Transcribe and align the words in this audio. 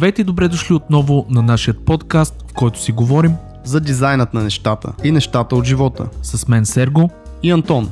Здравейте 0.00 0.22
и 0.22 0.24
добре 0.24 0.48
дошли 0.48 0.74
отново 0.74 1.26
на 1.30 1.42
нашия 1.42 1.74
подкаст, 1.74 2.44
в 2.50 2.54
който 2.54 2.80
си 2.80 2.92
говорим 2.92 3.32
за 3.64 3.80
дизайнът 3.80 4.34
на 4.34 4.42
нещата 4.42 4.92
и 5.04 5.12
нещата 5.12 5.56
от 5.56 5.64
живота. 5.64 6.08
с 6.22 6.48
мен 6.48 6.66
Серго. 6.66 7.10
И 7.42 7.50
Антон. 7.50 7.90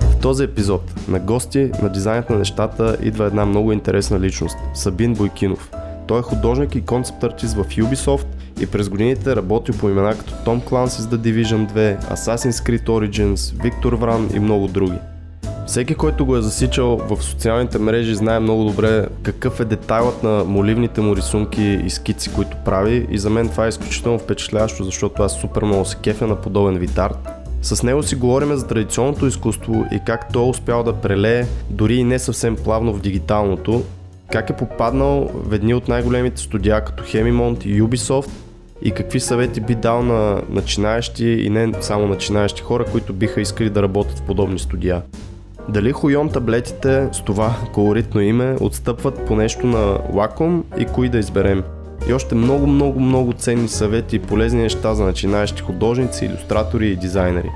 В 0.00 0.16
този 0.22 0.44
епизод 0.44 1.08
на 1.08 1.20
гости 1.20 1.70
на 1.82 1.88
дизайнът 1.88 2.30
на 2.30 2.36
нещата 2.38 2.96
идва 3.02 3.24
една 3.24 3.46
много 3.46 3.72
интересна 3.72 4.20
личност– 4.20 4.56
Сабин 4.74 5.14
Бойкинов. 5.14 5.70
Той 6.06 6.18
е 6.18 6.22
художник 6.22 6.74
и 6.74 6.84
концепт 6.84 7.24
артист 7.24 7.54
в 7.54 7.64
Ubisoft 7.64 8.26
и 8.60 8.66
през 8.66 8.88
годините 8.88 9.36
работил 9.36 9.74
по 9.74 9.88
имена 9.88 10.10
като 10.18 10.32
Tom 10.32 10.64
Clancy's 10.64 11.16
The 11.16 11.16
Division 11.16 11.72
2, 11.72 12.14
Assassin's 12.14 12.68
Creed 12.68 12.86
Origins, 12.86 13.34
Victor 13.36 13.94
Вран 13.94 14.30
и 14.34 14.38
много 14.38 14.68
други. 14.68 14.98
Всеки, 15.66 15.94
който 15.94 16.26
го 16.26 16.36
е 16.36 16.42
засичал 16.42 16.96
в 16.96 17.22
социалните 17.22 17.78
мрежи, 17.78 18.14
знае 18.14 18.40
много 18.40 18.64
добре 18.64 19.06
какъв 19.22 19.60
е 19.60 19.64
детайлът 19.64 20.22
на 20.22 20.44
моливните 20.44 21.00
му 21.00 21.16
рисунки 21.16 21.62
и 21.62 21.90
скици, 21.90 22.32
които 22.32 22.56
прави. 22.64 23.06
И 23.10 23.18
за 23.18 23.30
мен 23.30 23.48
това 23.48 23.66
е 23.66 23.68
изключително 23.68 24.18
впечатляващо, 24.18 24.84
защото 24.84 25.22
аз 25.22 25.40
супер 25.40 25.62
много 25.62 25.84
се 25.84 25.96
кефя 25.96 26.26
на 26.26 26.36
подобен 26.36 26.78
вид 26.78 26.98
арт. 26.98 27.28
С 27.62 27.82
него 27.82 28.02
си 28.02 28.14
говорим 28.14 28.56
за 28.56 28.66
традиционното 28.66 29.26
изкуство 29.26 29.84
и 29.92 30.00
как 30.06 30.32
той 30.32 30.42
е 30.46 30.48
успял 30.48 30.82
да 30.82 30.92
прелее 30.92 31.46
дори 31.70 31.94
и 31.94 32.04
не 32.04 32.18
съвсем 32.18 32.56
плавно 32.56 32.92
в 32.92 33.00
дигиталното, 33.00 33.82
как 34.32 34.50
е 34.50 34.56
попаднал 34.56 35.30
в 35.34 35.54
едни 35.54 35.74
от 35.74 35.88
най-големите 35.88 36.40
студия 36.40 36.84
като 36.84 37.04
Hemimont 37.04 37.66
и 37.66 37.82
Ubisoft 37.82 38.30
и 38.82 38.90
какви 38.90 39.20
съвети 39.20 39.60
би 39.60 39.74
дал 39.74 40.02
на 40.02 40.42
начинаещи 40.48 41.26
и 41.26 41.50
не 41.50 41.72
само 41.80 42.06
начинаещи 42.06 42.62
хора, 42.62 42.84
които 42.84 43.12
биха 43.12 43.40
искали 43.40 43.70
да 43.70 43.82
работят 43.82 44.18
в 44.18 44.22
подобни 44.22 44.58
студия. 44.58 45.02
Дали 45.68 45.92
Хуйон 45.92 46.28
таблетите 46.28 47.08
с 47.12 47.24
това 47.24 47.56
колоритно 47.72 48.20
име 48.20 48.56
отстъпват 48.60 49.26
по 49.26 49.36
нещо 49.36 49.66
на 49.66 49.98
Wacom 49.98 50.62
и 50.78 50.84
кои 50.84 51.08
да 51.08 51.18
изберем. 51.18 51.62
И 52.08 52.12
още 52.12 52.34
много, 52.34 52.66
много, 52.66 53.00
много 53.00 53.32
ценни 53.32 53.68
съвети 53.68 54.16
и 54.16 54.18
полезни 54.18 54.62
неща 54.62 54.94
за 54.94 55.04
начинаещи 55.04 55.62
художници, 55.62 56.24
иллюстратори 56.24 56.88
и 56.88 56.96
дизайнери. 56.96 57.50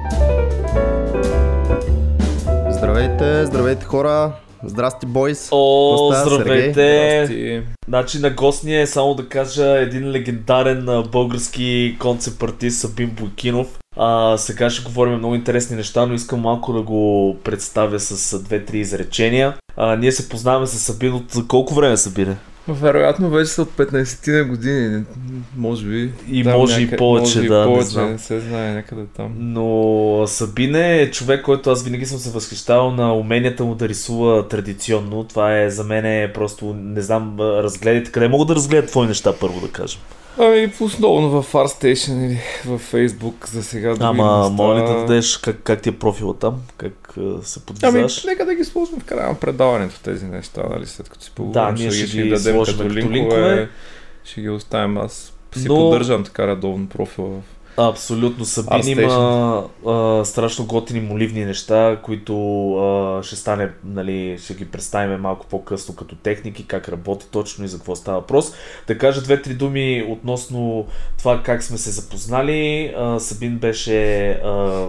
Здравейте, 2.71 3.47
здравейте 3.47 3.85
хора! 3.85 4.33
Здрасти, 4.67 5.07
бойс! 5.07 5.49
О, 5.53 6.13
здравейте! 6.15 7.25
Сергей? 7.27 7.63
Значи 7.89 8.19
на 8.19 8.31
гост 8.31 8.65
ни 8.65 8.81
е 8.81 8.87
само 8.87 9.15
да 9.15 9.29
кажа 9.29 9.79
един 9.79 10.11
легендарен 10.11 11.05
български 11.13 11.97
концепт 12.01 12.43
артист 12.43 12.81
Сабин 12.81 13.11
Бойкинов. 13.11 13.79
А, 13.97 14.37
сега 14.39 14.71
ще 14.71 14.85
говорим 14.85 15.19
много 15.19 15.35
интересни 15.35 15.77
неща, 15.77 16.07
но 16.07 16.15
искам 16.15 16.41
малко 16.41 16.73
да 16.73 16.83
го 16.83 17.37
представя 17.45 18.01
с 18.01 18.43
две-три 18.43 18.79
изречения. 18.79 19.55
А, 19.77 19.97
ние 19.97 20.13
се 20.13 20.29
познаваме 20.29 20.67
с 20.67 20.79
Сабин 20.79 21.13
от 21.13 21.49
колко 21.49 21.75
време 21.75 21.97
Сабине? 21.97 22.37
Вероятно 22.69 23.31
вече 23.31 23.51
са 23.51 23.63
от 23.63 23.71
15 23.71 24.39
на 24.39 24.45
години, 24.45 25.05
може 25.57 25.87
би. 25.87 26.13
И 26.31 26.43
може 26.45 26.83
и 26.83 26.97
повече, 26.97 27.39
може 27.39 27.47
и 27.47 27.49
да, 27.49 27.59
не 27.59 27.67
повече, 27.67 27.89
знам. 27.89 28.11
не 28.11 28.19
се 28.19 28.41
знае 28.41 28.75
някъде 28.75 29.03
там. 29.17 29.33
Но 29.39 30.25
Сабине 30.27 31.01
е 31.01 31.11
човек, 31.11 31.45
който 31.45 31.71
аз 31.71 31.85
винаги 31.85 32.07
съм 32.07 32.19
се 32.19 32.31
възхищавал 32.31 32.91
на 32.91 33.15
уменията 33.15 33.65
му 33.65 33.75
да 33.75 33.89
рисува 33.89 34.49
традиционно. 34.49 35.25
Това 35.25 35.61
е 35.61 35.71
за 35.71 35.85
мен 35.85 36.07
е 36.07 36.33
просто, 36.33 36.75
не 36.79 37.01
знам, 37.01 37.37
разгледайте. 37.41 38.13
Къде 38.13 38.29
мога 38.29 38.45
да 38.45 38.55
разгледат 38.55 38.91
твои 38.91 39.07
неща 39.07 39.33
първо 39.41 39.61
да 39.61 39.69
кажем? 39.69 40.01
Ами, 40.39 40.73
основно 40.81 41.43
в 41.43 41.53
ArtStation 41.53 42.27
или 42.27 42.39
в 42.67 42.93
Facebook 42.93 43.49
за 43.49 43.63
сега. 43.63 43.89
други 43.89 44.05
Ама, 44.05 44.51
моля 44.51 44.77
ли 44.77 44.87
да 44.87 44.95
дадеш 44.95 45.37
как, 45.37 45.57
как 45.63 45.83
ти 45.83 45.89
е 45.89 45.99
профила 45.99 46.35
там? 46.35 46.63
Как 46.77 47.15
а, 47.19 47.43
се 47.43 47.61
Ами, 47.61 47.67
подвизаш? 47.67 48.25
нека 48.25 48.45
да 48.45 48.55
ги 48.55 48.65
сложим 48.65 49.01
в 49.01 49.05
края 49.05 49.29
на 49.29 49.35
предаването 49.35 50.01
тези 50.01 50.27
неща, 50.27 50.63
нали, 50.71 50.87
след 50.87 51.09
като 51.09 51.25
си 51.25 51.33
поговорим. 51.35 51.75
Да, 51.75 51.83
ние 51.83 51.91
ще 51.91 52.07
ги 52.19 52.29
дадем 52.31 52.55
сложим 52.55 52.75
като 52.77 52.89
като 52.89 52.95
линкове. 52.95 53.19
линкове. 53.19 53.69
Ще 54.25 54.41
ги 54.41 54.49
оставим. 54.49 54.99
Аз 54.99 55.33
си 55.57 55.69
Но- 55.69 55.75
поддържам 55.75 56.25
така 56.25 56.47
редовно 56.47 56.87
профила 56.89 57.29
в 57.29 57.43
Абсолютно. 57.77 58.45
Сабин 58.45 58.99
има 58.99 59.69
а, 59.87 60.25
страшно 60.25 60.67
готини 60.67 61.01
моливни 61.01 61.45
неща, 61.45 61.99
които 62.03 62.35
а, 62.77 63.23
ще 63.23 63.37
стане, 63.37 63.71
нали, 63.85 64.39
ще 64.39 64.55
ги 64.55 64.65
представим 64.65 65.21
малко 65.21 65.47
по-късно 65.47 65.95
като 65.95 66.15
техники, 66.15 66.67
как 66.67 66.89
работи 66.89 67.27
точно 67.31 67.65
и 67.65 67.69
за 67.69 67.77
какво 67.77 67.97
става 67.97 68.19
въпрос. 68.21 68.53
Да 68.87 68.99
кажа 68.99 69.23
две-три 69.23 69.55
думи 69.55 70.07
относно 70.09 70.87
това 71.19 71.43
как 71.43 71.63
сме 71.63 71.79
се 71.79 71.91
запознали. 71.91 72.95
А, 72.97 73.21
Сабин 73.21 73.59
беше 73.59 74.31
а, 74.31 74.87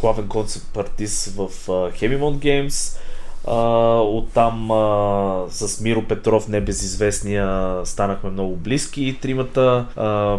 главен 0.00 0.28
концепт 0.28 0.76
артист 0.76 1.26
в 1.36 1.40
а, 1.68 1.72
Hemimont 1.72 2.38
Games. 2.38 2.98
А, 3.46 4.00
оттам 4.00 4.70
а, 4.70 5.44
с 5.50 5.80
Миро 5.80 6.02
Петров, 6.02 6.48
небезизвестния, 6.48 7.76
станахме 7.84 8.30
много 8.30 8.56
близки 8.56 9.04
и 9.04 9.14
тримата. 9.14 9.86
А, 9.96 10.36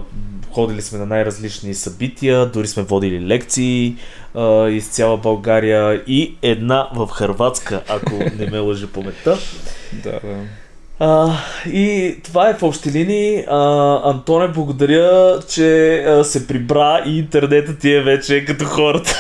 ходили 0.51 0.81
сме 0.81 1.00
на 1.00 1.06
най-различни 1.06 1.73
събития, 1.73 2.45
дори 2.45 2.68
сме 2.68 2.84
водили 2.84 3.28
лекции 3.28 3.95
а, 4.35 4.68
из 4.69 4.88
цяла 4.88 5.18
България 5.18 6.03
и 6.07 6.35
една 6.41 6.90
в 6.95 7.07
Хърватска, 7.07 7.81
ако 7.90 8.13
не 8.40 8.50
ме 8.51 8.59
лъжи 8.59 8.88
паметта. 8.88 9.38
Да, 10.03 10.12
да. 10.12 10.35
А, 11.00 11.38
и 11.66 12.16
това 12.24 12.50
е 12.50 12.53
в 12.53 12.63
общи 12.63 12.91
линии. 12.91 13.44
А, 13.47 14.01
Антоне, 14.09 14.47
благодаря, 14.47 15.39
че 15.50 15.97
а, 16.03 16.24
се 16.24 16.47
прибра 16.47 17.03
и 17.06 17.18
интернетът 17.19 17.79
ти 17.79 17.94
е 17.94 18.01
вече 18.01 18.45
като 18.45 18.66
хората. 18.66 19.16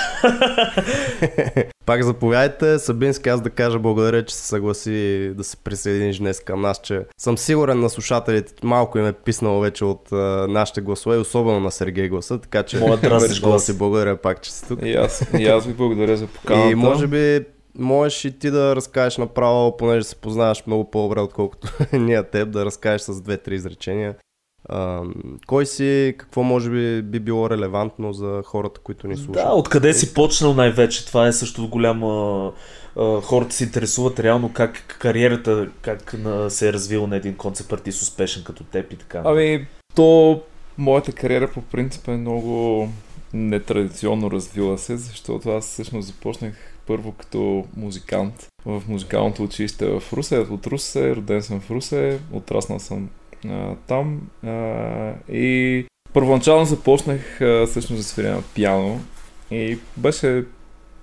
Пак 1.87 2.03
заповядайте, 2.03 2.79
Сабински, 2.79 3.29
аз 3.29 3.41
да 3.41 3.49
кажа 3.49 3.79
благодаря, 3.79 4.25
че 4.25 4.35
се 4.35 4.47
съгласи 4.47 5.31
да 5.35 5.43
се 5.43 5.57
присъединиш 5.57 6.17
днес 6.17 6.39
към 6.39 6.61
нас, 6.61 6.81
че 6.83 7.05
съм 7.17 7.37
сигурен 7.37 7.79
на 7.79 7.89
слушателите, 7.89 8.53
малко 8.63 8.97
им 8.97 9.05
е 9.05 9.13
писнало 9.13 9.59
вече 9.59 9.85
от 9.85 10.11
а, 10.11 10.45
нашите 10.49 10.81
гласове, 10.81 11.17
особено 11.17 11.59
на 11.59 11.71
Сергей 11.71 12.09
гласа, 12.09 12.37
така 12.37 12.63
че 12.63 12.79
Моят 12.79 13.01
да 13.01 13.59
си 13.59 13.77
благодаря 13.77 14.17
пак, 14.17 14.41
че 14.41 14.51
си 14.51 14.67
тук. 14.67 14.79
И 14.83 14.93
аз, 14.93 15.25
и 15.39 15.45
аз 15.45 15.65
ви 15.65 15.73
благодаря 15.73 16.17
за 16.17 16.27
поканата. 16.27 16.71
И 16.71 16.75
може 16.75 17.07
би 17.07 17.45
можеш 17.77 18.25
и 18.25 18.39
ти 18.39 18.51
да 18.51 18.75
разкажеш 18.75 19.17
направо, 19.17 19.77
понеже 19.77 20.03
се 20.03 20.15
познаваш 20.15 20.63
много 20.67 20.91
по-добре, 20.91 21.19
отколкото 21.19 21.67
ние 21.93 22.23
теб, 22.23 22.49
да 22.49 22.65
разкажеш 22.65 23.01
с 23.01 23.21
две-три 23.21 23.55
изречения. 23.55 24.15
А, 24.69 25.01
кой 25.47 25.65
си, 25.65 26.15
какво 26.17 26.43
може 26.43 26.69
би 26.69 27.01
би 27.01 27.19
било 27.19 27.49
релевантно 27.49 28.13
за 28.13 28.41
хората, 28.45 28.79
които 28.83 29.07
ни 29.07 29.15
слушат? 29.15 29.33
Да, 29.33 29.51
откъде 29.53 29.93
си 29.93 30.13
почнал 30.13 30.53
най-вече? 30.53 31.05
Това 31.05 31.27
е 31.27 31.33
също 31.33 31.69
голяма... 31.69 32.51
Хората 33.23 33.55
се 33.55 33.63
интересуват 33.63 34.19
реално 34.19 34.53
как 34.53 34.97
кариерата, 34.99 35.69
как 35.81 36.15
се 36.49 36.69
е 36.69 36.73
развила 36.73 37.07
на 37.07 37.15
един 37.15 37.35
концепт 37.35 37.73
артист 37.73 38.01
успешен 38.01 38.43
като 38.43 38.63
теб 38.63 38.93
и 38.93 38.95
така. 38.95 39.21
Ами, 39.25 39.67
то 39.95 40.41
моята 40.77 41.11
кариера 41.11 41.51
по 41.51 41.61
принцип 41.61 42.07
е 42.07 42.11
много 42.11 42.89
нетрадиционно 43.33 44.31
развила 44.31 44.77
се, 44.77 44.97
защото 44.97 45.49
аз 45.49 45.65
всъщност 45.65 46.07
започнах 46.07 46.53
първо 46.87 47.11
като 47.11 47.65
музикант 47.77 48.47
в 48.65 48.83
музикалното 48.87 49.43
училище 49.43 49.85
в 49.85 50.03
Русе. 50.13 50.37
От 50.37 50.67
Русе, 50.67 51.15
роден 51.15 51.43
съм 51.43 51.59
в 51.59 51.71
Русе, 51.71 52.19
отраснал 52.31 52.79
съм 52.79 53.09
а, 53.45 53.75
там 53.87 54.21
а, 54.45 55.13
и 55.31 55.85
първоначално 56.13 56.65
започнах 56.65 57.41
а, 57.41 57.65
всъщност 57.67 58.01
да 58.01 58.03
свиря 58.03 58.35
на 58.35 58.41
пиано 58.55 58.99
и 59.51 59.77
беше 59.97 60.43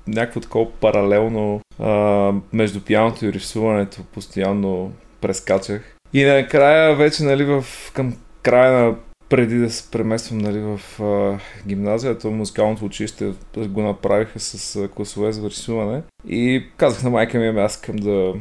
някакво 0.06 0.40
такова 0.40 0.70
паралелно 0.72 1.60
а, 1.78 2.32
между 2.52 2.80
пианото 2.80 3.26
и 3.26 3.32
рисуването 3.32 4.02
постоянно 4.02 4.92
прескачах. 5.20 5.96
И 6.12 6.24
накрая 6.24 6.96
вече 6.96 7.22
нали, 7.22 7.44
в, 7.44 7.64
към 7.94 8.16
края 8.42 8.72
на 8.72 8.94
преди 9.28 9.58
да 9.58 9.70
се 9.70 9.90
премествам 9.90 10.38
нали, 10.38 10.58
в 10.58 11.02
а, 11.02 11.38
гимназията, 11.66 12.30
музикалното 12.30 12.84
училище 12.84 13.32
го 13.56 13.82
направиха 13.82 14.40
с 14.40 14.76
а, 14.76 14.88
класове 14.88 15.32
за 15.32 15.50
рисуване. 15.50 16.02
И 16.28 16.64
казах 16.76 17.02
на 17.02 17.10
майка 17.10 17.38
ми, 17.38 17.46
ами 17.46 17.60
аз 17.60 17.74
искам 17.74 17.96
да 17.96 18.34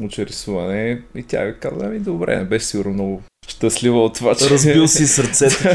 уча 0.00 0.26
рисуване. 0.26 1.02
И 1.14 1.22
тя 1.22 1.44
ми 1.44 1.54
каза, 1.60 1.86
ами 1.86 1.98
добре, 1.98 2.36
не 2.36 2.44
беше 2.44 2.66
сигурно 2.66 2.92
много 2.92 3.22
щастлива 3.48 4.04
от 4.04 4.14
това, 4.14 4.34
че... 4.34 4.50
Разбил 4.50 4.88
си 4.88 5.06
сърцето. 5.06 5.68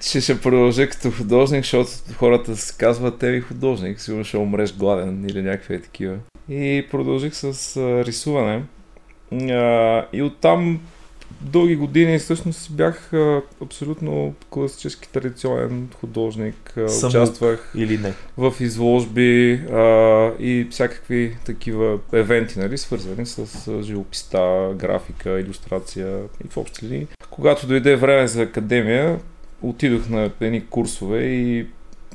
че 0.00 0.20
ще 0.20 0.40
продължа 0.40 0.88
като 0.88 1.10
художник, 1.10 1.64
защото 1.64 1.90
хората 2.16 2.56
се 2.56 2.74
казват, 2.78 3.18
те 3.18 3.30
ви 3.30 3.40
художник, 3.40 4.00
сигурно 4.00 4.24
ще 4.24 4.36
умреш 4.36 4.76
гладен 4.76 5.24
или 5.28 5.42
някакви 5.42 5.82
такива. 5.82 6.16
И 6.48 6.86
продължих 6.90 7.34
с 7.34 7.76
рисуване. 8.06 8.62
И 10.12 10.22
оттам 10.22 10.80
дълги 11.40 11.76
години 11.76 12.18
всъщност 12.18 12.72
бях 12.72 13.12
а, 13.12 13.42
абсолютно 13.62 14.34
класически 14.50 15.08
традиционен 15.08 15.88
художник. 16.00 16.74
А, 16.76 17.06
Участвах 17.06 17.72
Или 17.76 17.98
не. 17.98 18.12
в 18.36 18.54
изложби 18.60 19.52
а, 19.54 20.32
и 20.38 20.66
всякакви 20.70 21.36
такива 21.44 21.98
евенти, 22.12 22.58
нали, 22.58 22.78
свързани 22.78 23.26
с 23.26 23.68
а, 23.68 23.82
живописта, 23.82 24.72
графика, 24.76 25.40
иллюстрация 25.40 26.18
и 26.44 26.48
в 26.48 26.56
общи 26.56 26.86
линии. 26.86 27.06
Когато 27.30 27.66
дойде 27.66 27.96
време 27.96 28.26
за 28.26 28.42
академия, 28.42 29.20
отидох 29.62 30.08
на 30.08 30.30
едни 30.40 30.66
курсове 30.66 31.22
и 31.22 31.66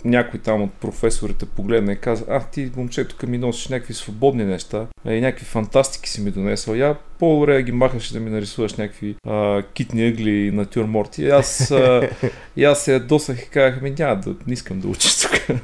някой 0.06 0.39
там 0.39 0.62
от 0.62 0.73
професорите 0.73 1.45
погледна 1.45 1.94
и 1.94 1.97
каза, 1.97 2.25
а 2.29 2.39
ти 2.39 2.71
момче, 2.75 3.07
тук 3.07 3.23
ми 3.23 3.38
носиш 3.38 3.68
някакви 3.68 3.94
свободни 3.94 4.44
неща 4.45 4.88
и 5.06 5.21
някакви 5.21 5.45
фантастики 5.45 6.09
си 6.09 6.21
ми 6.21 6.31
донесъл. 6.31 6.73
Я 6.73 6.95
по-добре 7.21 7.63
ги 7.63 7.71
махаш 7.71 8.12
да 8.12 8.19
ми 8.19 8.29
нарисуваш 8.29 8.73
някакви 8.73 9.15
а, 9.27 9.63
китни 9.73 10.07
ъгли 10.07 10.31
и 10.31 10.51
натюрморти. 10.51 11.29
Аз, 11.29 11.71
а, 11.71 12.09
и 12.57 12.63
аз 12.63 12.83
се 12.83 13.00
досах 13.00 13.41
и 13.41 13.50
казах, 13.50 13.81
ми 13.81 13.94
няма 14.00 14.15
да, 14.15 14.35
не 14.47 14.53
искам 14.53 14.79
да 14.79 14.88
уча 14.88 15.09
тук 15.21 15.59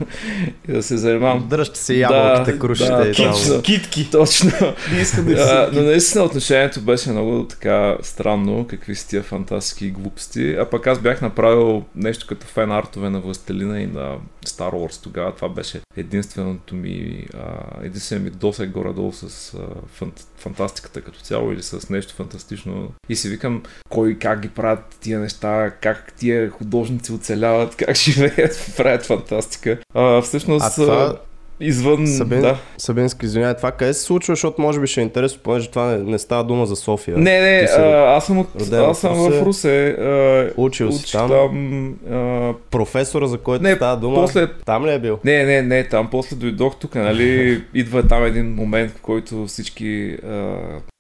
и 0.69 0.71
да 0.71 0.83
се 0.83 0.98
занимавам. 0.98 1.48
Дръжте 1.50 1.80
се 1.80 1.95
ябълките, 1.95 2.51
Да, 2.51 2.59
крушите 2.59 2.92
да, 2.92 3.12
точно. 3.12 3.62
Китки. 3.62 4.12
Точно. 4.12 4.51
Не 4.94 5.01
искам 5.01 5.25
да 5.25 5.33
А, 5.33 5.69
но 5.74 5.81
наистина 5.81 6.24
отношението 6.24 6.81
беше 6.81 7.09
много 7.09 7.44
така 7.44 7.98
странно, 8.01 8.68
какви 8.68 8.95
са 8.95 9.07
тия 9.07 9.24
фантастики 9.24 9.92
глупости. 9.92 10.56
А 10.59 10.65
пък 10.69 10.88
аз 10.88 11.00
бях 11.00 11.21
направил 11.21 11.83
нещо 11.95 12.25
като 12.27 12.48
фен 12.48 12.71
артове 12.71 13.09
на 13.09 13.19
Властелина 13.19 13.81
и 13.81 13.88
на 13.88 14.15
Star 14.45 14.71
Wars 14.71 15.04
тогава. 15.04 15.36
Това 15.36 15.50
беше 15.50 15.80
единственото 15.98 16.75
ми, 16.75 17.25
а, 17.33 17.86
единственият 17.86 18.33
ми 18.33 18.39
досег 18.39 18.69
горе-долу 18.69 19.13
с 19.13 19.54
а, 19.54 19.59
фант, 19.88 20.27
фантастиката 20.38 21.01
като 21.01 21.19
цяло 21.19 21.47
или 21.54 21.64
с 21.64 21.90
нещо 21.90 22.14
фантастично. 22.14 22.88
И 23.10 23.16
си 23.16 23.30
викам, 23.30 23.64
кой 23.90 24.18
как 24.20 24.40
ги 24.40 24.50
правят 24.50 24.98
тия 25.02 25.20
неща, 25.20 25.72
как 25.82 26.14
тия 26.18 26.50
художници 26.50 27.12
оцеляват, 27.12 27.76
как 27.78 27.98
живеят, 27.98 28.74
правят 28.78 29.06
фантастика. 29.06 29.78
А, 29.94 30.22
всъщност, 30.22 30.66
А 30.66 30.70
това, 30.76 31.16
извън... 31.60 32.08
Сабин, 32.08 32.42
Да. 32.42 32.58
Сабински, 32.78 33.26
извинявай, 33.26 33.56
това 33.56 33.72
къде 33.72 33.94
се 33.94 34.04
случва, 34.04 34.32
защото 34.36 34.62
може 34.62 34.80
би 34.80 34.88
ще 34.88 35.02
е 35.02 35.04
интересно, 35.04 35.40
понеже 35.44 35.70
това 35.70 35.86
не, 35.86 35.98
не 35.98 36.20
става 36.20 36.44
дума 36.44 36.66
за 36.66 36.76
София. 36.76 37.18
Не, 37.18 37.42
не, 37.42 37.68
а, 37.78 38.16
аз 38.16 38.26
съм, 38.26 38.38
от, 38.40 38.48
роден 38.60 38.84
аз 38.84 39.00
съм 39.00 39.16
в 39.16 39.42
Русе. 39.46 39.88
А, 39.90 40.52
Учил 40.58 40.92
си 40.92 41.12
там. 41.12 41.30
там 41.30 41.90
а, 42.12 42.54
Професора, 42.72 43.28
за 43.28 43.38
който 43.38 43.64
Не, 43.64 43.76
става 43.76 43.98
дума, 43.98 44.16
после- 44.16 44.48
там 44.66 44.86
ли 44.86 44.92
е 44.92 45.00
бил? 45.00 45.20
не, 45.24 45.44
не, 45.44 45.62
не, 45.62 45.84
там 45.88 46.10
после 46.12 46.36
дойдох 46.36 46.76
тук, 46.80 46.96
нали, 46.96 47.64
идва 47.74 48.08
там 48.08 48.26
един 48.26 48.56
момент, 48.56 48.92
в 48.92 49.02
който 49.02 49.46
всички... 49.48 50.18
А, 50.28 50.56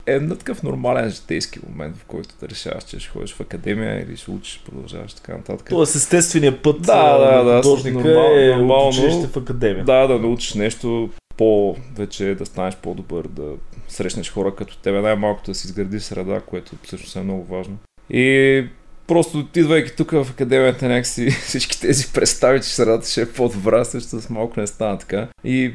е 0.07 0.19
на 0.19 0.37
такъв 0.37 0.63
нормален 0.63 1.09
житейски 1.09 1.59
момент, 1.69 1.97
в 1.97 2.05
който 2.05 2.29
да 2.41 2.49
решаваш, 2.49 2.83
че 2.83 2.99
ще 2.99 3.09
ходиш 3.09 3.33
в 3.33 3.39
академия 3.39 4.03
или 4.03 4.17
ще 4.17 4.31
учиш, 4.31 4.61
продължаваш 4.65 5.13
така 5.13 5.31
нататък. 5.31 5.67
Тоест 5.69 5.95
естественият 5.95 6.63
път 6.63 6.81
Да, 6.81 6.93
а, 6.93 7.17
да, 7.17 7.43
на 7.43 7.43
да, 7.43 7.61
художника 7.61 7.97
нормално- 7.97 8.35
е 8.35 8.55
нормално. 8.55 8.89
училище 8.89 9.27
в 9.27 9.37
академия. 9.37 9.85
Да, 9.85 10.07
да 10.07 10.19
научиш 10.19 10.53
нещо 10.53 11.09
по-вече, 11.37 12.35
да 12.35 12.45
станеш 12.45 12.75
по-добър, 12.75 13.27
да 13.27 13.51
срещнеш 13.87 14.31
хора 14.31 14.55
като 14.55 14.77
тебе, 14.77 15.01
най-малкото 15.01 15.51
да 15.51 15.55
си 15.55 15.67
изградиш 15.67 16.03
среда, 16.03 16.41
което 16.41 16.71
всъщност 16.83 17.15
е 17.15 17.21
много 17.21 17.43
важно. 17.45 17.77
И 18.09 18.65
просто 19.07 19.47
идвайки 19.55 19.95
тук 19.95 20.11
в 20.11 20.27
академията 20.31 20.87
някакси 20.87 21.29
всички 21.45 21.81
тези 21.81 22.07
представи, 22.13 22.61
че 22.61 22.75
средата 22.75 23.07
ще 23.07 23.21
е 23.21 23.31
по-добра, 23.31 23.85
също 23.85 24.21
с 24.21 24.29
малко 24.29 24.59
не 24.59 24.67
стана 24.67 24.97
така. 24.97 25.27
И 25.43 25.73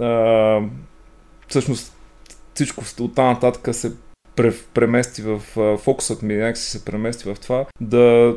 а, 0.00 0.60
всъщност 1.48 1.92
всичко 2.54 2.84
от 3.00 3.16
нататък 3.16 3.74
се 3.74 3.92
пре- 4.36 4.64
премести 4.74 5.22
в 5.22 5.38
фокусът 5.78 6.22
ми, 6.22 6.34
някакси 6.34 6.70
се 6.70 6.84
премести 6.84 7.28
в 7.28 7.36
това 7.40 7.64
да 7.80 8.34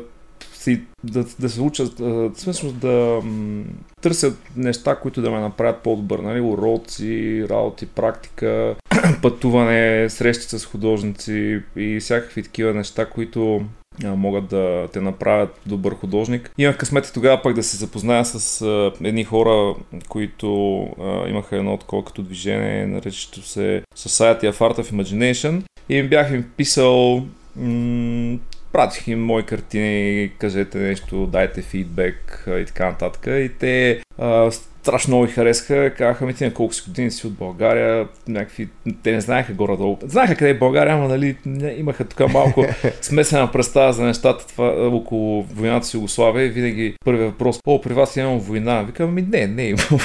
си, 0.54 0.82
да, 1.04 1.24
да 1.40 1.48
се 1.48 1.60
учат, 1.60 2.00
а, 2.00 2.04
в 2.04 2.32
смисъл 2.36 2.72
да 2.72 3.20
м, 3.24 3.64
търсят 4.02 4.38
неща, 4.56 4.96
които 4.96 5.22
да 5.22 5.30
ме 5.30 5.40
направят 5.40 5.82
по-добър, 5.82 6.18
нали, 6.18 6.40
уроци, 6.40 7.44
работи, 7.48 7.86
практика, 7.86 8.74
пътуване, 9.22 10.10
срещи 10.10 10.58
с 10.58 10.66
художници 10.66 11.62
и 11.76 12.00
всякакви 12.00 12.42
такива 12.42 12.74
неща, 12.74 13.06
които 13.06 13.64
могат 14.04 14.46
да 14.46 14.88
те 14.92 15.00
направят 15.00 15.60
добър 15.66 15.94
художник. 15.94 16.50
Имах 16.58 16.76
късмет 16.76 17.06
и 17.06 17.12
тогава 17.12 17.42
пък 17.42 17.54
да 17.54 17.62
се 17.62 17.76
запозная 17.76 18.24
с 18.24 18.62
а, 18.62 18.92
едни 19.04 19.24
хора, 19.24 19.74
които 20.08 20.82
а, 20.82 21.28
имаха 21.28 21.56
едно 21.56 21.76
такова 21.76 22.04
като 22.04 22.22
движение, 22.22 22.86
наречещо 22.86 23.42
се 23.42 23.82
Society 23.96 24.52
of 24.52 24.52
Art 24.52 24.78
of 24.78 24.92
Imagination 24.92 25.62
и 25.88 25.96
им 25.96 26.08
бях 26.08 26.30
им 26.30 26.44
писал 26.56 27.26
м- 27.56 28.38
пратих 28.72 29.08
им 29.08 29.24
мои 29.24 29.42
картини, 29.42 30.30
кажете 30.38 30.78
нещо, 30.78 31.26
дайте 31.26 31.62
фидбек 31.62 32.48
и 32.48 32.64
така 32.66 32.86
нататък. 32.86 33.26
И 33.26 33.50
те 33.58 34.00
а, 34.18 34.50
страшно 34.86 35.10
много 35.10 35.26
ги 35.26 35.32
харесаха. 35.32 35.94
Казаха 35.98 36.26
ми 36.26 36.34
ти 36.34 36.44
на 36.44 36.54
колко 36.54 36.74
си 36.74 36.82
години 36.86 37.10
си 37.10 37.26
от 37.26 37.32
България, 37.32 38.08
някакви... 38.28 38.68
Те 39.02 39.12
не 39.12 39.20
знаеха 39.20 39.52
горе-долу. 39.52 39.98
Знаеха 40.02 40.34
къде 40.34 40.50
е 40.50 40.58
България, 40.58 40.94
ама 40.94 41.08
нали, 41.08 41.36
имаха 41.76 42.04
тук 42.04 42.32
малко 42.32 42.64
смесена 43.00 43.52
представа 43.52 43.92
за 43.92 44.04
нещата 44.04 44.46
това, 44.46 44.88
около 44.88 45.42
войната 45.42 45.86
с 45.86 45.94
Югославия 45.94 46.46
и 46.46 46.50
винаги 46.50 46.94
първият 47.04 47.30
въпрос, 47.30 47.60
о, 47.66 47.80
при 47.80 47.94
вас 47.94 48.16
имам 48.16 48.38
война. 48.38 48.82
Викам, 48.82 49.14
ми 49.14 49.22
не, 49.22 49.46
не 49.46 49.62
е 49.62 49.68
имало. 49.68 50.00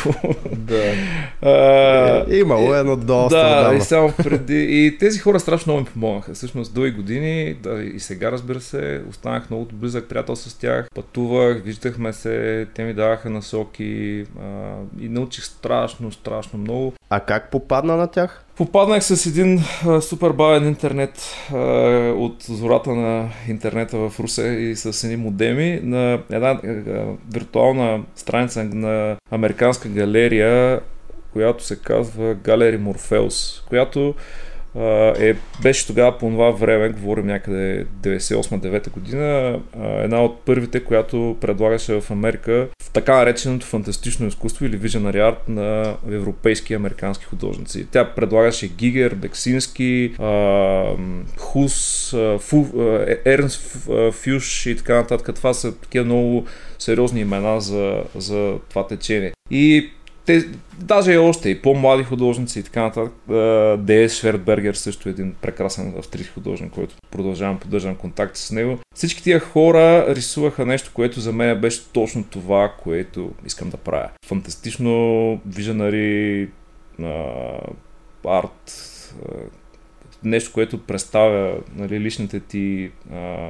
Да. 0.58 0.82
А, 1.42 2.26
Е, 2.30 2.38
Имало 2.38 2.74
едно 2.74 2.96
доста 2.96 3.70
да, 3.70 3.76
и 3.76 3.82
само 3.82 4.14
преди. 4.24 4.86
И 4.86 4.98
тези 4.98 5.20
хора 5.20 5.40
страшно 5.40 5.74
много 5.74 5.86
ми 5.86 5.94
помогнаха. 5.94 6.34
Всъщност, 6.34 6.74
дълги 6.74 6.92
години, 6.92 7.54
да, 7.54 7.84
и 7.84 8.00
сега 8.00 8.32
разбира 8.32 8.62
се, 8.62 9.02
останах 9.10 9.50
много 9.50 9.68
близък 9.74 10.10
приятел 10.10 10.36
с 10.36 10.58
тях. 10.60 10.88
Пътувах, 10.96 11.62
виждахме 11.64 12.14
се, 12.14 12.68
те 12.76 12.84
ми 12.84 12.94
даваха 12.94 13.30
насоки 13.30 14.26
а, 14.42 14.71
и 15.00 15.10
научих 15.10 15.46
страшно, 15.46 16.12
страшно 16.12 16.60
много. 16.60 16.94
А 17.10 17.20
как 17.20 17.52
попадна 17.52 17.98
на 17.98 18.08
тях? 18.08 18.46
Попаднах 18.58 19.04
с 19.04 19.26
един 19.26 19.60
а, 19.88 20.02
супер 20.02 20.32
бавен 20.32 20.68
интернет 20.68 21.36
а, 21.54 21.58
от 22.18 22.44
зората 22.44 22.90
на 22.90 23.30
интернета 23.48 23.98
в 23.98 24.20
Русе 24.20 24.48
и 24.48 24.76
с 24.76 25.04
едни 25.04 25.18
модеми 25.18 25.80
на 25.84 26.20
една 26.32 26.50
а, 26.50 26.60
виртуална 27.34 28.04
страница 28.16 28.64
на 28.64 29.18
американска 29.32 29.90
галерия, 29.90 30.82
която 31.34 31.64
се 31.64 31.76
казва 31.76 32.34
Галери 32.34 32.78
Морфеус, 32.78 33.64
която 33.70 34.16
е, 34.76 35.36
беше 35.62 35.88
тогава 35.88 36.18
по 36.18 36.30
това 36.30 36.52
време, 36.52 36.90
говорим 36.90 37.26
някъде 37.26 37.86
98-9 38.02 38.90
година, 38.92 39.60
една 40.04 40.24
от 40.24 40.46
първите, 40.46 40.84
която 40.84 41.38
предлагаше 41.42 42.02
в 42.02 42.12
Америка 42.12 42.68
в 42.84 42.92
така 42.92 43.16
нареченото 43.16 43.66
фантастично 43.66 44.28
изкуство 44.28 44.66
или 44.66 44.80
visionary 44.80 45.16
art 45.32 45.50
на 45.50 45.96
европейски 46.12 46.74
и 46.74 46.76
американски 46.76 47.26
художници. 47.26 47.88
Тя 47.92 48.06
предлагаше 48.06 48.68
Гигер, 48.68 49.16
Бексински, 49.16 50.14
Хус, 51.38 52.10
Фу, 52.40 52.66
Е- 53.08 53.18
Ернс 53.26 53.58
Ф- 53.58 53.90
а, 53.90 54.12
Фюш 54.12 54.66
и 54.66 54.78
така 54.78 54.96
нататък. 54.96 55.36
Това 55.36 55.54
са 55.54 55.76
такива 55.76 56.06
много 56.06 56.46
сериозни 56.80 57.22
имена 57.22 57.62
за, 57.62 58.04
за 58.16 58.54
това 58.70 58.88
течение. 58.88 59.32
И 59.52 59.90
те, 60.32 60.48
даже 60.80 61.18
още 61.18 61.50
и 61.50 61.62
по-млади 61.62 62.04
художници 62.04 62.60
и 62.60 62.64
така 62.64 62.82
нататък. 62.82 63.14
Д.С. 63.86 64.16
Швертбергер 64.16 64.74
също 64.74 65.10
е 65.10 65.12
един 65.12 65.36
прекрасен 65.42 65.94
австрийски 65.98 66.34
художник, 66.34 66.72
който 66.72 66.96
продължавам, 67.12 67.60
поддържам 67.60 67.96
контакт 67.96 68.38
с 68.38 68.52
него. 68.52 68.78
Всички 68.96 69.24
тия 69.24 69.40
хора 69.40 70.16
рисуваха 70.16 70.66
нещо, 70.66 70.92
което 70.94 71.20
за 71.20 71.34
мен 71.34 71.62
беше 71.62 71.92
точно 71.94 72.24
това, 72.24 72.74
което 72.84 73.32
искам 73.46 73.70
да 73.70 73.78
правя. 73.78 74.10
Фантастично, 74.26 75.42
виженари, 75.46 76.50
арт, 78.28 78.82
нещо, 80.24 80.52
което 80.54 80.86
представя 80.86 81.58
нали, 81.76 82.00
личните 82.00 82.40
ти 82.40 82.92
а, 83.14 83.50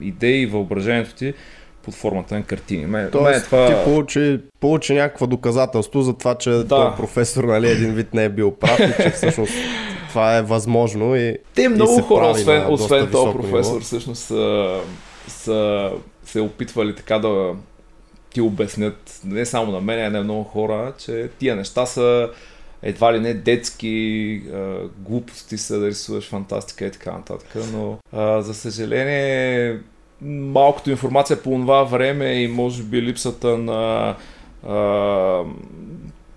идеи 0.00 0.46
въображението 0.46 1.14
ти 1.14 1.34
под 1.82 1.94
формата 1.94 2.34
на 2.34 2.42
картини. 2.42 2.86
Мен 2.86 3.08
Тоест, 3.12 3.44
това... 3.44 3.66
ти 3.66 3.84
получи, 3.84 4.40
получи 4.60 4.94
някакво 4.94 5.26
доказателство 5.26 6.02
за 6.02 6.12
това, 6.12 6.34
че 6.34 6.50
да. 6.50 6.68
този 6.68 6.96
професор 6.96 7.44
нали, 7.44 7.70
един 7.70 7.94
вид 7.94 8.14
не 8.14 8.24
е 8.24 8.28
бил 8.28 8.50
прав 8.50 8.80
и 8.80 9.02
че 9.02 9.10
всъщност 9.10 9.52
това 10.08 10.36
е 10.36 10.42
възможно 10.42 11.16
и 11.16 11.38
Те 11.54 11.68
много 11.68 11.94
се 11.94 12.02
хора, 12.02 12.26
освен, 12.26 12.66
освен 12.68 13.10
този 13.10 13.32
професор, 13.32 13.72
ниво. 13.72 13.80
всъщност 13.80 14.22
са, 14.22 14.80
са 15.28 15.90
се 16.24 16.40
опитвали 16.40 16.96
така 16.96 17.18
да 17.18 17.54
ти 18.30 18.40
обяснят, 18.40 19.20
не 19.24 19.46
само 19.46 19.72
на 19.72 19.80
мен, 19.80 20.04
а 20.06 20.10
на 20.10 20.24
много 20.24 20.44
хора, 20.44 20.92
че 20.98 21.28
тия 21.38 21.56
неща 21.56 21.86
са 21.86 22.30
едва 22.82 23.14
ли 23.14 23.20
не 23.20 23.34
детски 23.34 24.42
а, 24.54 24.74
глупости 24.98 25.58
са 25.58 25.78
да 25.78 25.86
рисуваш 25.86 26.28
фантастика 26.28 26.86
и 26.86 26.90
така 26.90 27.12
нататък, 27.12 27.56
но 27.72 27.98
а, 28.12 28.42
за 28.42 28.54
съжаление 28.54 29.78
малкото 30.24 30.90
информация 30.90 31.42
по 31.42 31.50
това 31.50 31.82
време 31.82 32.32
и 32.32 32.48
може 32.48 32.82
би 32.82 33.02
липсата 33.02 33.58
на 33.58 34.14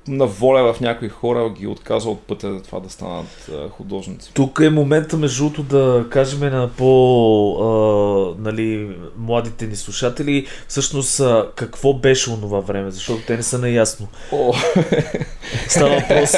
на 0.08 0.26
воля 0.26 0.74
в 0.74 0.82
някои 0.82 1.10
хора 1.10 1.50
ги 1.50 1.68
отказва 1.68 2.12
от 2.12 2.20
пътя 2.20 2.54
за 2.54 2.64
това 2.64 2.80
да 2.80 2.90
станат 2.90 3.50
художници. 3.72 4.32
Тук 4.34 4.60
е 4.64 4.70
момента, 4.70 5.18
между 5.18 5.44
другото, 5.44 5.64
да 5.64 6.06
кажем 6.10 6.40
на 6.40 6.70
по 6.78 7.56
а, 7.62 8.42
нали, 8.42 8.96
младите 9.18 9.68
ни 9.68 9.76
слушатели, 9.76 10.48
всъщност 10.68 11.22
какво 11.56 11.94
беше 11.94 12.30
онова 12.30 12.60
време, 12.60 12.92
защото 12.92 13.22
те 13.28 13.38
не 13.38 13.44
са 13.44 13.58
наясно. 13.58 14.08
Става 15.68 16.00
въпрос, 16.00 16.34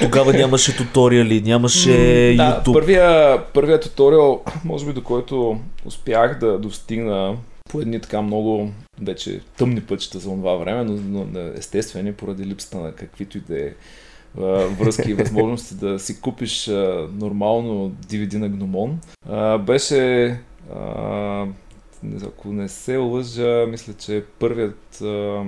тогава 0.00 0.32
нямаше 0.32 0.76
туториали, 0.76 1.42
нямаше 1.44 1.90
да, 2.36 2.62
YouTube. 2.64 2.72
първия, 2.72 3.38
първия 3.54 3.80
туториал, 3.80 4.42
може 4.64 4.86
би 4.86 4.92
до 4.92 5.02
който 5.02 5.58
успях 5.84 6.38
да 6.38 6.58
достигна 6.58 7.36
по 7.68 7.80
едни 7.80 8.00
така 8.00 8.22
много 8.22 8.72
вече 9.02 9.40
тъмни 9.56 9.80
пътища 9.80 10.18
за 10.18 10.30
това 10.30 10.54
време, 10.54 10.84
но, 10.84 11.24
но 11.24 11.40
естествени 11.40 12.12
поради 12.12 12.44
липсата 12.44 12.78
на 12.78 12.92
каквито 12.92 13.38
и 13.38 13.40
да 13.40 13.60
е 13.60 13.72
връзки 14.68 15.10
и 15.10 15.14
възможности 15.14 15.74
да 15.74 15.98
си 15.98 16.20
купиш 16.20 16.68
а, 16.68 17.08
нормално 17.12 17.90
DVD 17.90 18.34
на 18.34 18.48
Гномон. 18.48 19.00
А, 19.28 19.58
беше, 19.58 20.26
а, 20.74 21.46
ако 22.24 22.48
не 22.48 22.68
се 22.68 22.96
лъжа, 22.96 23.66
мисля, 23.68 23.92
че 23.92 24.24
първият, 24.38 25.00
а, 25.02 25.44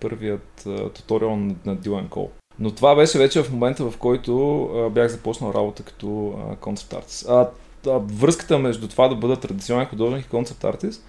първият 0.00 0.66
а, 0.66 0.90
туториал 0.90 1.36
на, 1.36 1.54
на 1.66 1.76
Dylan 1.76 2.08
Cole. 2.08 2.30
Но 2.58 2.70
това 2.70 2.94
беше 2.94 3.18
вече 3.18 3.42
в 3.42 3.52
момента, 3.52 3.90
в 3.90 3.96
който 3.96 4.62
а, 4.64 4.90
бях 4.90 5.10
започнал 5.10 5.52
работа 5.54 5.82
като 5.82 6.38
концепт 6.60 6.92
артист. 6.92 7.28
А, 7.28 7.50
а, 7.86 7.98
връзката 7.98 8.58
между 8.58 8.88
това 8.88 9.08
да 9.08 9.14
бъда 9.14 9.36
традиционен 9.36 9.86
художник 9.86 10.26
и 10.26 10.28
концепт 10.28 10.64
артист 10.64 11.04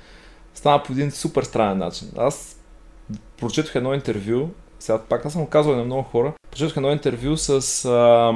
стана 0.56 0.84
по 0.84 0.92
един 0.92 1.12
супер 1.12 1.44
странен 1.44 1.78
начин. 1.78 2.08
Аз 2.18 2.60
прочетох 3.38 3.76
едно 3.76 3.94
интервю, 3.94 4.50
сега 4.80 5.00
пак 5.00 5.26
аз 5.26 5.34
съм 5.34 5.42
го 5.42 5.50
казвал 5.50 5.76
на 5.76 5.84
много 5.84 6.04
хора, 6.04 6.34
прочетох 6.52 6.78
едно 6.78 6.92
интервю 6.92 7.38
с 7.38 7.86
а, 7.86 8.34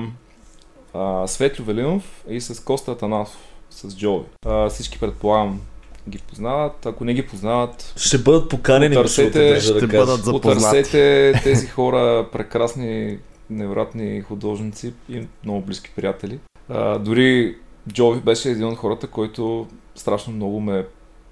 а, 0.94 1.28
Светлю 1.28 1.66
Велинов 1.66 2.24
и 2.30 2.42
с 2.42 2.64
Коста 2.64 2.92
Атанасов, 2.92 3.42
с 3.70 3.98
Джови. 3.98 4.26
А, 4.46 4.70
всички 4.70 5.00
предполагам 5.00 5.62
ги 6.10 6.18
познават. 6.18 6.86
Ако 6.86 7.06
не 7.06 7.14
ги 7.14 7.28
познават, 7.28 7.94
ще 7.98 8.18
бъдат 8.18 8.50
поканени, 8.50 8.96
потърсете, 8.96 9.60
ще 9.60 9.74
да 9.74 9.88
бъдат 9.88 10.24
потърсете 10.26 11.34
тези 11.44 11.68
хора, 11.68 12.28
прекрасни, 12.32 13.20
невратни 13.50 14.22
художници 14.22 14.94
и 15.10 15.28
много 15.44 15.62
близки 15.62 15.92
приятели. 15.96 16.40
А, 16.70 17.00
дори 17.00 17.56
Джови 17.92 18.20
беше 18.20 18.50
един 18.50 18.68
от 18.68 18.78
хората, 18.78 19.08
който 19.08 19.68
страшно 19.96 20.34
много 20.34 20.60
ме 20.60 20.86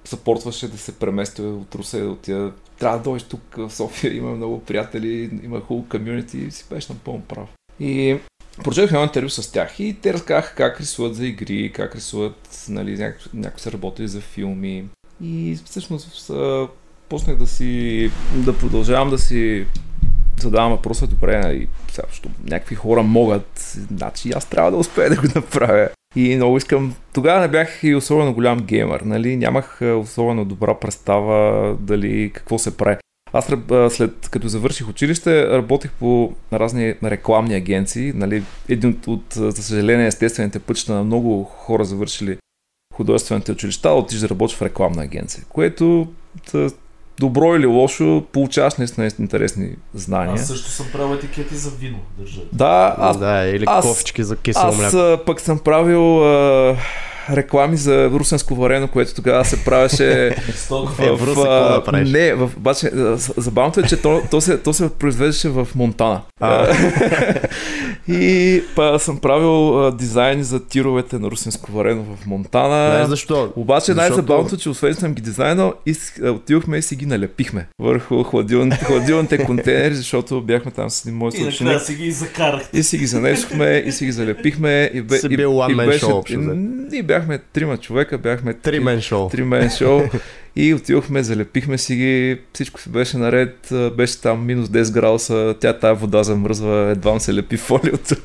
съпортваше 0.08 0.68
да 0.68 0.78
се 0.78 0.92
преместя 0.92 1.44
от 1.44 1.76
Русе, 1.76 2.00
да 2.00 2.10
отида. 2.10 2.52
Трябва 2.80 2.98
да 2.98 3.04
дойдеш 3.04 3.28
тук 3.28 3.42
в 3.58 3.70
София, 3.70 4.16
има 4.16 4.32
много 4.32 4.62
приятели, 4.62 5.40
има 5.44 5.62
хубаво 5.62 5.90
комюнити 5.90 6.38
и 6.38 6.52
си 6.52 6.66
беше 6.70 6.94
напълно 6.94 7.22
прав. 7.22 7.50
И 7.80 8.18
прочетох 8.64 8.92
едно 8.92 9.04
интервю 9.04 9.30
с 9.30 9.52
тях 9.52 9.80
и 9.80 9.98
те 10.02 10.14
разказаха 10.14 10.56
как 10.56 10.82
рисуват 10.82 11.16
за 11.16 11.26
игри, 11.26 11.72
как 11.74 11.96
рисуват, 11.96 12.66
нали, 12.70 12.98
някои, 12.98 13.32
някои 13.34 13.60
са 13.60 13.72
работили 13.72 14.08
за 14.08 14.22
филми. 14.22 14.86
И 15.22 15.60
всъщност 15.66 16.32
почнах 17.10 17.38
да 17.38 17.48
си, 17.48 18.12
да 18.36 18.58
продължавам 18.58 19.10
да 19.10 19.18
си 19.18 19.66
задавам 20.40 20.72
въпроса, 20.72 21.08
добре, 21.08 21.40
нали, 21.40 21.68
някакви 22.44 22.76
хора 22.76 23.04
могат, 23.04 23.78
значи 23.92 24.32
аз 24.32 24.46
трябва 24.46 24.72
да 24.72 24.78
успея 24.78 25.10
да 25.10 25.16
го 25.16 25.28
направя. 25.36 25.90
И 26.16 26.36
много 26.36 26.58
искам. 26.58 26.96
Тогава 27.14 27.42
не 27.42 27.48
бях 27.48 27.84
и 27.84 27.96
особено 27.96 28.34
голям 28.34 28.60
геймър, 28.60 29.02
нали? 29.02 29.36
Нямах 29.36 29.82
особено 29.82 30.46
добра 30.46 30.80
представа 30.80 31.76
дали 31.80 32.32
какво 32.34 32.58
се 32.58 32.78
прави. 32.78 32.98
Аз 33.34 33.46
след 33.90 34.30
като 34.30 34.48
завърших 34.48 34.90
училище, 34.90 35.48
работех 35.48 35.92
по 35.92 36.34
разни 36.54 36.96
рекламни 37.04 37.56
агенции. 37.56 38.12
Нали? 38.16 38.44
Един 38.70 39.00
от, 39.08 39.34
за 39.34 39.52
съжаление, 39.52 40.08
естествените 40.08 40.60
пътища 40.60 40.94
на 40.94 41.04
много 41.04 41.44
хора 41.44 41.86
завършили 41.86 42.38
художествените 42.94 43.52
училища, 43.52 43.90
отиш 43.90 44.20
да 44.20 44.30
работиш 44.30 44.58
в 44.58 44.62
рекламна 44.62 45.04
агенция, 45.04 45.44
което 45.50 46.08
добро 47.20 47.56
или 47.56 47.66
лошо, 47.66 48.24
получаваш 48.32 48.76
наистина 48.76 49.12
интересни 49.20 49.70
знания. 49.94 50.34
Аз 50.34 50.48
също 50.48 50.70
съм 50.70 50.86
правил 50.94 51.16
етикети 51.16 51.56
за 51.56 51.70
вино, 51.70 51.98
държа. 52.20 52.42
Да, 52.54 52.96
аз, 53.00 53.20
да, 53.20 53.46
или 53.46 53.64
аз, 53.68 53.86
кофички 53.86 54.24
за 54.24 54.38
кисело 54.38 54.76
мляко. 54.76 54.98
Аз 54.98 55.26
пък 55.26 55.42
съм 55.42 55.60
правил 55.60 56.24
а, 56.24 56.76
реклами 57.32 57.78
за 57.78 58.10
русенско 58.10 58.56
варено, 58.56 58.88
което 58.88 59.16
тогава 59.16 59.46
се 59.46 59.64
правеше 59.64 60.36
в, 60.70 60.86
в, 60.98 61.84
в, 61.86 61.92
Не, 61.92 62.34
в, 62.34 62.52
обаче, 62.58 62.92
забавното 63.38 63.80
е, 63.80 63.84
че 63.84 64.02
то, 64.02 64.22
то, 64.32 64.42
се, 64.42 64.58
то 64.58 64.74
се 64.74 64.90
произвеждаше 64.90 65.50
в 65.50 65.68
Монтана. 65.76 66.22
А. 66.40 66.76
и 68.08 68.64
па, 68.76 69.00
съм 69.00 69.18
правил 69.18 69.86
а, 69.86 69.92
дизайни 69.92 70.44
за 70.44 70.66
тировете 70.66 71.20
на 71.20 71.32
русенско 71.32 71.72
варено 71.72 72.04
в 72.04 72.26
Монтана. 72.26 73.00
Не, 73.00 73.06
защо? 73.06 73.54
Обаче 73.56 73.94
най-забавното, 73.94 74.58
че 74.58 74.70
освен 74.70 74.94
съм 74.94 75.14
ги 75.14 75.22
дизайнал, 75.22 75.74
и 75.86 75.96
отидохме 76.24 76.78
и 76.78 76.82
си 76.82 76.96
ги 76.96 77.06
налепихме 77.06 77.68
върху 77.80 78.24
хладилните, 78.24 78.86
хладилните 78.86 79.38
контейнери, 79.46 79.96
защото 79.96 80.42
бяхме 80.42 80.72
там 80.72 80.90
с 80.90 81.06
един 81.06 81.18
мой 81.18 81.32
съученик. 81.32 81.82
И 81.82 81.86
си 81.86 81.96
ги 81.96 82.12
закарахте. 82.12 82.80
И 82.80 82.84
си 82.84 82.98
ги 82.98 83.06
занесохме, 83.06 83.84
и 83.86 83.92
си 83.92 84.06
ги 84.06 84.12
залепихме. 84.12 84.92
И, 84.94 85.02
бе, 85.02 85.16
и, 85.16 85.34
и, 85.34 85.76
беше, 85.76 86.08
и, 86.30 86.98
и 86.98 87.04
бяхме 87.04 87.17
трима 87.54 87.78
човека, 87.78 88.18
бяхме 88.18 88.54
три 88.54 88.80
мен 88.80 89.02
шоу. 89.02 89.30
Три 89.30 89.44
мен 89.44 89.70
шоу. 89.70 90.02
И 90.56 90.74
отидохме, 90.74 91.24
залепихме 91.24 91.78
си 91.78 91.96
ги, 91.96 92.42
всичко 92.54 92.82
си 92.82 92.90
беше 92.90 93.18
наред, 93.18 93.70
беше 93.98 94.22
там 94.22 94.46
минус 94.46 94.70
10 94.70 94.94
градуса, 94.94 95.56
тя 95.60 95.74
тая 95.74 95.96
вода 95.96 96.24
замръзва, 96.24 96.90
едва 96.92 97.20
се 97.20 97.34
лепи 97.34 97.58
фолиото. 97.58 98.16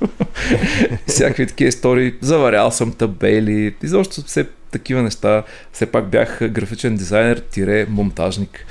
Всякакви 1.06 1.46
такива 1.46 1.68
истории. 1.68 2.14
Заварял 2.20 2.70
съм 2.70 2.92
табели, 2.92 3.74
изобщо 3.82 4.22
все 4.22 4.46
такива 4.72 5.02
неща. 5.02 5.42
Все 5.72 5.86
пак 5.86 6.08
бях 6.08 6.48
графичен 6.48 6.96
дизайнер, 6.96 7.38
тире 7.38 7.86
монтажник. 7.88 8.66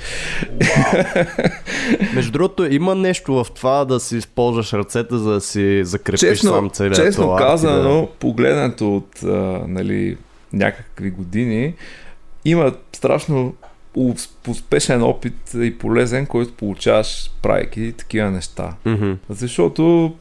Между 2.14 2.32
другото, 2.32 2.72
има 2.72 2.94
нещо 2.94 3.44
в 3.44 3.46
това 3.54 3.84
да 3.84 4.00
си 4.00 4.16
използваш 4.16 4.72
ръцете, 4.72 5.16
за 5.16 5.30
да 5.30 5.40
си 5.40 5.84
закрепиш 5.84 6.20
честно, 6.20 6.50
сам 6.50 6.70
целият 6.70 6.96
Честно 6.96 7.24
това 7.24 7.38
казано, 7.38 8.00
да... 8.00 8.06
погледнато 8.18 8.96
от 8.96 9.22
а, 9.22 9.28
нали, 9.68 10.16
някакви 10.52 11.10
години, 11.10 11.74
има 12.44 12.72
страшно 12.92 13.54
успешен 14.48 15.02
опит 15.02 15.54
и 15.54 15.78
полезен, 15.78 16.26
който 16.26 16.52
получаваш 16.52 17.30
правейки 17.42 17.92
такива 17.98 18.30
неща. 18.30 18.74
Mm-hmm. 18.86 19.16
Защото 19.30 20.14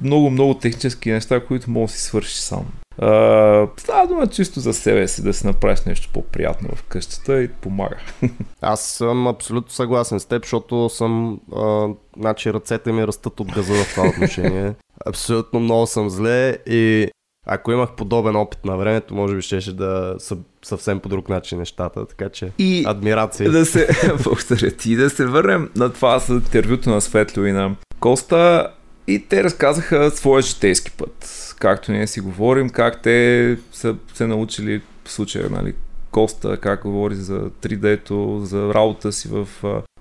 има 0.00 0.06
много-много 0.06 0.54
технически 0.54 1.10
неща, 1.10 1.46
които 1.46 1.70
мога 1.70 1.86
да 1.86 1.92
си 1.92 2.00
свършиш 2.00 2.36
сам. 2.36 2.66
Uh, 3.02 3.80
става 3.80 4.06
дума 4.06 4.26
чисто 4.26 4.60
за 4.60 4.74
себе 4.74 5.08
си, 5.08 5.22
да 5.22 5.32
си 5.32 5.46
направиш 5.46 5.80
нещо 5.86 6.08
по-приятно 6.12 6.68
в 6.74 6.82
къщата 6.82 7.42
и 7.42 7.48
помага. 7.48 7.96
Аз 8.60 8.80
съм 8.80 9.26
абсолютно 9.26 9.70
съгласен 9.70 10.20
с 10.20 10.24
теб, 10.24 10.44
защото 10.44 10.88
съм, 10.88 11.40
а, 11.56 11.88
значи 12.18 12.52
ръцете 12.52 12.92
ми 12.92 13.06
растат 13.06 13.40
от 13.40 13.52
газа 13.52 13.74
в 13.74 13.94
това 13.94 14.08
отношение. 14.08 14.74
абсолютно 15.06 15.60
много 15.60 15.86
съм 15.86 16.10
зле 16.10 16.58
и 16.66 17.08
ако 17.46 17.72
имах 17.72 17.92
подобен 17.92 18.36
опит 18.36 18.64
на 18.64 18.76
времето, 18.76 19.14
може 19.14 19.36
би 19.36 19.42
щеше 19.42 19.76
да 19.76 20.14
са 20.18 20.36
съвсем 20.62 21.00
по 21.00 21.08
друг 21.08 21.28
начин 21.28 21.58
нещата, 21.58 22.06
така 22.06 22.28
че 22.28 22.52
и 22.58 22.84
адмирация. 22.86 23.50
Да 23.50 23.66
се, 23.66 23.88
благодаря 24.24 24.70
ти, 24.70 24.96
да 24.96 25.10
се 25.10 25.26
върнем 25.26 25.70
на 25.76 25.92
това 25.92 26.20
с 26.20 26.28
интервюто 26.28 26.90
на 26.90 27.00
Светло 27.00 27.44
и 27.44 27.52
на 27.52 27.76
Коста 28.00 28.68
и 29.10 29.24
те 29.28 29.44
разказаха 29.44 30.10
своя 30.10 30.42
житейски 30.42 30.90
път. 30.90 31.54
Както 31.58 31.92
ние 31.92 32.06
си 32.06 32.20
говорим, 32.20 32.70
как 32.70 33.02
те 33.02 33.58
са 33.72 33.96
се 34.14 34.26
научили 34.26 34.82
в 35.04 35.12
случая, 35.12 35.50
нали, 35.50 35.74
Коста, 36.10 36.56
как 36.56 36.82
говори 36.82 37.14
за 37.14 37.40
3D-то, 37.40 38.40
за 38.44 38.74
работа 38.74 39.12
си 39.12 39.28
в 39.28 39.48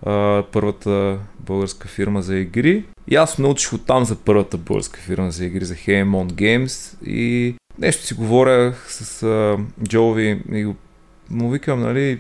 а, 0.06 0.44
първата 0.52 1.18
българска 1.40 1.88
фирма 1.88 2.22
за 2.22 2.36
игри. 2.36 2.84
И 3.08 3.16
аз 3.16 3.38
научих 3.38 3.74
оттам 3.74 4.06
за 4.06 4.16
първата 4.16 4.58
българска 4.58 5.00
фирма 5.00 5.32
за 5.32 5.46
игри, 5.46 5.66
за 5.66 5.76
Heymon 5.76 6.32
Games 6.32 7.04
и 7.06 7.56
нещо 7.80 8.06
си 8.06 8.14
говоря 8.14 8.74
с 8.88 9.24
а, 9.24 9.58
Джови 9.88 10.42
и 10.52 10.74
му 11.30 11.50
викам, 11.50 11.82
нали, 11.82 12.20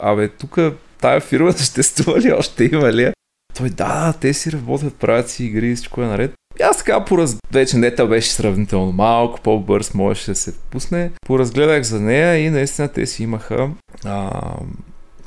абе, 0.00 0.28
тук 0.28 0.58
тая 1.00 1.20
фирма 1.20 1.52
съществува 1.56 2.20
ли, 2.20 2.32
още 2.32 2.64
има 2.64 2.92
ли? 2.92 3.12
Той, 3.56 3.70
да, 3.70 4.14
те 4.20 4.34
си 4.34 4.52
работят, 4.52 4.94
правят 4.94 5.30
си 5.30 5.44
игри, 5.44 5.74
всичко 5.74 6.02
е 6.02 6.06
наред. 6.06 6.32
И 6.60 6.62
аз 6.62 6.78
така 6.78 7.04
пораз... 7.04 7.36
Вече 7.52 7.76
нета 7.76 8.06
беше 8.06 8.30
сравнително 8.30 8.92
малко, 8.92 9.40
по-бърз 9.40 9.94
можеше 9.94 10.30
да 10.30 10.34
се 10.34 10.54
пусне. 10.70 11.10
Поразгледах 11.26 11.82
за 11.82 12.00
нея 12.00 12.36
и 12.36 12.50
наистина 12.50 12.88
те 12.88 13.06
си 13.06 13.22
имаха 13.22 13.70
а, 14.04 14.30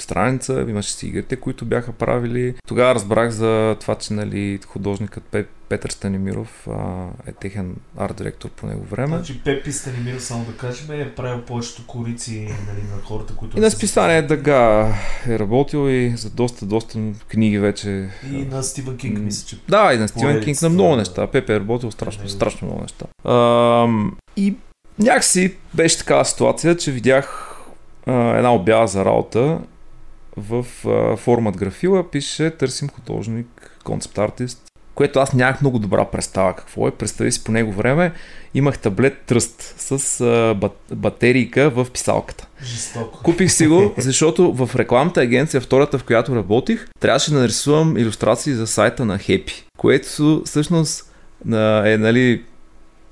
страница, 0.03 0.65
имаше 0.69 0.91
си 0.91 1.07
игрите, 1.07 1.35
които 1.35 1.65
бяха 1.65 1.91
правили. 1.91 2.55
Тогава 2.67 2.95
разбрах 2.95 3.29
за 3.29 3.75
това, 3.79 3.95
че 3.95 4.13
нали, 4.13 4.59
художникът 4.67 5.23
Пеп, 5.23 5.49
Петър 5.69 5.89
Станимиров 5.89 6.67
а, 6.67 7.07
е 7.27 7.31
техен 7.31 7.75
арт 7.97 8.15
директор 8.17 8.49
по 8.49 8.67
него 8.67 8.83
време. 8.83 9.07
Значи 9.07 9.41
Пепи 9.43 9.71
Станимиров, 9.71 10.23
само 10.23 10.45
да 10.45 10.57
кажем, 10.57 11.01
е 11.01 11.15
правил 11.15 11.41
повечето 11.41 11.87
корици 11.87 12.39
нали, 12.39 12.81
на 12.95 13.01
хората, 13.03 13.35
които... 13.35 13.57
И 13.57 13.61
на 13.61 13.71
списание 13.71 14.21
Дъга 14.21 14.93
е 15.27 15.39
работил 15.39 15.89
и 15.89 16.13
за 16.17 16.29
доста, 16.29 16.65
доста 16.65 16.99
книги 17.27 17.59
вече. 17.59 18.09
И 18.31 18.45
на 18.51 18.63
Стивен 18.63 18.97
Кинг, 18.97 19.19
мисля, 19.19 19.47
че... 19.47 19.57
Да, 19.69 19.93
и 19.93 19.97
на 19.97 20.07
Стивен 20.07 20.43
Кинг 20.43 20.61
на 20.61 20.69
много 20.69 20.95
неща. 20.95 21.27
Пепе 21.27 21.55
е 21.55 21.59
работил 21.59 21.91
страшно, 21.91 22.29
страшно 22.29 22.67
много 22.67 22.81
неща. 22.81 23.05
А, 23.23 23.87
и 24.37 24.55
някакси 24.99 25.55
беше 25.73 25.97
такава 25.97 26.25
ситуация, 26.25 26.77
че 26.77 26.91
видях 26.91 27.57
а, 28.05 28.13
една 28.13 28.53
обява 28.53 28.87
за 28.87 29.05
работа 29.05 29.59
в 30.37 30.65
формат 31.17 31.57
графила 31.57 32.11
пише 32.11 32.51
търсим 32.51 32.89
художник, 32.89 33.79
концепт 33.83 34.17
артист 34.17 34.67
което 34.97 35.19
аз 35.19 35.33
нямах 35.33 35.61
много 35.61 35.79
добра 35.79 36.05
представа 36.05 36.55
какво 36.55 36.87
е. 36.87 36.91
Представи 36.91 37.31
си 37.31 37.43
по 37.43 37.51
него 37.51 37.71
време, 37.71 38.13
имах 38.53 38.79
таблет 38.79 39.21
тръст 39.25 39.75
с 39.77 40.21
а, 40.21 40.53
бат, 40.53 40.77
батерийка 40.93 41.69
в 41.69 41.87
писалката. 41.93 42.47
Жестоко. 42.63 43.23
Купих 43.23 43.51
си 43.51 43.67
го, 43.67 43.93
защото 43.97 44.53
в 44.53 44.75
рекламната 44.75 45.21
агенция, 45.21 45.61
втората 45.61 45.97
в 45.97 46.03
която 46.03 46.35
работих, 46.35 46.87
трябваше 46.99 47.31
да 47.31 47.39
нарисувам 47.39 47.97
иллюстрации 47.97 48.53
за 48.53 48.67
сайта 48.67 49.05
на 49.05 49.19
Happy, 49.19 49.63
което 49.77 50.41
всъщност 50.45 51.13
е, 51.85 51.97
нали, 51.97 52.43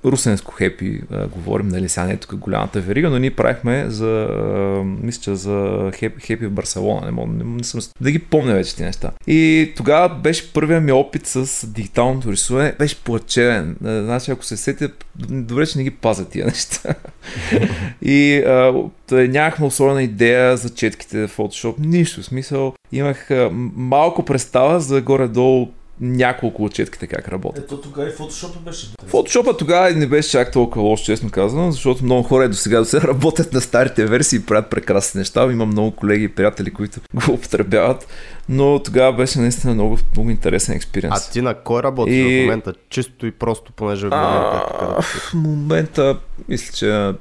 русенско 0.05 0.53
хепи, 0.53 1.01
а, 1.11 1.27
говорим, 1.27 1.67
нали, 1.67 1.89
сега 1.89 2.05
не 2.05 2.13
е 2.13 2.17
тук 2.17 2.35
голямата 2.35 2.81
верига, 2.81 3.09
но 3.09 3.19
ние 3.19 3.31
правихме 3.31 3.85
за, 3.87 4.27
а, 4.31 4.83
мисля, 4.83 5.35
за 5.35 5.91
хепи, 5.95 6.21
хепи 6.21 6.45
в 6.45 6.51
Барселона, 6.51 7.05
не, 7.05 7.11
мога, 7.11 7.33
не, 7.33 7.43
не 7.43 7.63
съм, 7.63 7.81
да 8.01 8.11
ги 8.11 8.19
помня 8.19 8.53
вече 8.53 8.75
тези 8.75 8.85
неща. 8.85 9.11
И 9.27 9.73
тогава 9.75 10.09
беше 10.09 10.53
първият 10.53 10.83
ми 10.83 10.91
опит 10.91 11.27
с 11.27 11.67
дигиталното 11.67 12.31
рисуване, 12.31 12.73
беше 12.79 13.03
плачевен. 13.03 13.75
Значи, 13.81 14.31
ако 14.31 14.45
се 14.45 14.57
сетя, 14.57 14.89
добре, 15.15 15.65
че 15.65 15.77
не 15.77 15.83
ги 15.83 15.91
пазят 15.91 16.29
тия 16.29 16.45
неща. 16.45 16.95
и 18.01 18.37
а, 18.37 18.73
нямахме 19.11 19.65
особена 19.65 20.03
идея 20.03 20.57
за 20.57 20.69
четките 20.69 21.27
в 21.27 21.37
Photoshop, 21.37 21.75
нищо, 21.79 22.23
смисъл. 22.23 22.73
Имах 22.91 23.31
а, 23.31 23.49
малко 23.75 24.25
представа 24.25 24.79
за 24.79 25.01
горе-долу 25.01 25.71
няколко 26.01 26.63
от 26.63 26.73
четките 26.73 27.07
как 27.07 27.27
работят. 27.27 27.63
Ето 27.63 27.77
тогава 27.77 28.09
и 28.09 28.11
фотошопа 28.11 28.59
беше. 28.59 28.87
Фотошопа 29.07 29.57
тогава 29.57 29.91
не 29.91 30.07
беше 30.07 30.29
чак 30.29 30.51
толкова 30.51 30.81
лош, 30.81 31.01
честно 31.01 31.29
казано, 31.29 31.71
защото 31.71 32.03
много 32.03 32.23
хора 32.23 32.49
до 32.49 32.55
сега, 32.55 32.79
до 32.79 32.85
сега 32.85 33.07
работят 33.07 33.53
на 33.53 33.61
старите 33.61 34.05
версии 34.05 34.37
и 34.37 34.45
правят 34.45 34.69
прекрасни 34.69 35.19
неща. 35.19 35.43
Има 35.43 35.65
много 35.65 35.91
колеги 35.91 36.23
и 36.23 36.29
приятели, 36.29 36.71
които 36.71 36.99
го 37.15 37.31
употребяват, 37.31 38.07
но 38.49 38.79
тогава 38.79 39.13
беше 39.13 39.39
наистина 39.39 39.73
много, 39.73 39.97
много 40.11 40.29
интересен 40.29 40.75
експириенс. 40.75 41.27
А 41.27 41.31
ти 41.31 41.41
на 41.41 41.53
кой 41.53 41.83
работиш 41.83 42.15
И- 42.15 42.39
в 42.39 42.41
момента? 42.41 42.73
Чисто 42.89 43.25
и 43.25 43.31
просто, 43.31 43.71
понеже 43.71 44.07
е 44.07 44.09
така 44.09 44.21
да 44.21 44.65
А, 44.79 45.01
в 45.01 45.31
момента, 45.33 46.19
мисля, 46.47 46.73
че 46.73 47.13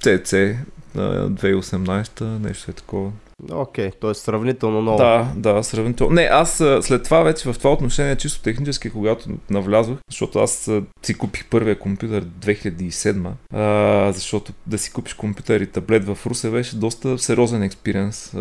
CC 0.00 0.56
на 0.94 1.30
2018, 1.30 2.20
нещо 2.38 2.70
е 2.70 2.74
такова. 2.74 3.10
Окей, 3.52 3.90
т.е. 3.90 4.14
сравнително 4.14 4.82
много. 4.82 4.98
Да, 4.98 5.32
да, 5.36 5.62
сравнително. 5.62 6.14
Не, 6.14 6.22
аз 6.22 6.56
след 6.80 7.04
това 7.04 7.22
вече 7.22 7.52
в 7.52 7.58
това 7.58 7.72
отношение, 7.72 8.16
чисто 8.16 8.42
технически, 8.42 8.90
когато 8.90 9.28
навлязох, 9.50 9.98
защото 10.10 10.38
аз 10.38 10.70
си 11.02 11.14
купих 11.14 11.46
първия 11.46 11.78
компютър 11.78 12.24
2007, 12.24 13.30
а, 13.54 14.12
защото 14.12 14.52
да 14.66 14.78
си 14.78 14.92
купиш 14.92 15.14
компютър 15.14 15.60
и 15.60 15.66
таблет 15.66 16.04
в 16.04 16.18
Русе 16.26 16.50
беше 16.50 16.76
доста 16.76 17.18
сериозен 17.18 17.62
експириенс, 17.62 18.34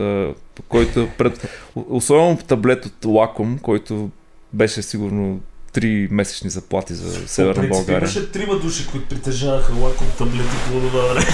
който 0.70 1.08
пред... 1.18 1.48
Особено 1.90 2.38
таблет 2.38 2.86
от 2.86 3.06
Wacom, 3.06 3.62
който 3.62 4.10
беше 4.54 4.82
сигурно 4.82 5.40
3 5.70 6.08
месечни 6.12 6.50
заплати 6.50 6.94
за 6.94 7.28
Северна 7.28 7.68
България. 7.68 7.98
Имаше 7.98 8.32
трима 8.32 8.56
души, 8.56 8.88
които 8.92 9.08
притежаваха 9.08 9.74
лаком 9.74 10.08
таблети 10.18 10.50
по 10.68 10.80
това 10.80 11.02
време. 11.02 11.26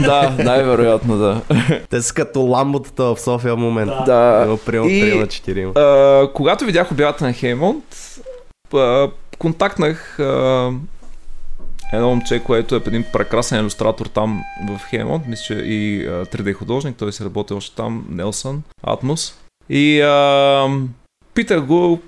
да, 0.06 0.36
най-вероятно 0.44 1.18
да. 1.18 1.40
Те 1.90 2.02
са 2.02 2.14
като 2.14 2.40
ламботата 2.40 3.04
в 3.04 3.20
София 3.20 3.54
в 3.54 3.58
момента. 3.58 4.02
да. 4.06 4.42
Има 4.46 4.56
примерно 4.56 4.88
И- 4.90 5.02
3 5.02 5.20
на 5.20 5.26
4. 5.26 5.78
А, 5.78 6.32
когато 6.32 6.64
видях 6.64 6.92
обявата 6.92 7.24
на 7.24 7.32
Хеймонт, 7.32 7.84
а, 8.74 9.08
контактнах 9.38 10.18
а, 10.20 10.70
едно 11.92 12.08
момче, 12.08 12.38
което 12.44 12.74
е 12.74 12.80
един 12.86 13.04
прекрасен 13.12 13.60
иллюстратор 13.60 14.06
там 14.06 14.42
в 14.68 14.80
Хеймонт, 14.90 15.26
мисля, 15.26 15.44
че 15.44 15.54
и 15.54 16.06
а, 16.06 16.10
3D 16.26 16.52
художник, 16.52 16.96
той 16.96 17.12
се 17.12 17.24
работи 17.24 17.52
още 17.52 17.76
там, 17.76 18.06
Нелсън, 18.10 18.62
Атмос. 18.82 19.34
И 19.68 20.00
а, 20.00 20.68
питах 21.34 21.60
го 21.60 22.00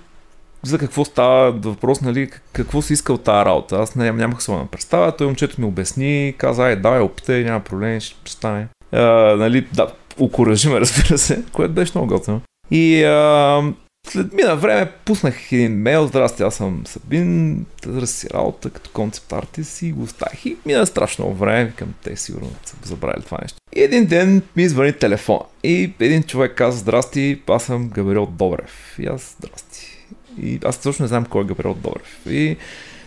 за 0.65 0.79
какво 0.79 1.05
става 1.05 1.53
въпрос, 1.53 2.01
нали, 2.01 2.31
какво 2.53 2.83
си 2.83 2.93
искал 2.93 3.19
тази 3.19 3.45
работа. 3.45 3.77
Аз 3.77 3.95
не, 3.95 4.13
нямах 4.13 4.39
особена 4.39 4.67
представа, 4.67 5.17
той 5.17 5.27
момчето 5.27 5.61
ми 5.61 5.67
обясни, 5.67 6.35
каза, 6.39 6.63
ай, 6.63 6.77
давай, 6.77 7.01
опитай, 7.01 7.45
няма 7.45 7.61
проблем, 7.61 8.01
ще 8.01 8.33
стане. 8.33 8.69
А, 8.93 9.03
нали, 9.37 9.67
да, 9.75 9.87
окоръжи 10.19 10.69
ме, 10.69 10.81
разбира 10.81 11.19
се, 11.19 11.43
което 11.53 11.75
беше 11.75 11.93
много 11.95 12.09
готино. 12.09 12.41
И 12.71 13.05
а, 13.05 13.63
след 14.07 14.33
мина 14.33 14.57
време 14.57 14.91
пуснах 15.05 15.53
един 15.53 15.73
мейл, 15.73 16.07
здрасти, 16.07 16.43
аз 16.43 16.55
съм 16.55 16.83
Сабин, 16.87 17.67
търси 17.83 18.27
работа 18.35 18.71
като 18.71 18.91
концепт 18.91 19.33
артист 19.33 19.83
и 19.83 19.93
го 19.93 20.03
оставих 20.03 20.47
и 20.47 20.57
мина 20.67 20.87
страшно 20.87 21.35
време, 21.35 21.65
викам, 21.65 21.95
те 22.05 22.17
сигурно 22.17 22.51
са 22.65 22.77
забравили 22.85 23.25
това 23.25 23.39
нещо. 23.43 23.59
И 23.77 23.83
един 23.83 24.07
ден 24.07 24.43
ми 24.57 24.63
извъни 24.63 24.93
телефона 24.93 25.41
и 25.65 25.93
един 26.01 26.23
човек 26.23 26.55
каза, 26.57 26.79
здрасти, 26.79 27.43
аз 27.49 27.65
съм 27.65 27.89
Габриел 27.89 28.27
Добрев. 28.27 28.97
И 28.99 29.07
аз, 29.07 29.37
здрасти. 29.39 29.94
И 30.43 30.59
аз 30.65 30.83
точно 30.83 31.03
не 31.03 31.09
знам 31.09 31.25
кой 31.25 31.43
е 31.43 31.45
Габриел 31.45 31.75
Добрев. 31.75 32.21
И 32.27 32.57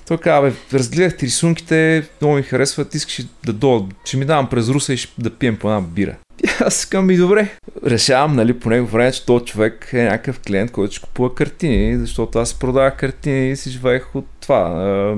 той 0.08 0.18
каза, 0.18 0.42
бе, 0.42 0.78
разгледах 0.78 1.18
ти 1.18 1.26
рисунките, 1.26 2.08
много 2.22 2.36
ми 2.36 2.44
харесват, 2.44 2.96
искаш 2.96 3.26
да 3.46 3.54
дойда, 3.54 3.86
ще 4.06 4.18
ми 4.18 4.26
давам 4.26 4.50
през 4.50 4.70
Руса 4.70 4.94
и 4.94 4.98
ще 4.98 5.22
да 5.22 5.30
пием 5.30 5.58
по 5.58 5.68
една 5.70 5.82
бира. 5.82 6.16
И 6.44 6.50
аз 6.60 6.86
казвам 6.86 7.12
и 7.12 7.18
добре. 7.18 7.50
Решавам, 7.86 8.36
нали, 8.36 8.60
по 8.60 8.70
него 8.70 8.88
време, 8.88 9.12
че 9.12 9.26
този 9.26 9.46
човек 9.46 9.90
е 9.94 10.04
някакъв 10.04 10.40
клиент, 10.40 10.72
който 10.72 10.96
ще 10.96 11.06
купува 11.06 11.36
картини, 11.36 11.98
защото 11.98 12.40
аз 12.40 12.54
продавах 12.54 12.98
картини 12.98 13.52
и 13.52 13.56
си 13.56 13.70
живеех 13.70 14.16
от 14.16 14.26
това. 14.40 15.16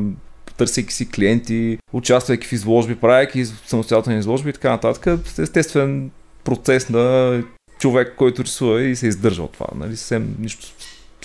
Търсейки 0.58 0.94
си 0.94 1.10
клиенти, 1.10 1.78
участвайки 1.94 2.48
в 2.48 2.54
изложби, 2.54 2.96
правейки 2.96 3.46
самостоятелни 3.46 4.20
изложби 4.20 4.50
и 4.50 4.54
така 4.54 4.70
нататък. 4.70 5.20
Естествен 5.40 6.12
процес 6.44 6.90
на 6.90 7.44
човек, 7.80 8.14
който 8.18 8.44
рисува 8.44 8.82
и 8.82 8.96
се 8.96 9.08
издържа 9.08 9.44
от 9.44 9.52
това. 9.52 9.68
Нали, 9.76 9.98
съвсем 9.98 10.36
нищо 10.40 10.68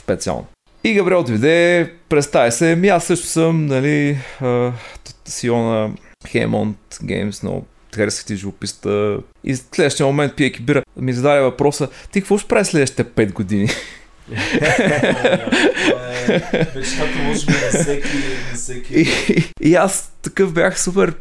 специално. 0.01 0.47
И 0.87 0.95
Габриел 0.95 1.23
дойде, 1.23 1.93
представя 2.09 2.53
се, 2.53 2.77
ми 2.77 2.89
аз 2.89 3.05
също 3.05 3.27
съм, 3.27 3.67
нали, 3.67 4.19
а, 4.41 4.73
CEO 5.29 5.55
на 5.55 5.91
Hammond 6.27 6.75
Games, 7.03 7.43
много 7.43 7.67
харесах 7.95 8.25
ти 8.25 8.37
живописта. 8.37 9.19
И 9.45 9.55
в 9.55 9.59
следващия 9.75 10.07
момент, 10.07 10.37
пиейки 10.37 10.63
бира, 10.63 10.83
ми 10.97 11.13
зададе 11.13 11.41
въпроса, 11.41 11.89
ти 12.13 12.21
какво 12.21 12.39
ще 12.39 12.49
правиш 12.49 12.67
следващите 12.67 13.05
5 13.05 13.33
години? 13.33 13.69
Мечтата 16.77 17.19
може 17.27 17.47
би 17.47 17.53
на 17.53 17.81
всеки, 17.81 18.17
на 18.51 18.55
всеки. 18.55 18.95
И, 18.95 19.09
и 19.61 19.75
аз 19.75 20.13
такъв 20.23 20.53
бях 20.53 20.81
супер, 20.81 21.15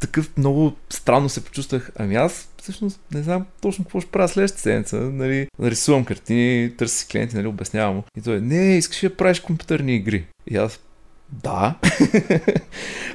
такъв 0.00 0.30
много 0.36 0.76
странно 0.90 1.28
се 1.28 1.44
почувствах. 1.44 1.90
Ами 1.98 2.14
аз 2.14 2.48
всъщност 2.62 3.00
не 3.14 3.22
знам 3.22 3.46
точно 3.60 3.84
какво 3.84 4.00
ще 4.00 4.10
правя 4.10 4.28
следващата 4.28 4.62
седмица. 4.62 4.96
Нали, 4.96 5.46
рисувам 5.62 6.04
картини, 6.04 6.72
търся 6.76 6.94
си 6.94 7.06
клиенти, 7.08 7.36
нали, 7.36 7.46
обяснявам. 7.46 8.02
И 8.18 8.22
той, 8.22 8.40
не, 8.40 8.76
искаш 8.76 9.00
да 9.00 9.16
правиш 9.16 9.40
компютърни 9.40 9.94
игри? 9.94 10.24
И 10.50 10.56
аз, 10.56 10.80
да. 11.32 11.74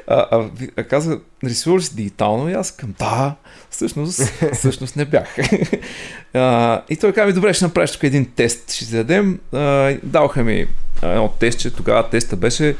а, 0.07 0.27
а, 0.31 0.49
а 0.77 0.83
каза, 0.83 1.19
рисувал 1.43 1.77
ли 1.77 1.83
си 1.83 1.95
дигитално? 1.95 2.49
И 2.49 2.53
аз 2.53 2.71
към, 2.71 2.93
да. 2.99 3.35
Всъщност, 3.69 4.21
всъщност 4.53 4.95
не 4.95 5.05
бях. 5.05 5.35
а, 6.33 6.81
и 6.89 6.97
той 6.97 7.13
каза 7.13 7.27
ми, 7.27 7.33
добре, 7.33 7.53
ще 7.53 7.65
направиш 7.65 7.91
тук 7.91 8.03
един 8.03 8.31
тест. 8.35 8.71
Ще 8.71 8.85
си 8.85 8.95
дадем. 8.95 9.39
А, 9.53 9.97
даваха 10.03 10.43
ми 10.43 10.67
едно 11.03 11.29
тестче. 11.39 11.75
Тогава 11.75 12.09
теста 12.09 12.35
беше 12.35 12.75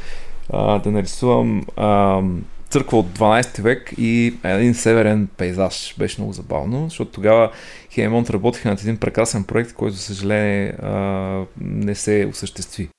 а, 0.53 0.79
да 0.79 0.91
нарисувам 0.91 1.65
а, 1.75 2.21
църква 2.69 2.97
от 2.97 3.07
12 3.07 3.61
век 3.61 3.93
и 3.97 4.33
един 4.43 4.73
северен 4.73 5.27
пейзаж. 5.37 5.95
Беше 5.99 6.21
много 6.21 6.33
забавно, 6.33 6.83
защото 6.89 7.11
тогава 7.11 7.51
Хеймонт 7.91 8.29
работиха 8.29 8.69
над 8.69 8.81
един 8.81 8.97
прекрасен 8.97 9.43
проект, 9.43 9.73
който, 9.73 9.95
за 9.95 10.01
съжаление, 10.01 10.73
не 11.61 11.95
се 11.95 12.27
осъществи. 12.29 12.89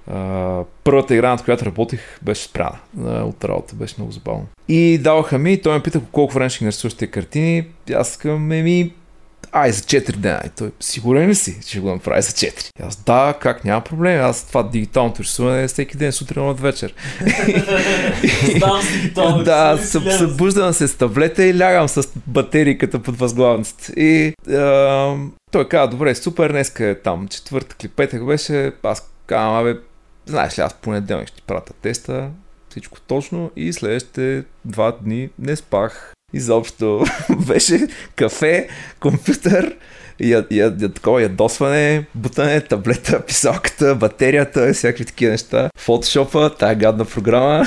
Първата 0.84 1.14
игра, 1.14 1.30
над 1.30 1.44
която 1.44 1.64
работих, 1.64 2.18
беше 2.22 2.42
спряна 2.42 2.78
от 3.04 3.44
работа. 3.44 3.74
Беше 3.74 3.94
много 3.98 4.12
забавно. 4.12 4.46
И 4.68 4.98
даваха 4.98 5.38
ми, 5.38 5.62
той 5.62 5.74
ме 5.74 5.82
пита 5.82 6.00
колко 6.12 6.34
време 6.34 6.50
ще 6.50 6.58
ги 6.58 6.64
нарисуваш 6.64 6.94
тези 6.94 7.10
картини. 7.10 7.66
Аз 7.94 8.16
казвам, 8.16 8.52
еми, 8.52 8.92
Ай, 9.52 9.72
за 9.72 9.82
4 9.82 10.16
дена. 10.16 10.40
И 10.46 10.48
той, 10.48 10.70
сигурен 10.80 11.28
ли 11.28 11.34
си, 11.34 11.60
че 11.66 11.80
го 11.80 11.88
направи 11.88 12.22
за 12.22 12.32
4? 12.32 12.70
И 12.80 12.82
аз, 12.82 12.96
да, 12.96 13.34
как, 13.40 13.64
няма 13.64 13.80
проблем. 13.80 14.24
Аз 14.24 14.44
това 14.48 14.62
дигиталното 14.62 15.22
рисуване 15.22 15.62
е 15.62 15.68
всеки 15.68 15.96
ден, 15.96 16.12
сутрин 16.12 16.48
от 16.48 16.60
вечер. 16.60 16.94
Да, 19.44 19.78
съб, 19.82 20.02
събуждам 20.18 20.72
се 20.72 20.88
с 20.88 20.94
таблета 20.94 21.44
и 21.44 21.58
лягам 21.58 21.88
с 21.88 22.08
батерийката 22.26 22.98
под 22.98 23.18
възглавницата. 23.18 23.92
И 23.92 24.34
а, 24.50 25.14
той 25.52 25.68
каза, 25.68 25.90
добре, 25.90 26.14
супер, 26.14 26.50
днеска 26.50 26.86
е 26.86 26.94
там 26.94 27.28
четвъртък 27.28 27.84
или 27.84 27.90
петък 27.90 28.26
беше. 28.26 28.72
Аз 28.82 29.10
казвам, 29.26 29.54
абе, 29.54 29.78
знаеш 30.26 30.58
ли, 30.58 30.62
аз 30.62 30.74
понеделник 30.74 31.28
ще 31.28 31.36
ти 31.36 31.42
пратя 31.42 31.72
теста, 31.72 32.30
всичко 32.68 33.00
точно 33.00 33.50
и 33.56 33.72
следващите 33.72 34.44
два 34.64 34.92
дни 34.92 35.28
не 35.38 35.56
спах. 35.56 36.14
Изобщо 36.32 37.04
беше 37.46 37.88
кафе, 38.16 38.68
компютър, 39.00 39.76
я, 40.20 40.46
я, 40.50 40.78
такова 40.78 41.22
ядосване, 41.22 42.06
бутане, 42.14 42.60
таблета, 42.60 43.22
писалката, 43.26 43.94
батерията, 43.94 44.72
всякакви 44.72 45.04
такива 45.04 45.32
неща. 45.32 45.70
Фотошопа, 45.78 46.54
тая 46.58 46.74
гадна 46.74 47.04
програма. 47.04 47.66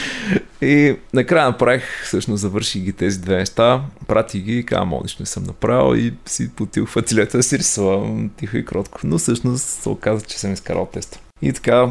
и 0.62 0.96
накрая 1.14 1.48
направих, 1.48 2.04
всъщност 2.04 2.40
завърших 2.40 2.82
ги 2.82 2.92
тези 2.92 3.20
две 3.20 3.36
неща, 3.36 3.82
пратих 4.08 4.42
ги 4.42 4.58
и 4.58 4.66
казвам, 4.66 4.92
«О, 4.92 5.00
нищо 5.02 5.22
не 5.22 5.26
съм 5.26 5.44
направил 5.44 5.96
и 5.96 6.14
си 6.26 6.50
потих 6.50 6.86
в 6.86 6.96
ателието 6.96 7.36
да 7.36 7.42
си 7.42 7.58
рисувам 7.58 8.30
тихо 8.36 8.56
и 8.56 8.64
кротко. 8.64 9.00
Но 9.04 9.18
всъщност 9.18 9.64
се 9.64 9.88
оказа, 9.88 10.24
че 10.26 10.38
съм 10.38 10.52
изкарал 10.52 10.86
теста. 10.92 11.18
И 11.42 11.52
така, 11.52 11.88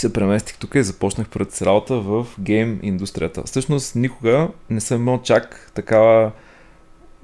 се 0.00 0.12
преместих 0.12 0.58
тук 0.58 0.74
и 0.74 0.82
започнах 0.82 1.28
пред 1.28 1.62
работа 1.62 1.94
в 1.94 2.26
гейм 2.40 2.80
индустрията. 2.82 3.42
Всъщност 3.44 3.94
никога 3.94 4.48
не 4.70 4.80
съм 4.80 5.00
имал 5.00 5.22
чак 5.22 5.70
такава 5.74 6.32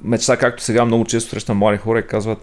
мечта, 0.04 0.36
както 0.36 0.62
сега 0.62 0.84
много 0.84 1.04
често 1.04 1.30
срещам 1.30 1.58
млади 1.58 1.78
хора 1.78 1.98
и 1.98 2.06
казват 2.06 2.38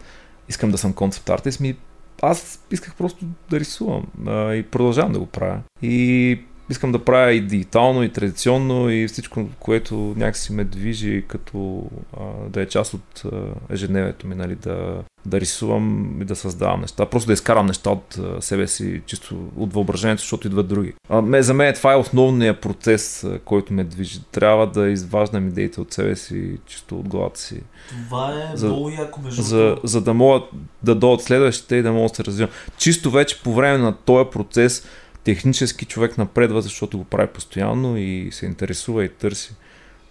искам 0.50 0.72
да 0.72 0.78
съм 0.78 0.94
концепт 0.94 1.30
артист. 1.30 1.60
Ми, 1.60 1.76
аз 2.22 2.60
исках 2.72 2.96
просто 2.96 3.26
да 3.50 3.60
рисувам 3.60 4.04
а, 4.28 4.54
и 4.54 4.64
продължавам 4.64 5.12
да 5.12 5.20
го 5.20 5.26
правя. 5.26 5.60
И 5.82 6.40
искам 6.70 6.92
да 6.92 7.06
правя 7.06 7.32
и 7.34 7.42
дигитално, 7.42 8.04
и 8.04 8.10
традиционно, 8.10 8.90
и 8.90 9.08
всичко, 9.08 9.46
което 9.60 9.96
някакси 10.18 10.54
ме 10.54 10.64
движи, 10.64 11.24
като 11.28 11.84
а, 12.20 12.50
да 12.50 12.62
е 12.62 12.66
част 12.66 12.94
от 12.94 13.24
а, 13.26 13.42
ежедневието 13.70 14.28
ми, 14.28 14.36
нали, 14.36 14.56
да, 14.56 15.02
да 15.26 15.40
рисувам 15.40 16.18
и 16.22 16.26
да 16.26 16.36
създавам 16.36 16.82
неща. 16.82 17.06
Просто 17.06 17.28
да 17.28 17.34
изкарам 17.34 17.66
неща 17.66 17.90
от 17.90 18.18
а, 18.18 18.42
себе 18.42 18.68
си, 18.68 19.02
чисто 19.06 19.36
от 19.58 19.74
въображението, 19.74 20.22
защото 20.22 20.48
идват 20.48 20.68
други. 20.68 20.94
А, 21.10 21.22
ме, 21.22 21.42
за 21.42 21.54
мен 21.54 21.74
това 21.74 21.94
е 21.94 21.98
основният 21.98 22.62
процес, 22.62 23.24
а, 23.24 23.40
който 23.40 23.74
ме 23.74 23.84
движи. 23.84 24.20
Трябва 24.32 24.68
да 24.68 24.90
изваждам 24.90 25.48
идеите 25.48 25.82
от 25.82 25.94
себе 25.94 26.16
си, 26.16 26.58
чисто 26.66 27.00
от 27.00 27.08
главата 27.08 27.40
си. 27.40 27.62
Това 27.90 28.34
е 28.54 28.58
За- 28.58 28.68
много 28.68 28.90
яко 28.90 29.22
между 29.22 29.42
За, 29.42 29.78
за 29.84 30.02
да 30.02 30.14
могат 30.14 30.44
да 30.84 30.96
дойдат 30.96 31.26
следващите 31.26 31.76
и 31.76 31.82
да 31.82 31.92
могат 31.92 32.12
да 32.12 32.16
се 32.16 32.24
развивам. 32.24 32.52
Чисто 32.78 33.12
вече 33.12 33.44
по 33.44 33.54
време 33.54 33.78
на 33.78 33.94
този 33.94 34.30
процес 34.30 34.88
технически 35.24 35.86
човек 35.86 36.18
напредва, 36.18 36.62
защото 36.62 36.98
го 36.98 37.04
прави 37.04 37.28
постоянно 37.28 37.98
и 37.98 38.30
се 38.32 38.46
интересува 38.46 39.06
и 39.06 39.10
търси. 39.10 39.56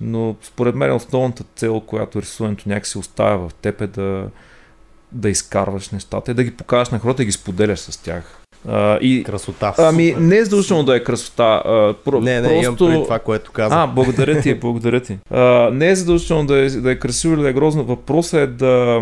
Но 0.00 0.36
според 0.42 0.74
мен 0.74 0.92
основната 0.92 1.44
цел, 1.56 1.80
която 1.80 2.22
рисуването 2.22 2.68
някакси 2.68 2.98
оставя 2.98 3.48
в 3.48 3.54
теб 3.54 3.80
е 3.80 3.86
да, 3.86 4.28
да 5.12 5.28
изкарваш 5.28 5.90
нещата 5.90 6.30
и 6.30 6.34
да 6.34 6.44
ги 6.44 6.50
покажеш 6.50 6.90
на 6.90 6.98
хората 6.98 7.22
и 7.22 7.26
ги 7.26 7.32
споделяш 7.32 7.78
с 7.78 7.96
тях. 8.02 8.38
А, 8.68 8.98
и, 9.00 9.24
Красота. 9.24 9.74
ами, 9.78 10.14
не 10.18 10.36
е 10.36 10.44
задължително 10.44 10.84
да 10.84 10.96
е 10.96 11.04
красота. 11.04 11.62
А, 11.64 11.94
про, 12.04 12.20
не, 12.20 12.40
не, 12.40 12.48
просто... 12.48 12.64
имам 12.64 12.76
преди 12.76 13.04
това, 13.04 13.18
което 13.18 13.52
каза. 13.52 13.74
А, 13.82 13.86
благодаря 13.86 14.40
ти, 14.40 14.54
благодаря 14.54 15.00
ти. 15.00 15.18
А, 15.30 15.70
не 15.72 15.90
е 15.90 15.96
задължително 15.96 16.46
да 16.46 16.58
е, 16.58 16.70
да 16.70 16.90
е 16.90 16.98
красиво 16.98 17.34
или 17.34 17.42
да 17.42 17.48
е 17.48 17.52
грозно. 17.52 17.84
Въпросът 17.84 18.40
е 18.40 18.46
да, 18.46 19.00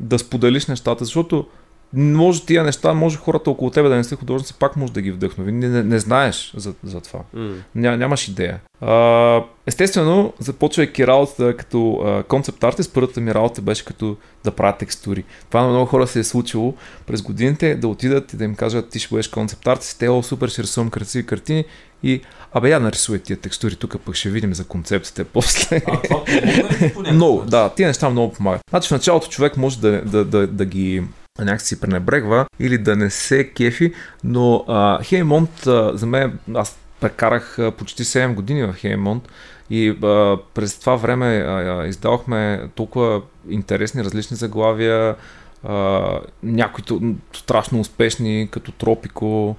да 0.00 0.18
споделиш 0.18 0.66
нещата, 0.66 1.04
защото 1.04 1.46
може 1.92 2.46
тия 2.46 2.64
неща, 2.64 2.94
може 2.94 3.16
хората 3.16 3.50
около 3.50 3.70
тебе 3.70 3.88
да 3.88 3.96
не 3.96 4.04
са 4.04 4.16
художници, 4.16 4.54
пак 4.54 4.76
може 4.76 4.92
да 4.92 5.02
ги 5.02 5.12
вдъхнови. 5.12 5.52
Не, 5.52 5.68
не, 5.68 5.82
не 5.82 5.98
знаеш 5.98 6.52
за, 6.56 6.74
за 6.84 7.00
това. 7.00 7.20
М. 7.32 7.54
Ня, 7.74 7.96
нямаш 7.96 8.28
идея. 8.28 8.60
А, 8.80 9.42
естествено, 9.66 10.32
започвайки 10.38 11.06
работата 11.06 11.56
като 11.56 12.24
концепт 12.28 12.64
артист, 12.64 12.94
първата 12.94 13.20
ми 13.20 13.34
работа 13.34 13.62
беше 13.62 13.84
като 13.84 14.16
да 14.44 14.50
правя 14.50 14.76
текстури. 14.76 15.24
Това 15.48 15.62
на 15.62 15.68
много 15.68 15.86
хора 15.86 16.06
се 16.06 16.18
е 16.18 16.24
случило 16.24 16.74
през 17.06 17.22
годините 17.22 17.74
да 17.74 17.88
отидат 17.88 18.32
и 18.32 18.36
да 18.36 18.44
им 18.44 18.54
кажат 18.54 18.88
ти 18.88 18.98
ще 18.98 19.08
бъдеш 19.10 19.28
концепт 19.28 19.66
артист, 19.66 19.98
те 19.98 20.08
о, 20.08 20.22
супер, 20.22 20.48
ще 20.48 20.62
рисувам 20.62 20.90
красиви 20.90 21.26
картини 21.26 21.64
и 22.02 22.20
абе 22.52 22.70
я 22.70 22.80
нарисувай 22.80 23.18
тия 23.18 23.36
текстури, 23.36 23.76
тук 23.76 23.96
пък 24.04 24.14
ще 24.14 24.30
видим 24.30 24.54
за 24.54 24.64
концепциите 24.64 25.24
после. 25.24 25.82
А 25.86 26.02
това 26.02 26.24
помогна 26.24 27.10
ли 27.10 27.12
Много, 27.12 27.44
да, 27.46 27.68
тия 27.68 27.88
неща 27.88 28.10
много 28.10 28.32
помагат. 28.32 28.60
Значи 28.70 28.88
в 28.88 28.90
началото 28.90 29.28
човек 29.28 29.56
може 29.56 29.78
да, 29.78 30.02
да, 30.02 30.24
да, 30.24 30.46
да 30.46 30.64
ги 30.64 31.02
някакси 31.44 31.80
пренебрегва 31.80 32.46
или 32.60 32.78
да 32.78 32.96
не 32.96 33.10
се 33.10 33.50
кефи, 33.50 33.92
но 34.24 34.64
Хеймонт 35.02 35.50
за 35.92 36.06
мен, 36.06 36.38
аз 36.54 36.78
прекарах 37.00 37.58
почти 37.78 38.04
7 38.04 38.34
години 38.34 38.62
в 38.62 38.74
Хеймонт 38.74 39.28
и 39.70 39.88
а, 39.88 40.36
през 40.54 40.78
това 40.78 40.96
време 40.96 41.26
а, 41.26 41.86
издавахме 41.86 42.68
толкова 42.74 43.22
интересни 43.48 44.04
различни 44.04 44.36
заглавия, 44.36 45.16
някои 46.42 46.84
страшно 47.32 47.80
успешни, 47.80 48.48
като 48.50 48.72
Тропико, 48.72 49.56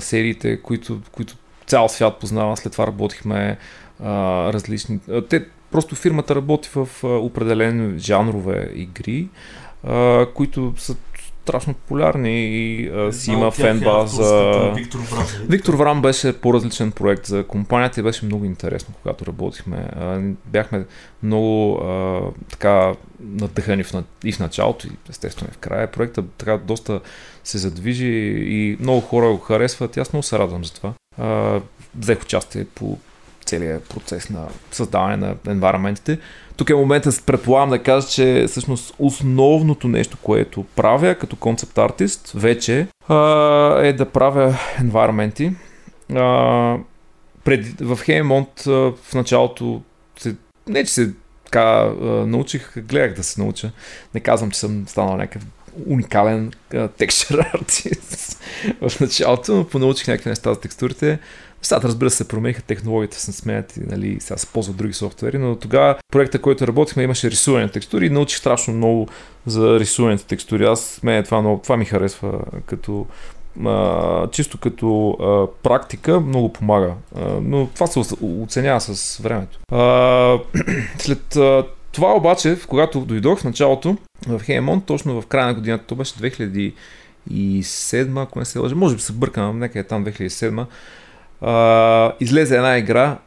сериите, 0.00 0.62
които, 0.62 1.00
които 1.12 1.34
цял 1.66 1.88
свят 1.88 2.18
познава. 2.20 2.56
След 2.56 2.72
това 2.72 2.86
работихме 2.86 3.58
а, 4.02 4.12
различни. 4.52 5.00
Те, 5.28 5.44
просто 5.70 5.94
фирмата 5.94 6.34
работи 6.34 6.70
в 6.74 6.88
определени 7.04 7.98
жанрове 7.98 8.70
игри, 8.74 9.28
а, 9.86 10.26
които 10.34 10.74
са 10.76 10.96
страшно 11.44 11.74
популярни 11.74 12.46
и 12.46 12.88
а, 12.88 13.12
си 13.12 13.30
има 13.30 13.50
фенбаза. 13.50 14.72
Виктор 14.76 14.98
нали? 14.98 15.46
Виктор 15.48 15.74
Врам 15.74 16.02
беше 16.02 16.40
по-различен 16.40 16.92
проект 16.92 17.26
за 17.26 17.44
компанията 17.46 18.00
и 18.00 18.02
беше 18.02 18.24
много 18.24 18.44
интересно, 18.44 18.94
когато 19.02 19.26
работихме. 19.26 19.76
А, 19.76 20.20
Бяхме 20.46 20.84
много 21.22 21.74
а, 21.74 22.20
така 22.50 22.92
надъхани 23.20 23.84
в, 23.84 23.92
и 24.24 24.32
в 24.32 24.38
началото, 24.38 24.86
и 24.86 24.90
естествено 25.10 25.48
и 25.50 25.54
в 25.54 25.58
края. 25.58 25.90
Проекта 25.90 26.22
така 26.38 26.58
доста 26.58 27.00
се 27.44 27.58
задвижи 27.58 28.08
и 28.46 28.76
много 28.80 29.00
хора 29.00 29.30
го 29.30 29.38
харесват. 29.38 29.96
Аз 29.96 30.12
много 30.12 30.22
се 30.22 30.38
радвам 30.38 30.64
за 30.64 30.72
това. 30.72 30.92
А, 31.18 31.60
Взех 31.94 32.22
участие 32.22 32.64
по 32.64 32.98
целият 33.44 33.88
процес 33.88 34.30
на 34.30 34.48
създаване 34.70 35.16
на 35.16 35.34
енвайроментите. 35.48 36.18
Тук 36.56 36.70
е 36.70 36.74
момента, 36.74 37.10
предполагам 37.26 37.70
да 37.70 37.82
кажа, 37.82 38.08
че 38.08 38.44
всъщност 38.48 38.94
основното 38.98 39.88
нещо, 39.88 40.16
което 40.22 40.64
правя 40.76 41.14
като 41.14 41.36
концепт 41.36 41.78
артист 41.78 42.32
вече 42.34 42.86
е 43.82 43.92
да 43.92 44.10
правя 44.12 44.58
пред, 47.44 47.80
в 47.80 47.98
Хеймонт 48.04 48.62
в 48.66 49.14
началото 49.14 49.82
се, 50.18 50.34
не 50.68 50.84
че 50.84 50.92
се 50.92 51.12
така 51.44 51.92
научих, 52.26 52.78
гледах 52.78 53.14
да 53.14 53.22
се 53.22 53.40
науча. 53.40 53.70
Не 54.14 54.20
казвам, 54.20 54.50
че 54.50 54.58
съм 54.58 54.84
станал 54.88 55.16
някакъв 55.16 55.42
уникален 55.86 56.52
текстур 56.96 57.38
артист 57.54 58.42
в 58.88 59.00
началото, 59.00 59.54
но 59.54 59.64
понаучих 59.66 60.08
някакви 60.08 60.30
неща 60.30 60.54
за 60.54 60.60
текстурите. 60.60 61.18
Нещата, 61.64 61.88
разбира 61.88 62.10
се, 62.10 62.28
промениха, 62.28 62.62
технологиите 62.62 63.20
се 63.20 63.32
сменят 63.32 63.76
и 63.76 63.80
нали, 63.80 64.16
сега 64.20 64.38
се 64.38 64.46
ползват 64.46 64.76
други 64.76 64.92
софтуери, 64.92 65.38
но 65.38 65.56
тогава 65.56 65.96
проекта, 66.12 66.38
който 66.38 66.66
работихме, 66.66 67.02
имаше 67.02 67.30
рисуване 67.30 67.64
на 67.64 67.70
текстури 67.70 68.06
и 68.06 68.10
научих 68.10 68.38
страшно 68.38 68.74
много 68.74 69.08
за 69.46 69.80
рисуването 69.80 70.24
текстури. 70.24 70.64
Аз, 70.64 71.00
мен 71.02 71.24
това, 71.24 71.40
много, 71.40 71.60
това 71.62 71.76
ми 71.76 71.84
харесва 71.84 72.40
като 72.66 73.06
чисто 74.30 74.58
като 74.58 75.10
а, 75.10 75.46
практика 75.62 76.20
много 76.20 76.52
помага. 76.52 76.92
А, 77.16 77.20
но 77.42 77.68
това 77.74 77.86
се 77.86 77.98
оц- 77.98 78.42
оценява 78.42 78.80
с 78.80 79.18
времето. 79.18 79.58
А, 79.72 80.38
след 80.98 81.36
а, 81.36 81.64
това 81.92 82.14
обаче, 82.14 82.56
когато 82.68 83.00
дойдох 83.00 83.40
в 83.40 83.44
началото 83.44 83.96
в 84.26 84.40
Хеймон, 84.40 84.80
точно 84.80 85.20
в 85.20 85.26
края 85.26 85.46
на 85.46 85.54
годината, 85.54 85.84
то 85.86 85.94
беше 85.94 86.14
2007, 86.14 88.22
ако 88.22 88.38
не 88.38 88.44
се 88.44 88.58
лъжа, 88.58 88.74
може 88.74 88.94
би 88.94 89.00
се 89.00 89.12
бъркам, 89.12 89.58
нека 89.58 89.78
е 89.78 89.84
там 89.84 90.04
2007, 90.04 90.66
а, 91.44 92.12
излезе 92.20 92.56
една 92.56 92.78
игра 92.78 93.18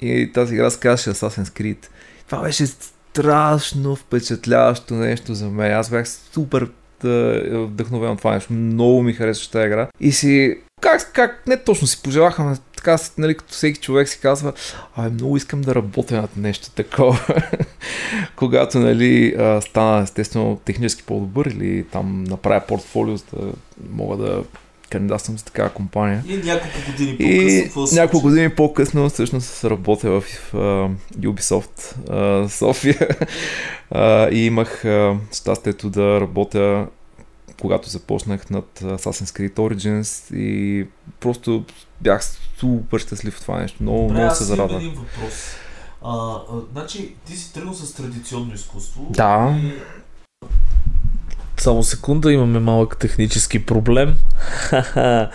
и 0.00 0.30
тази 0.34 0.54
игра 0.54 0.70
се 0.70 0.80
казваше 0.80 1.10
Assassin's 1.10 1.60
Creed. 1.60 1.86
Това 2.26 2.42
беше 2.42 2.66
страшно 2.66 3.96
впечатляващо 3.96 4.94
нещо 4.94 5.34
за 5.34 5.48
мен. 5.48 5.72
Аз 5.72 5.90
бях 5.90 6.08
супер 6.08 6.68
вдъхновен 7.52 8.10
от 8.10 8.18
това 8.18 8.34
нещо. 8.34 8.52
Много 8.52 9.02
ми 9.02 9.12
харесваше 9.12 9.50
тази 9.50 9.66
игра. 9.66 9.88
И 10.00 10.12
си, 10.12 10.58
как, 10.80 11.12
как, 11.12 11.46
не 11.46 11.56
точно 11.56 11.86
си 11.86 12.02
пожелаха, 12.02 12.56
така, 12.76 12.96
нали, 13.18 13.36
като 13.36 13.52
всеки 13.52 13.80
човек 13.80 14.08
си 14.08 14.20
казва, 14.20 14.52
ай, 14.96 15.10
много 15.10 15.36
искам 15.36 15.60
да 15.60 15.74
работя 15.74 16.16
над 16.16 16.36
нещо 16.36 16.70
такова. 16.70 17.18
Когато, 18.36 18.78
нали, 18.78 19.34
а, 19.38 19.60
стана 19.60 20.02
естествено 20.02 20.60
технически 20.64 21.02
по-добър 21.02 21.46
или 21.46 21.84
там 21.84 22.24
направя 22.24 22.60
портфолио, 22.68 23.16
да 23.16 23.52
мога 23.90 24.16
да 24.16 24.42
кандидатствам 24.94 25.38
за 25.38 25.44
такава 25.44 25.70
компания. 25.70 26.24
И 26.28 26.36
няколко 26.36 26.76
години 26.90 27.16
по-късно. 27.18 27.96
И 27.96 28.00
няколко 28.00 28.28
години 28.28 28.50
по-късно 28.50 29.10
всъщност 29.10 29.64
работя 29.64 30.20
в 30.20 30.52
uh, 30.52 30.94
Ubisoft 31.18 31.96
uh, 32.08 32.48
София 32.48 33.08
uh, 33.92 34.30
и 34.30 34.46
имах 34.46 34.82
uh, 34.84 35.18
щастието 35.32 35.90
да 35.90 36.20
работя 36.20 36.86
когато 37.60 37.88
започнах 37.88 38.50
над 38.50 38.80
Assassin's 38.80 39.38
Creed 39.38 39.54
Origins 39.54 40.34
и 40.36 40.86
просто 41.20 41.64
бях 42.00 42.24
супер 42.58 42.98
щастлив 42.98 43.34
в 43.34 43.40
това 43.40 43.60
нещо. 43.60 43.82
Много, 43.82 44.08
Добре, 44.08 44.14
много 44.14 44.34
се 44.34 44.44
имам 44.44 44.56
зарадвам. 44.56 44.78
един 44.78 44.90
въпрос. 44.90 45.56
А, 46.02 46.16
а, 46.16 46.42
значи, 46.72 47.14
ти 47.26 47.36
си 47.36 47.52
тръгнал 47.52 47.74
с 47.74 47.94
традиционно 47.94 48.54
изкуство. 48.54 49.06
Да. 49.10 49.58
И... 49.62 49.72
Само 51.56 51.82
секунда, 51.82 52.32
имаме 52.32 52.58
малък 52.58 52.96
технически 52.98 53.66
проблем. 53.66 54.14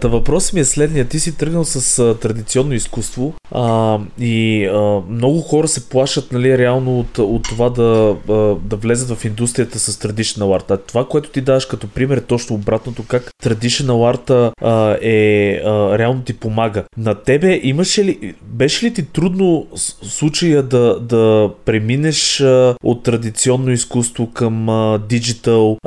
та 0.00 0.08
въпросът 0.08 0.52
ми 0.52 0.60
е 0.60 0.64
следния. 0.64 1.04
Ти 1.04 1.20
си 1.20 1.36
тръгнал 1.36 1.64
с 1.64 1.98
а, 1.98 2.14
традиционно 2.18 2.74
изкуство 2.74 3.34
а, 3.52 3.98
и 4.20 4.66
а, 4.66 5.00
много 5.10 5.40
хора 5.40 5.68
се 5.68 5.88
плашат 5.88 6.32
нали, 6.32 6.58
реално 6.58 6.98
от, 6.98 7.18
от 7.18 7.42
това 7.42 7.70
да, 7.70 8.16
а, 8.28 8.32
да 8.62 8.76
влезат 8.76 9.18
в 9.18 9.24
индустрията 9.24 9.78
с 9.78 9.96
traditional 9.96 10.60
art. 10.60 10.70
А 10.70 10.76
това, 10.76 11.08
което 11.08 11.30
ти 11.30 11.40
даваш 11.40 11.66
като 11.66 11.88
пример 11.88 12.16
е 12.16 12.20
точно 12.20 12.56
обратното, 12.56 13.02
как 13.08 13.30
traditional 13.44 14.16
art 14.16 14.52
а, 14.62 14.98
е 15.02 15.60
а, 15.64 15.98
реално 15.98 16.22
ти 16.22 16.32
помага. 16.32 16.84
На 16.96 17.14
тебе 17.14 17.60
имаше 17.62 18.04
ли, 18.04 18.34
беше 18.42 18.86
ли 18.86 18.94
ти 18.94 19.02
трудно 19.02 19.66
случая 20.02 20.62
да, 20.62 21.00
да 21.00 21.50
преминеш 21.64 22.40
а, 22.40 22.74
от 22.82 23.02
традиционно 23.02 23.70
изкуство 23.70 24.30
към 24.30 24.66
digital 24.98 25.23
диджитал 25.24 25.78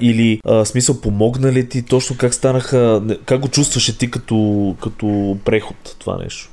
или 0.00 0.40
а, 0.44 0.64
смисъл 0.64 1.00
помогна 1.00 1.52
ли 1.52 1.68
ти 1.68 1.82
точно 1.82 2.16
как 2.16 2.34
станаха, 2.34 3.02
как 3.24 3.40
го 3.40 3.48
чувстваше 3.48 3.98
ти 3.98 4.10
като, 4.10 4.76
като 4.82 5.38
преход 5.44 5.96
това 5.98 6.18
нещо? 6.18 6.50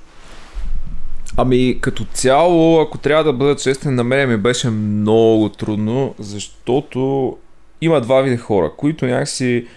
Ами 1.38 1.78
като 1.82 2.06
цяло, 2.14 2.82
ако 2.82 2.98
трябва 2.98 3.24
да 3.24 3.34
бъда 3.34 3.56
честен, 3.56 3.96
на 3.96 4.04
мен 4.04 4.30
ми 4.30 4.38
беше 4.38 4.70
много 4.70 5.50
трудно, 5.50 6.16
защото 6.20 7.38
има 7.82 8.02
два 8.02 8.22
вида 8.22 8.38
хора, 8.38 8.72
които 8.78 9.06
някакси 9.06 9.68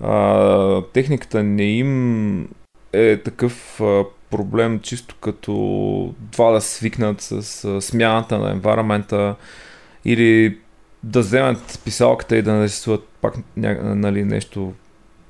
а, 0.00 0.82
техниката 0.92 1.42
не 1.42 1.64
им 1.64 2.48
е 2.92 3.16
такъв 3.16 3.80
а, 3.80 4.04
проблем, 4.30 4.80
чисто 4.80 5.14
като 5.20 6.14
това 6.32 6.50
да 6.50 6.60
свикнат 6.60 7.20
с 7.20 7.64
а, 7.64 7.80
смяната 7.80 8.38
на 8.38 8.50
енварамента 8.50 9.34
или 10.04 10.58
да 11.04 11.20
вземат 11.20 11.80
писалката 11.84 12.36
и 12.36 12.42
да 12.42 12.52
нарисуват 12.52 13.08
пак 13.20 13.34
нали, 13.56 14.24
нещо 14.24 14.72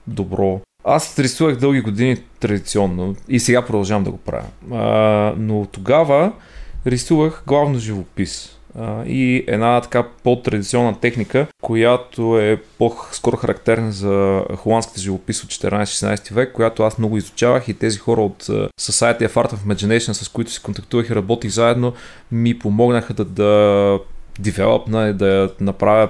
добро. 0.07 0.61
Аз 0.85 1.19
рисувах 1.19 1.57
дълги 1.57 1.81
години 1.81 2.17
традиционно 2.41 3.17
и 3.29 3.41
сега 3.41 3.63
продължавам 3.63 4.05
да 4.05 4.11
го 4.11 4.17
правя. 4.17 4.47
А, 4.73 5.35
но 5.39 5.67
тогава 5.73 6.33
рисувах 6.87 7.43
главно 7.47 7.79
живопис. 7.79 8.59
А, 8.79 9.05
и 9.05 9.45
една 9.47 9.81
така 9.81 10.07
по-традиционна 10.23 11.01
техника, 11.01 11.47
която 11.63 12.39
е 12.39 12.63
по-скоро 12.79 13.37
характерна 13.37 13.93
за 13.93 14.45
холандската 14.57 15.01
живопис 15.01 15.45
от 15.45 15.51
14-16 15.51 16.35
век, 16.35 16.53
която 16.53 16.83
аз 16.83 16.99
много 16.99 17.17
изучавах 17.17 17.69
и 17.69 17.75
тези 17.75 17.99
хора 17.99 18.21
от 18.21 18.43
Society 18.81 19.29
of 19.29 19.33
Art 19.33 19.53
of 19.53 19.75
Imagination, 19.75 20.13
с 20.13 20.29
които 20.29 20.53
си 20.53 20.63
контактувах 20.63 21.11
и 21.11 21.15
работих 21.15 21.51
заедно, 21.51 21.93
ми 22.33 22.59
помогнаха 22.59 23.15
да, 23.15 23.25
да 23.25 23.99
девелопна 24.39 25.09
и 25.09 25.13
да 25.13 25.29
я 25.29 25.51
направя 25.61 26.09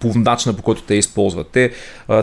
по 0.00 0.12
начина 0.14 0.56
по 0.56 0.62
който 0.62 0.82
те 0.82 0.94
използват. 0.94 1.48
Те, 1.48 1.72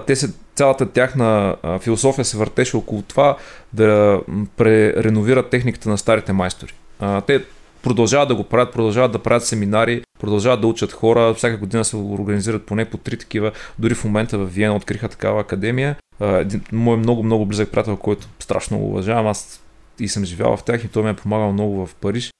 те 0.07 0.15
се, 0.15 0.33
цялата 0.55 0.85
тяхна 0.85 1.55
философия 1.79 2.25
се 2.25 2.37
въртеше 2.37 2.77
около 2.77 3.01
това 3.01 3.37
да 3.73 4.21
пререновират 4.57 5.49
техниката 5.49 5.89
на 5.89 5.97
старите 5.97 6.33
майстори. 6.33 6.73
Те 7.27 7.43
продължават 7.83 8.27
да 8.27 8.35
го 8.35 8.43
правят, 8.43 8.73
продължават 8.73 9.11
да 9.11 9.19
правят 9.19 9.45
семинари, 9.45 10.01
продължават 10.19 10.61
да 10.61 10.67
учат 10.67 10.93
хора. 10.93 11.33
Всяка 11.33 11.57
година 11.57 11.85
се 11.85 11.97
организират 11.97 12.65
поне 12.65 12.85
по 12.85 12.97
три 12.97 13.17
такива. 13.17 13.51
Дори 13.79 13.93
в 13.93 14.05
момента 14.05 14.37
в 14.37 14.45
Виена 14.45 14.75
откриха 14.75 15.09
такава 15.09 15.41
академия. 15.41 15.95
Един 16.21 16.61
мой 16.71 16.97
много, 16.97 17.23
много 17.23 17.45
близък 17.45 17.71
приятел, 17.71 17.97
който 17.97 18.27
страшно 18.39 18.77
уважавам, 18.77 19.27
аз 19.27 19.61
и 19.99 20.07
съм 20.07 20.25
живял 20.25 20.57
в 20.57 20.63
тях 20.63 20.83
и 20.83 20.87
той 20.87 21.03
ми 21.03 21.09
е 21.09 21.13
помагал 21.13 21.53
много 21.53 21.85
в 21.85 21.95
Париж. 21.95 22.31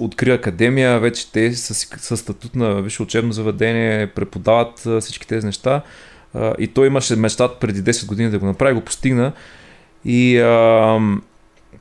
Откри 0.00 0.30
академия, 0.30 1.00
вече 1.00 1.32
те 1.32 1.54
с, 1.54 1.74
с 1.74 2.16
статут 2.16 2.56
на 2.56 2.82
висше 2.82 3.02
учебно 3.02 3.32
заведение 3.32 4.06
преподават 4.06 4.86
всички 5.00 5.26
тези 5.26 5.46
неща. 5.46 5.82
и 6.58 6.68
той 6.68 6.86
имаше 6.86 7.16
мечта 7.16 7.48
преди 7.48 7.82
10 7.82 8.06
години 8.06 8.30
да 8.30 8.38
го 8.38 8.46
направи, 8.46 8.74
го 8.74 8.80
постигна. 8.80 9.32
И 10.04 10.38
а, 10.38 10.98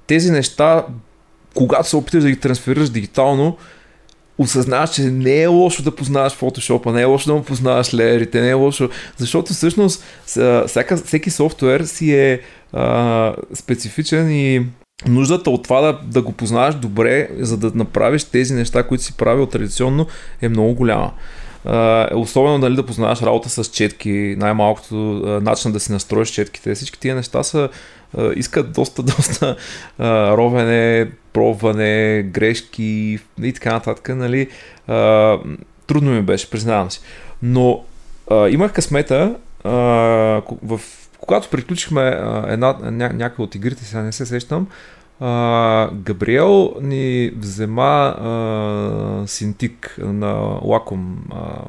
тези 0.07 0.31
неща 0.31 0.85
когато 1.55 1.89
се 1.89 1.97
опиташ 1.97 2.23
да 2.23 2.29
ги 2.29 2.39
трансферираш 2.39 2.89
дигитално, 2.89 3.57
осъзнаваш, 4.37 4.89
че 4.89 5.01
не 5.01 5.41
е 5.41 5.47
лошо 5.47 5.83
да 5.83 5.95
познаваш 5.95 6.33
фотошопа, 6.33 6.91
не 6.91 7.01
е 7.01 7.05
лошо 7.05 7.27
да 7.27 7.35
му 7.35 7.43
познаваш 7.43 7.93
леерите, 7.93 8.41
не 8.41 8.49
е 8.49 8.53
лошо, 8.53 8.89
защото 9.17 9.53
всъщност 9.53 10.03
всяка, 10.67 10.97
всеки 10.97 11.29
софтуер 11.29 11.81
си 11.81 12.15
е 12.15 12.41
а, 12.73 13.35
специфичен 13.53 14.31
и 14.31 14.65
нуждата 15.07 15.49
от 15.49 15.63
това 15.63 15.81
да, 15.81 15.99
да 16.03 16.21
го 16.21 16.31
познаваш 16.31 16.75
добре, 16.75 17.29
за 17.39 17.57
да 17.57 17.71
направиш 17.75 18.23
тези 18.23 18.53
неща, 18.53 18.83
които 18.83 19.03
си 19.03 19.17
правил 19.17 19.45
традиционно, 19.45 20.07
е 20.41 20.49
много 20.49 20.73
голяма. 20.73 21.11
Uh, 21.65 22.15
особено 22.15 22.57
нали, 22.57 22.75
да 22.75 22.85
познаваш 22.85 23.21
работа 23.21 23.49
с 23.49 23.65
четки, 23.65 24.35
най-малкото 24.37 24.95
uh, 24.95 25.39
начин 25.39 25.71
да 25.71 25.79
си 25.79 25.91
настроиш 25.91 26.29
четките. 26.29 26.75
Всички 26.75 26.99
тия 26.99 27.15
неща 27.15 27.43
са, 27.43 27.69
uh, 28.17 28.33
искат 28.33 28.71
доста, 28.71 29.03
доста 29.03 29.55
uh, 29.99 30.37
ровене, 30.37 31.11
пробване, 31.33 32.23
грешки 32.23 33.19
и 33.41 33.53
така 33.53 33.73
нататък. 33.73 34.09
Нали? 34.15 34.47
Uh, 34.89 35.57
трудно 35.87 36.11
ми 36.11 36.21
беше, 36.21 36.49
признавам 36.49 36.91
си. 36.91 37.01
Но 37.43 37.83
uh, 38.27 38.49
имах 38.49 38.73
късмета, 38.73 39.35
uh, 39.63 40.43
в, 40.63 40.81
когато 41.19 41.49
приключихме 41.49 42.01
uh, 42.01 42.53
една, 42.53 42.91
ня, 42.91 43.09
някои 43.13 43.45
от 43.45 43.55
игрите, 43.55 43.85
сега 43.85 44.01
не 44.01 44.11
се 44.11 44.25
сещам, 44.25 44.67
а, 45.19 45.89
Габриел 45.93 46.73
ни 46.81 47.31
взема 47.37 47.83
а, 47.83 49.23
синтик 49.27 49.97
на 49.99 50.59
лаком 50.63 51.17
а, 51.31 51.61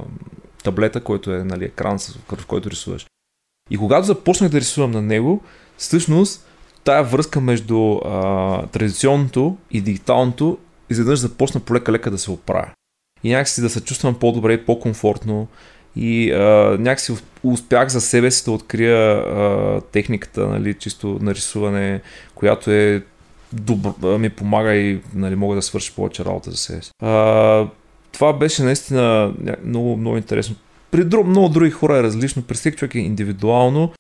таблета, 0.65 1.01
който 1.01 1.33
е 1.33 1.45
нали, 1.45 1.65
екран, 1.65 1.99
в 2.39 2.47
който 2.47 2.71
рисуваш. 2.71 3.07
И 3.71 3.79
когато 3.79 4.07
започнах 4.07 4.51
да 4.51 4.61
рисувам 4.61 4.91
на 4.91 5.03
него, 5.03 5.43
всъщност 5.77 6.47
тая 6.85 7.05
връзка 7.05 7.41
между 7.41 7.99
а, 7.99 8.67
традиционното 8.67 9.57
и 9.71 9.81
дигиталното 9.81 10.59
изведнъж 10.91 11.19
започна 11.19 11.61
полека-лека 11.61 12.11
да 12.11 12.19
се 12.19 12.31
оправя. 12.31 12.71
И 13.25 13.31
някакси 13.31 13.61
да 13.61 13.71
се 13.71 13.85
чувствам 13.85 14.15
по-добре 14.15 14.53
и 14.53 14.65
по-комфортно. 14.65 15.49
И 15.97 16.33
а, 16.33 16.77
някакси 16.81 17.13
успях 17.43 17.89
за 17.89 18.01
себе 18.01 18.31
си 18.31 18.45
да 18.45 18.51
открия 18.51 19.13
а, 19.13 19.81
техниката, 19.93 20.47
нали, 20.47 20.75
чисто 20.75 21.19
нарисуване, 21.23 22.01
която 22.35 22.71
е 22.71 23.03
добър, 23.53 24.19
ми 24.19 24.31
помага 24.31 24.75
и 24.75 25.01
нали, 25.15 25.37
мога 25.37 25.55
да 25.55 25.63
свърша 25.63 25.93
повече 25.97 26.25
работа 26.25 26.51
за 26.51 26.57
себе 26.57 26.83
си. 26.83 26.91
А, 27.03 27.67
това 28.13 28.33
беше 28.33 28.63
наистина 28.63 29.35
много, 29.65 29.97
много 29.97 30.17
интересно. 30.17 30.57
При 30.91 31.05
друг, 31.05 31.27
много 31.27 31.49
други 31.49 31.71
хора 31.71 31.99
е 31.99 32.03
различно, 32.03 32.43
при 32.43 32.55
всеки 32.55 32.77
човек 32.77 32.95
е 32.95 32.99
индивидуално. 32.99 33.93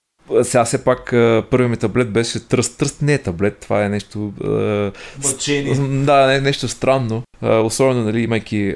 Сега 0.42 0.64
все 0.64 0.84
пак 0.84 1.10
първият 1.50 1.70
ми 1.70 1.76
таблет 1.76 2.10
беше 2.10 2.48
тръст. 2.48 2.78
Тръст 2.78 3.02
не 3.02 3.14
е 3.14 3.18
таблет, 3.18 3.58
това 3.58 3.84
е 3.84 3.88
нещо... 3.88 4.32
Мъчение. 5.24 5.74
Да, 6.04 6.26
не, 6.26 6.40
нещо 6.40 6.68
странно. 6.68 7.22
Особено, 7.42 8.04
нали, 8.04 8.20
имайки 8.20 8.74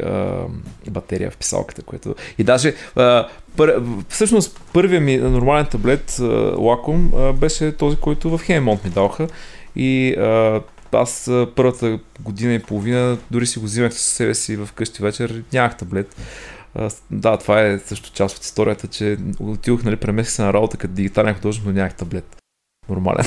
батерия 0.91 1.31
в 1.31 1.37
писалката, 1.37 1.83
което... 1.83 2.15
И 2.39 2.45
даже... 2.45 2.75
Пър... 3.57 3.83
Всъщност, 4.09 4.61
първият 4.73 5.05
ми 5.05 5.17
нормален 5.17 5.67
таблет, 5.67 6.11
Wacom, 6.11 7.33
беше 7.33 7.77
този, 7.77 7.97
който 7.97 8.39
в 8.39 8.43
Хеймонт 8.45 8.85
ми 8.85 8.91
даваха. 8.91 9.29
И 9.77 10.17
аз 10.93 11.31
първата 11.57 11.99
година 12.21 12.55
и 12.55 12.59
половина 12.59 13.19
дори 13.31 13.47
си 13.47 13.59
го 13.59 13.65
взимах 13.65 13.95
със 13.95 14.03
себе 14.03 14.35
си 14.35 14.57
в 14.57 14.69
къщи 14.75 15.03
вечер, 15.03 15.43
нямах 15.53 15.77
таблет. 15.77 16.17
Да, 17.11 17.37
това 17.37 17.61
е 17.61 17.79
също 17.79 18.13
част 18.13 18.37
от 18.37 18.45
историята, 18.45 18.87
че 18.87 19.17
отидох, 19.41 19.85
нали, 19.85 19.97
преместих 19.97 20.35
се 20.35 20.43
на 20.43 20.53
работа 20.53 20.77
като 20.77 20.95
дигитален 20.95 21.35
художник, 21.35 21.67
но 21.67 21.73
нямах 21.73 21.95
таблет. 21.95 22.37
Нормален. 22.89 23.25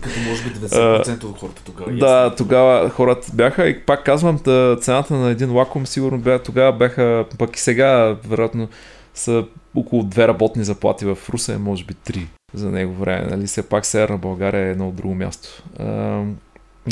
Като 0.00 0.20
може 0.28 0.44
би 0.44 0.50
90% 0.50 1.24
от 1.24 1.38
хората 1.38 1.62
тогава. 1.64 1.92
Да, 1.92 2.34
тогава 2.34 2.90
хората 2.90 3.32
бяха 3.34 3.68
и 3.68 3.80
пак 3.80 4.04
казвам, 4.04 4.38
цената 4.80 5.14
на 5.14 5.30
един 5.30 5.52
лаком 5.52 5.86
сигурно 5.86 6.18
бяха, 6.18 6.42
тогава 6.42 6.72
бяха, 6.72 7.26
пък 7.38 7.56
и 7.56 7.60
сега, 7.60 8.16
вероятно, 8.28 8.68
са 9.14 9.44
около 9.74 10.02
две 10.02 10.28
работни 10.28 10.64
заплати 10.64 11.04
в 11.04 11.18
Руса, 11.30 11.58
може 11.58 11.84
би 11.84 11.94
три 11.94 12.28
за 12.54 12.70
него 12.70 12.92
време. 12.92 13.26
Нали? 13.30 13.46
Все 13.46 13.68
пак 13.68 13.86
Северна 13.86 14.18
България 14.18 14.66
е 14.66 14.70
едно 14.70 14.88
от 14.88 14.94
друго 14.94 15.14
място. 15.14 15.62
А, 15.78 16.22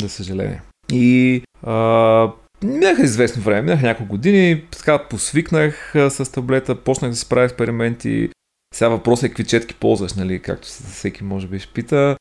за 0.01 0.09
съжаление. 0.09 0.61
И 0.91 1.41
а, 1.63 2.31
Минаха 2.63 3.03
известно 3.03 3.41
време, 3.41 3.61
минаха 3.61 3.85
няколко 3.85 4.11
години, 4.11 4.63
така 4.71 4.97
посвикнах 4.97 5.93
с 6.09 6.31
таблета, 6.31 6.75
почнах 6.75 7.11
да 7.11 7.17
си 7.17 7.29
правя 7.29 7.45
експерименти. 7.45 8.29
Сега 8.75 8.89
въпросът 8.89 9.23
е 9.23 9.27
какви 9.29 9.43
четки 9.43 9.73
ползваш, 9.73 10.13
нали, 10.13 10.39
както 10.39 10.67
всеки 10.67 11.23
може 11.23 11.47
би 11.47 11.59
ще 11.59 11.73
пита. 11.73 12.15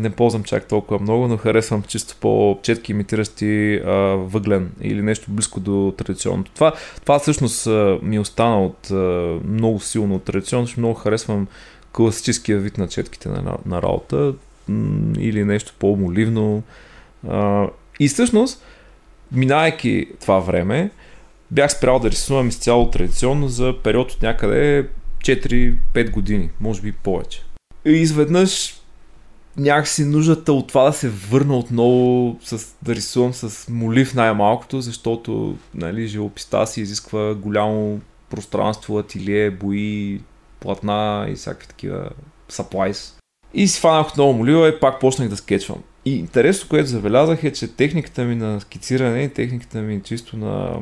Не 0.00 0.10
ползвам 0.16 0.44
чак 0.44 0.68
толкова 0.68 1.00
много, 1.00 1.28
но 1.28 1.36
харесвам 1.36 1.82
чисто 1.82 2.16
по 2.20 2.58
четки 2.62 2.92
имитиращи 2.92 3.80
въглен 4.16 4.72
или 4.80 5.02
нещо 5.02 5.30
близко 5.30 5.60
до 5.60 5.94
традиционното. 5.96 6.50
Това, 6.54 6.72
това 7.00 7.18
всъщност 7.18 7.68
ми 8.02 8.18
остана 8.18 8.64
от 8.64 8.90
много 9.44 9.80
силно 9.80 10.14
от 10.14 10.24
традиционното, 10.24 10.80
много 10.80 10.94
харесвам 10.94 11.46
класическия 11.92 12.58
вид 12.58 12.78
на 12.78 12.88
четките 12.88 13.28
на, 13.28 13.56
на 13.66 13.82
работа 13.82 14.34
или 15.18 15.44
нещо 15.44 15.74
по-моливно. 15.78 16.62
И 18.00 18.08
всъщност, 18.08 18.64
минайки 19.32 20.06
това 20.20 20.38
време, 20.38 20.90
бях 21.50 21.72
спрял 21.72 21.98
да 21.98 22.10
рисувам 22.10 22.48
изцяло 22.48 22.90
традиционно 22.90 23.48
за 23.48 23.74
период 23.84 24.12
от 24.12 24.22
някъде 24.22 24.88
4-5 25.18 26.10
години, 26.10 26.50
може 26.60 26.82
би 26.82 26.92
повече. 26.92 27.42
И 27.84 27.90
изведнъж 27.90 28.82
някакси 29.56 30.04
нуждата 30.04 30.52
от 30.52 30.68
това 30.68 30.84
да 30.84 30.92
се 30.92 31.08
върна 31.08 31.58
отново 31.58 32.36
с, 32.42 32.74
да 32.82 32.94
рисувам 32.94 33.34
с 33.34 33.68
молив 33.68 34.14
най-малкото, 34.14 34.80
защото 34.80 35.56
нали, 35.74 36.06
живописта 36.06 36.66
си 36.66 36.80
изисква 36.80 37.34
голямо 37.34 38.00
пространство, 38.30 38.98
ателие, 38.98 39.50
бои, 39.50 40.20
платна 40.60 41.26
и 41.28 41.34
всякакви 41.34 41.68
такива 41.68 42.10
supplies. 42.50 43.12
И 43.54 43.68
си 43.68 43.80
фанах 43.80 44.08
отново 44.08 44.32
молива 44.32 44.68
и 44.68 44.80
пак 44.80 45.00
почнах 45.00 45.28
да 45.28 45.36
скетчвам. 45.36 45.82
И 46.04 46.18
интересно, 46.18 46.68
което 46.68 46.88
забелязах 46.88 47.44
е, 47.44 47.52
че 47.52 47.76
техниката 47.76 48.24
ми 48.24 48.34
на 48.34 48.60
скициране, 48.60 49.28
техниката 49.28 49.82
ми 49.82 50.00
чисто 50.04 50.36
на 50.36 50.78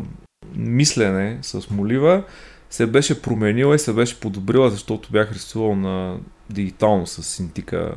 мислене 0.55 1.39
с 1.43 1.71
молива 1.71 2.23
се 2.71 2.87
беше 2.87 3.23
променила 3.23 3.75
и 3.75 3.79
се 3.79 3.93
беше 3.93 4.21
подобрила, 4.21 4.71
защото 4.71 5.13
бях 5.13 5.33
рисувал 5.33 5.77
на 5.77 6.19
дигитално 6.51 7.07
с 7.07 7.23
синтика 7.23 7.95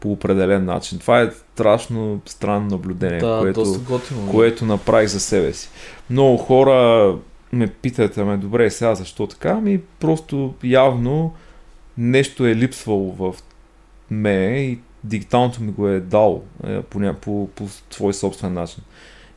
по 0.00 0.12
определен 0.12 0.64
начин. 0.64 0.98
Това 0.98 1.20
е 1.20 1.30
страшно 1.30 2.20
странно 2.26 2.66
наблюдение, 2.66 3.18
да, 3.18 3.38
което, 3.40 3.80
готино, 3.88 4.30
което 4.30 4.64
направих 4.64 5.08
за 5.08 5.20
себе 5.20 5.52
си. 5.52 5.68
Много 6.10 6.36
хора 6.36 7.14
ме 7.52 7.66
питат, 7.66 8.18
ами 8.18 8.38
добре, 8.38 8.70
сега 8.70 8.94
защо 8.94 9.26
така? 9.26 9.50
Ами 9.50 9.80
просто 10.00 10.54
явно 10.62 11.34
нещо 11.98 12.46
е 12.46 12.54
липсвало 12.54 13.12
в 13.12 13.34
ме 14.10 14.60
и 14.60 14.78
дигиталното 15.04 15.62
ми 15.62 15.72
го 15.72 15.88
е 15.88 16.00
дал 16.00 16.42
е, 16.66 16.82
по, 16.82 17.14
по, 17.20 17.48
по 17.54 17.68
свой 17.90 18.14
собствен 18.14 18.52
начин. 18.52 18.82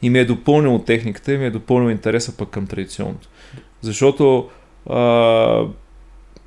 И 0.01 0.09
ми 0.09 0.19
е 0.19 0.25
допълнило 0.25 0.79
техниката 0.79 1.33
и 1.33 1.37
ми 1.37 1.45
е 1.45 1.51
допълнило 1.51 1.89
интереса 1.91 2.37
пък 2.37 2.49
към 2.49 2.67
традиционното. 2.67 3.29
Защото 3.81 4.49
а, 4.89 5.65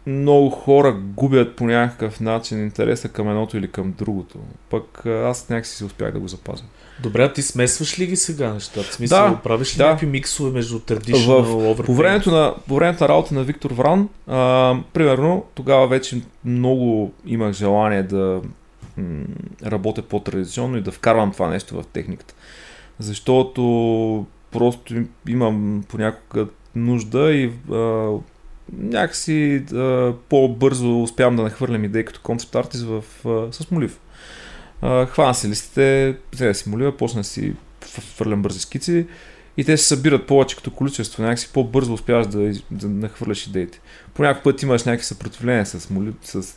много 0.07 0.51
хора 0.51 0.93
губят 0.93 1.57
по 1.57 1.65
някакъв 1.65 2.21
начин 2.21 2.59
интереса 2.59 3.09
към 3.09 3.29
едното 3.29 3.57
или 3.57 3.71
към 3.71 3.95
другото. 3.99 4.39
Пък 4.71 5.07
аз 5.07 5.49
някакси 5.49 5.77
си 5.77 5.85
успях 5.85 6.13
да 6.13 6.21
го 6.21 6.29
запазя. 6.29 6.65
Добре, 7.03 7.25
а 7.25 7.33
ти 7.33 7.43
смесваш 7.43 7.99
ли 7.99 8.07
ги 8.07 8.17
сега 8.17 8.55
нещата? 8.55 8.83
В 8.91 8.95
смисъл, 8.95 9.31
да, 9.31 9.37
правиш 9.37 9.75
ли 9.75 9.79
да. 9.79 9.87
някакви 9.87 10.07
миксове 10.07 10.51
между 10.51 10.79
traditional 10.79 11.75
в, 11.75 11.85
по 11.85 11.95
времето, 11.95 12.31
на, 12.31 12.55
по 12.69 12.75
времето 12.75 13.05
на 13.05 13.09
работа 13.09 13.35
на 13.35 13.45
Виктор 13.45 13.71
Вран, 13.71 14.09
а, 14.27 14.75
примерно, 14.93 15.45
тогава 15.55 15.89
вече 15.89 16.21
много 16.45 17.13
имах 17.27 17.53
желание 17.53 18.03
да 18.03 18.41
работя 19.67 20.03
по-традиционно 20.03 20.77
и 20.77 20.83
да 20.83 20.93
вкарвам 20.93 21.33
това 21.33 21.49
нещо 21.49 21.83
в 21.83 21.87
техниката. 21.87 22.35
Защото 22.99 24.27
просто 24.51 24.95
имам 25.29 25.85
понякога 25.89 26.47
нужда 26.75 27.33
и 27.33 27.53
а, 27.73 28.11
някакси 28.73 29.65
а, 29.75 30.13
по-бързо 30.29 31.03
успявам 31.03 31.37
да 31.37 31.43
нахвърлям 31.43 31.85
идеи 31.85 32.05
като 32.05 32.21
концепт 32.23 32.55
артист 32.55 32.85
в, 32.85 33.05
а, 33.27 33.53
с 33.53 33.71
молив. 33.71 34.01
Хвана 35.07 35.35
си 35.35 35.49
листите, 35.49 36.17
взея 36.33 36.55
си 36.55 36.69
молива, 36.69 36.97
почна 36.97 37.25
си 37.25 37.55
фърлям 38.17 38.43
бързи 38.43 38.61
скици 38.61 39.07
и 39.57 39.65
те 39.65 39.77
се 39.77 39.85
събират 39.85 40.27
повече 40.27 40.57
като 40.57 40.71
количество, 40.71 41.23
някакси 41.23 41.51
по-бързо 41.53 41.95
успяваш 41.95 42.27
да, 42.27 42.53
да 42.71 42.89
нахвърляш 42.89 43.47
идеите. 43.47 43.81
По 44.15 44.23
някакъв 44.23 44.45
път 44.45 44.63
имаш 44.63 44.85
някакви 44.85 45.07
съпротивления 45.07 45.67
с, 45.67 45.91
молив, 45.91 46.15
с 46.23 46.57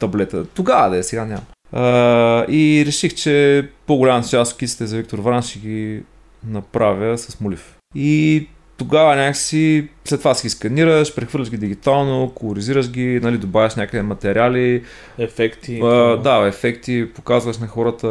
таблета. 0.00 0.44
Тогава 0.44 0.90
да 0.90 0.96
е, 0.96 1.02
сега 1.02 1.24
няма. 1.24 1.42
А, 1.76 2.44
и 2.48 2.84
реших, 2.86 3.14
че 3.14 3.68
по-голяма 3.86 4.22
част 4.22 4.52
от 4.52 4.56
скиците 4.56 4.86
за 4.86 4.96
Виктор 4.96 5.18
Вран 5.18 5.42
ще 5.42 5.58
ги 5.58 6.02
направя 6.46 7.18
с 7.18 7.40
молив. 7.40 7.76
И 7.94 8.46
тогава 8.76 9.16
някакси 9.16 9.88
след 10.04 10.20
това 10.20 10.34
си 10.34 10.46
ги 10.46 10.50
сканираш, 10.50 11.14
прехвърляш 11.14 11.50
ги 11.50 11.56
дигитално, 11.56 12.32
колоризираш 12.34 12.90
ги, 12.90 13.20
нали, 13.22 13.38
добавяш 13.38 13.74
някъде 13.74 14.02
материали. 14.02 14.84
Ефекти. 15.18 15.80
А, 15.82 16.16
да, 16.16 16.46
ефекти, 16.46 17.08
показваш 17.14 17.58
на 17.58 17.66
хората 17.66 18.08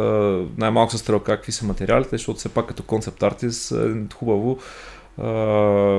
най-малко 0.58 0.92
с 0.92 0.98
стрелка 0.98 1.36
какви 1.36 1.52
са 1.52 1.66
материалите, 1.66 2.16
защото 2.16 2.38
все 2.38 2.48
пак 2.48 2.66
като 2.66 2.82
концепт 2.82 3.22
артист 3.22 3.72
е 3.72 4.14
хубаво 4.14 4.58
а, 5.18 5.24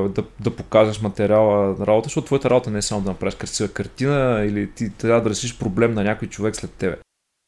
да, 0.09 0.23
да 0.39 0.51
покажеш 0.55 1.01
материала 1.01 1.75
на 1.79 1.87
работа, 1.87 2.05
защото 2.05 2.25
твоята 2.25 2.49
работа 2.49 2.71
не 2.71 2.77
е 2.77 2.81
само 2.81 3.01
да 3.01 3.09
направиш 3.09 3.35
красива 3.35 3.69
картина 3.69 4.45
или 4.47 4.71
ти 4.71 4.89
трябва 4.89 5.21
да 5.21 5.29
решиш 5.29 5.57
проблем 5.57 5.93
на 5.93 6.03
някой 6.03 6.27
човек 6.27 6.55
след 6.55 6.71
тебе. 6.71 6.95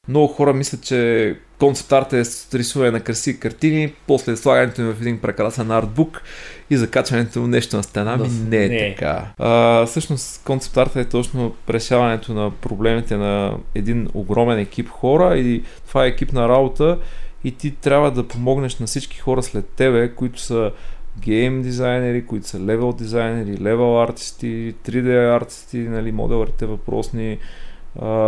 Много 0.08 0.28
хора 0.28 0.54
мислят, 0.54 0.84
че 0.84 1.36
концепт 1.60 2.14
е 2.14 2.24
рисуване 2.54 2.92
на 2.92 3.00
красиви 3.00 3.40
картини, 3.40 3.94
после 4.08 4.38
слагането 4.38 4.82
им 4.82 4.94
в 4.94 5.02
един 5.02 5.20
прекрасен 5.20 5.72
артбук 5.72 6.22
и 6.70 6.78
закачването 6.78 7.40
му 7.40 7.48
нещо 7.48 7.78
на 7.78 7.84
стена. 7.84 8.18
Ми 8.18 8.30
не 8.50 8.66
е 8.66 8.70
не. 8.70 8.96
така. 8.96 9.28
А, 9.38 9.86
всъщност 9.86 10.44
концепт 10.44 10.96
е 10.96 11.06
точно 11.06 11.56
решаването 11.70 12.34
на 12.34 12.52
проблемите 12.52 13.18
на 13.18 13.54
един 13.76 14.08
огромен 14.14 14.60
екип 14.60 14.90
хора 14.90 15.38
и 15.38 15.64
това 15.88 16.06
е 16.06 16.08
екип 16.08 16.34
на 16.34 16.50
работа 16.50 16.98
и 17.44 17.52
ти 17.52 17.72
трябва 17.72 18.12
да 18.12 18.28
помогнеш 18.28 18.80
на 18.80 18.86
всички 18.86 19.18
хора 19.18 19.44
след 19.44 19.66
тебе, 19.66 20.10
които 20.10 20.42
са 20.42 20.72
гейм 21.20 21.62
дизайнери, 21.62 22.26
които 22.26 22.48
са 22.48 22.60
левел 22.60 22.92
дизайнери, 22.92 23.58
левел 23.62 24.02
артисти, 24.02 24.76
3D 24.86 25.36
артисти, 25.36 25.78
нали, 25.78 26.12
моделърите 26.12 26.66
въпросни, 26.66 27.38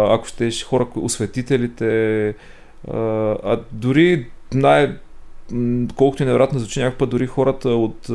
ако 0.10 0.26
щеш 0.26 0.64
хора, 0.64 0.88
осветителите, 0.96 2.36
а 3.44 3.60
дори 3.72 4.28
най- 4.54 4.98
колкото 5.96 6.24
и 6.24 6.26
невероятно 6.26 6.60
звучи 6.60 6.80
някакъв 6.80 6.98
път, 6.98 7.10
дори 7.10 7.28
хората 7.28 7.70
от 7.70 8.10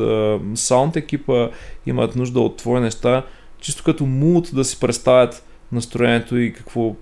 саунд 0.55 0.95
екипа 0.95 1.49
имат 1.85 2.15
нужда 2.15 2.39
от 2.39 2.57
твои 2.57 2.79
неща, 2.79 3.23
чисто 3.59 3.83
като 3.83 4.05
мулт 4.05 4.49
да 4.53 4.63
си 4.63 4.79
представят 4.79 5.45
настроението 5.71 6.37
и 6.37 6.53
какво, 6.53 6.95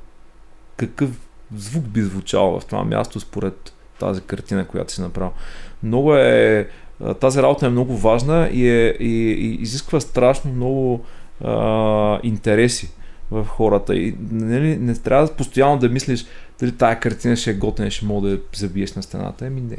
какъв 0.77 1.09
звук 1.55 1.83
би 1.83 2.01
звучал 2.01 2.59
в 2.59 2.65
това 2.65 2.83
място 2.83 3.19
според 3.19 3.73
тази 3.99 4.21
картина, 4.21 4.67
която 4.67 4.93
си 4.93 5.01
направил. 5.01 5.31
Много 5.83 6.15
е, 6.15 6.67
тази 7.19 7.41
работа 7.41 7.65
е 7.65 7.69
много 7.69 7.97
важна 7.97 8.49
и, 8.53 8.69
е, 8.69 8.95
и, 8.99 9.31
и 9.31 9.61
изисква 9.61 9.99
страшно 9.99 10.51
много 10.51 11.05
а, 11.43 12.19
интереси 12.23 12.91
в 13.34 13.46
хората. 13.46 13.96
И 13.96 14.15
нали, 14.32 14.78
не 14.78 14.96
трябва 14.96 15.28
постоянно 15.28 15.80
да 15.80 15.89
мислиш 15.89 16.26
дали 16.60 16.72
тая 16.72 17.00
картина 17.00 17.36
ще 17.36 17.50
е 17.50 17.54
готина, 17.54 17.91
ще 17.91 18.06
мога 18.06 18.28
да 18.28 18.34
я 18.34 18.39
забиеш 18.56 18.93
на 18.93 19.04
стената. 19.04 19.46
Еми 19.46 19.62
не. 19.62 19.78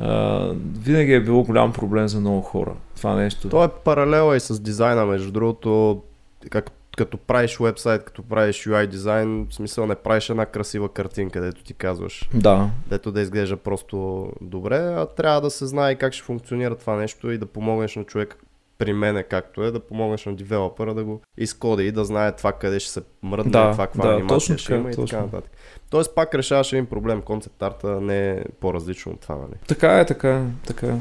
Uh, 0.00 0.56
винаги 0.78 1.12
е 1.12 1.22
било 1.22 1.44
голям 1.44 1.72
проблем 1.72 2.08
за 2.08 2.20
много 2.20 2.40
хора. 2.40 2.72
Това 2.96 3.14
нещо. 3.14 3.48
То 3.48 3.64
е 3.64 3.68
паралела 3.84 4.36
и 4.36 4.40
с 4.40 4.60
дизайна, 4.60 5.06
между 5.06 5.32
другото. 5.32 6.02
Как, 6.50 6.70
като 6.96 7.16
правиш 7.16 7.58
вебсайт, 7.60 8.04
като 8.04 8.22
правиш 8.22 8.56
UI 8.56 8.86
дизайн, 8.86 9.46
в 9.50 9.54
смисъл 9.54 9.86
не 9.86 9.94
правиш 9.94 10.30
една 10.30 10.46
красива 10.46 10.88
картинка, 10.88 11.40
дето 11.40 11.64
ти 11.64 11.74
казваш. 11.74 12.28
Да. 12.34 12.70
Дето 12.86 13.12
да 13.12 13.20
изглежда 13.20 13.56
просто 13.56 14.28
добре, 14.40 14.76
а 14.76 15.06
трябва 15.06 15.40
да 15.40 15.50
се 15.50 15.66
знае 15.66 15.94
как 15.94 16.12
ще 16.12 16.22
функционира 16.22 16.74
това 16.74 16.96
нещо 16.96 17.30
и 17.30 17.38
да 17.38 17.46
помогнеш 17.46 17.96
на 17.96 18.04
човека 18.04 18.36
при 18.78 18.92
мене 18.92 19.22
както 19.22 19.62
е, 19.62 19.70
да 19.70 19.80
помогнеш 19.80 20.26
на 20.26 20.34
девелопера 20.34 20.94
да 20.94 21.04
го 21.04 21.20
изкоди 21.38 21.86
и 21.86 21.92
да 21.92 22.04
знае 22.04 22.36
това 22.36 22.52
къде 22.52 22.80
ще 22.80 22.92
се 22.92 23.00
мръдне, 23.22 23.52
да, 23.52 23.70
това 23.72 23.86
каква 23.86 24.06
да, 24.06 24.14
анимация 24.14 24.58
ще 24.58 24.74
има 24.74 24.90
и 24.90 24.96
така 24.96 25.20
нататък. 25.20 25.50
Тоест 25.90 26.14
пак 26.14 26.34
решаваш 26.34 26.72
един 26.72 26.86
проблем, 26.86 27.22
концепт 27.22 27.62
арта 27.62 28.00
не 28.00 28.30
е 28.30 28.44
по-различно 28.60 29.12
от 29.12 29.20
това, 29.20 29.36
нали? 29.36 29.60
Така 29.66 30.00
е, 30.00 30.06
така 30.06 30.36
е, 30.36 30.42
така 30.66 30.86
е. 30.86 30.98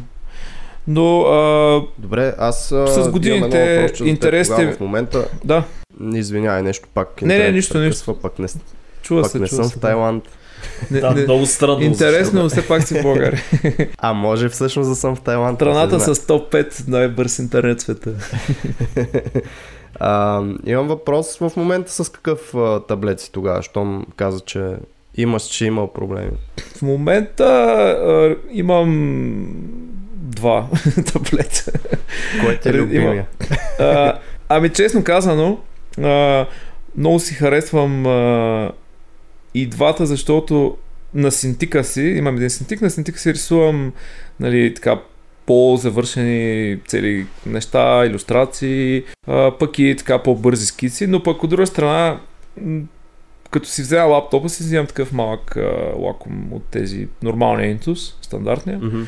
Но 0.87 1.21
а... 1.21 1.81
Добре, 1.97 2.35
аз 2.37 2.67
с 2.67 3.09
годините 3.11 3.93
интересите... 4.03 4.71
В 4.71 4.79
момента... 4.79 5.27
Да. 5.43 5.63
Извинявай, 6.13 6.63
нещо 6.63 6.87
пак. 6.93 7.21
Не, 7.21 7.37
не, 7.37 7.51
нищо, 7.51 7.79
нищо. 7.79 8.17
Пак 8.21 8.39
не, 8.39 8.47
чува 9.01 9.21
пак 9.21 9.31
се, 9.31 9.39
не 9.39 9.47
чува 9.47 9.63
съм 9.63 9.71
се, 9.71 9.77
в 9.77 9.81
Тайланд. 9.81 10.23
Не, 10.91 10.99
да, 10.99 11.11
не, 11.11 11.23
много 11.23 11.45
странно. 11.45 11.81
Интересно, 11.81 12.43
но 12.43 12.49
все 12.49 12.67
пак 12.67 12.83
си 12.83 12.99
в 12.99 13.03
България. 13.03 13.41
а 13.97 14.13
може 14.13 14.49
всъщност 14.49 14.89
да 14.89 14.95
съм 14.95 15.15
в 15.15 15.21
Тайланд. 15.21 15.57
Страната 15.57 15.99
с 15.99 16.25
топ 16.27 16.53
5 16.53 16.87
най-бърз 16.87 17.39
интернет 17.39 17.81
света. 17.81 18.13
а, 19.99 20.41
имам 20.65 20.87
въпрос 20.87 21.37
в 21.37 21.51
момента 21.55 21.91
с 21.91 22.11
какъв 22.11 22.55
а, 22.55 22.79
таблет 22.79 23.19
си 23.19 23.31
тогава, 23.31 23.61
щом 23.61 24.05
каза, 24.15 24.39
че 24.39 24.75
имаш, 25.15 25.43
че 25.43 25.65
имал 25.65 25.93
проблеми. 25.93 26.31
В 26.77 26.81
момента 26.81 27.43
а, 27.43 28.35
имам 28.51 29.47
два 30.13 30.67
таблета. 31.13 31.71
Кой 32.41 32.57
ти 32.57 32.69
е 32.69 32.73
любимия? 32.73 33.25
а, 33.79 34.13
ами 34.49 34.69
честно 34.69 35.03
казано, 35.03 35.59
а, 36.03 36.45
много 36.97 37.19
си 37.19 37.33
харесвам 37.33 38.05
а, 38.05 38.71
и 39.61 39.65
двата, 39.65 40.05
защото 40.05 40.77
на 41.13 41.31
синтика 41.31 41.83
си, 41.83 42.01
имам 42.01 42.35
един 42.35 42.49
синтик, 42.49 42.81
на 42.81 42.89
синтика 42.89 43.19
си 43.19 43.33
рисувам 43.33 43.93
нали, 44.39 44.73
така 44.73 44.99
по-завършени 45.45 46.79
цели 46.87 47.25
неща, 47.45 48.05
иллюстрации, 48.05 49.03
пък 49.59 49.79
и 49.79 49.95
така 49.97 50.23
по-бързи 50.23 50.65
скици, 50.65 51.07
но 51.07 51.23
пък 51.23 51.43
от 51.43 51.49
друга 51.49 51.67
страна 51.67 52.19
като 53.51 53.67
си 53.67 53.81
взема 53.81 54.05
лаптопа 54.05 54.49
си 54.49 54.63
взимам 54.63 54.87
такъв 54.87 55.13
малък 55.13 55.57
а, 55.57 55.93
лаком 55.97 56.53
от 56.53 56.63
тези 56.71 57.07
нормалния 57.23 57.77
Intus, 57.77 58.15
стандартния. 58.21 58.79
Mm-hmm. 58.79 59.05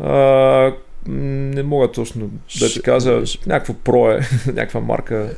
А, 0.00 0.72
не 1.08 1.62
мога 1.62 1.92
точно 1.92 2.30
да 2.60 2.68
ти 2.68 2.82
кажа, 2.82 3.22
някакво 3.46 3.74
про 3.74 4.10
е, 4.10 4.20
някаква 4.46 4.80
марка. 4.80 5.34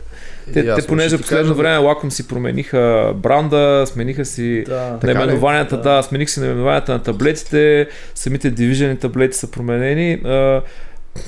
Те, 0.53 0.75
те 0.75 0.87
понеже 0.87 1.17
в 1.17 1.21
последно 1.21 1.55
време 1.55 1.77
лаком 1.77 2.11
си 2.11 2.29
промениха 2.29 3.15
бранда, 3.17 3.85
смениха 3.87 4.25
си 4.25 4.65
да, 4.69 4.99
наименованията, 5.03 5.77
да. 5.77 5.83
да, 5.83 6.03
смених 6.03 6.31
си 6.31 6.41
наименованията 6.41 6.93
на 6.93 7.03
таблетите, 7.03 7.89
самите 8.15 8.51
дивижени 8.51 8.99
таблети 8.99 9.37
са 9.37 9.51
променени. 9.51 10.13
А, 10.13 10.63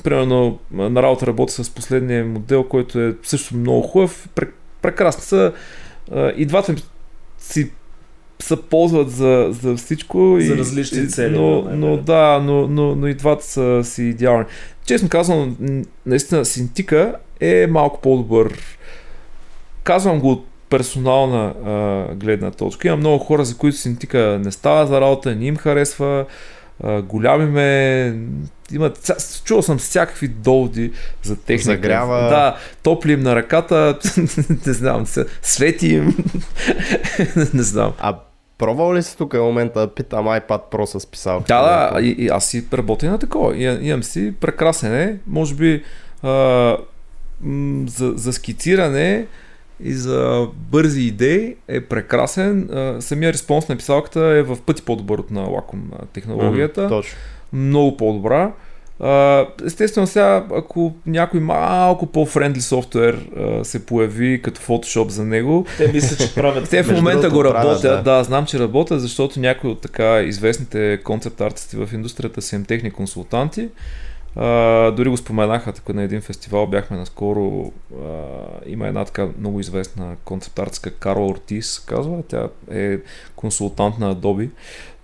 примерно 0.03 0.59
на 0.71 1.03
работа 1.03 1.27
работя 1.27 1.63
с 1.63 1.69
последния 1.69 2.25
модел, 2.25 2.63
който 2.63 2.99
е 2.99 3.15
също 3.23 3.55
много 3.55 3.81
хубав, 3.81 4.29
прекрасни 4.81 5.23
са. 5.23 5.53
И 6.37 6.45
двата 6.45 6.75
си 7.39 7.71
се 8.39 8.61
ползват 8.61 9.11
за, 9.11 9.47
за 9.61 9.75
всичко. 9.75 10.37
За 10.39 10.53
и, 10.53 10.57
различни 10.57 11.09
цели. 11.09 11.35
Но, 11.37 11.61
да, 11.61 11.75
но 11.75 11.97
да, 11.97 12.39
но, 12.43 12.67
но, 12.67 12.95
но 12.95 13.07
и 13.07 13.13
двата 13.13 13.45
са 13.45 13.81
си 13.83 14.03
идеални. 14.03 14.45
Честно 14.85 15.09
казвам, 15.09 15.57
наистина 16.05 16.45
синтика 16.45 17.15
е 17.39 17.67
малко 17.67 18.01
по-добър. 18.01 18.76
Казвам 19.87 20.19
го 20.19 20.31
от 20.31 20.45
персонална 20.69 21.53
а, 21.65 22.15
гледна 22.15 22.51
точка. 22.51 22.87
Има 22.87 22.97
много 22.97 23.23
хора, 23.23 23.45
за 23.45 23.57
които 23.57 23.77
си 23.77 23.99
тика 23.99 24.39
не 24.43 24.51
става 24.51 24.87
за 24.87 25.01
работа, 25.01 25.35
не 25.35 25.45
им 25.45 25.55
харесва, 25.55 26.25
а, 26.83 27.01
голями 27.01 27.45
ме, 27.45 28.19
имат, 28.71 29.11
чувал 29.43 29.61
съм 29.61 29.77
всякакви 29.77 30.27
доводи 30.27 30.91
за 31.23 31.35
техника. 31.35 31.71
Загрява. 31.71 32.17
Да, 32.17 32.57
топли 32.83 33.11
им 33.11 33.19
на 33.19 33.35
ръката, 33.35 33.99
не 34.67 34.73
знам, 34.73 35.05
свети 35.41 35.87
им, 35.87 36.17
не 37.53 37.63
знам. 37.63 37.93
А 37.99 38.19
Пробвал 38.57 38.93
ли 38.95 39.03
си 39.03 39.17
тук 39.17 39.33
в 39.33 39.37
момента 39.37 39.79
да 39.79 39.93
питам 39.93 40.25
iPad 40.25 40.61
Pro 40.71 40.97
с 40.97 41.07
писалка? 41.07 41.45
Да, 41.47 41.91
да, 41.91 42.01
и, 42.01 42.09
и 42.09 42.27
аз 42.27 42.45
си 42.45 42.65
работя 42.73 43.09
на 43.09 43.19
такова. 43.19 43.57
И, 43.57 43.87
имам 43.87 44.03
си 44.03 44.33
прекрасен 44.39 44.95
е, 44.95 45.17
може 45.27 45.55
би 45.55 45.83
а, 46.23 46.29
м- 47.41 47.85
за, 47.87 48.13
за 48.15 48.33
скициране 48.33 49.27
и 49.83 49.93
за 49.93 50.47
бързи 50.55 51.01
идеи 51.01 51.55
е 51.67 51.81
прекрасен. 51.81 52.69
Самия 52.99 53.33
респонс 53.33 53.67
на 53.67 53.77
писалката 53.77 54.19
е 54.19 54.43
в 54.43 54.57
пъти 54.65 54.81
по-добър 54.81 55.19
от 55.19 55.31
на 55.31 55.47
Wacom 55.47 55.79
технологията. 56.13 56.81
Mm, 56.81 56.89
точно. 56.89 57.17
Много 57.53 57.97
по-добра. 57.97 58.51
Естествено 59.65 60.07
сега, 60.07 60.45
ако 60.55 60.93
някой 61.05 61.39
малко 61.39 62.05
по-френдли 62.05 62.61
софтуер 62.61 63.29
се 63.63 63.85
появи 63.85 64.41
като 64.41 64.61
Photoshop 64.61 65.07
за 65.07 65.23
него, 65.23 65.65
те 65.77 65.91
мислят, 65.91 66.19
че 66.19 66.35
правят. 66.35 66.69
Те 66.69 66.83
в 66.83 66.91
момента 66.91 67.29
го 67.29 67.43
работят, 67.43 67.81
да. 67.81 68.01
да, 68.01 68.23
знам, 68.23 68.45
че 68.45 68.59
работят, 68.59 69.01
защото 69.01 69.39
някои 69.39 69.69
от 69.69 69.81
така 69.81 70.21
известните 70.21 70.99
концепт 71.03 71.41
артисти 71.41 71.77
в 71.77 71.89
индустрията 71.93 72.41
са 72.41 72.55
им 72.55 72.65
техни 72.65 72.91
консултанти. 72.91 73.61
Uh, 73.61 73.69
дори 74.95 75.09
го 75.09 75.17
споменаха 75.17 75.73
така 75.73 75.93
на 75.93 76.03
един 76.03 76.21
фестивал, 76.21 76.67
бяхме 76.67 76.97
наскоро. 76.97 77.71
Uh, 77.93 78.11
има 78.65 78.87
една 78.87 79.05
така 79.05 79.27
много 79.39 79.59
известна 79.59 80.15
концепт 80.23 80.59
артистка 80.59 80.91
Карл 80.91 81.27
Ортис, 81.27 81.79
казва. 81.79 82.23
Тя 82.27 82.49
е 82.71 82.97
консултант 83.35 83.99
на 83.99 84.15
Adobe 84.15 84.49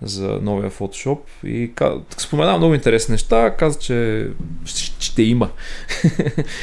за 0.02 0.38
новия 0.42 0.70
Photoshop 0.70 1.18
и 1.44 1.72
спомена 2.16 2.58
много 2.58 2.74
интересни 2.74 3.12
неща, 3.12 3.56
каза, 3.56 3.78
че 3.78 4.28
ще 4.98 5.22
има. 5.22 5.50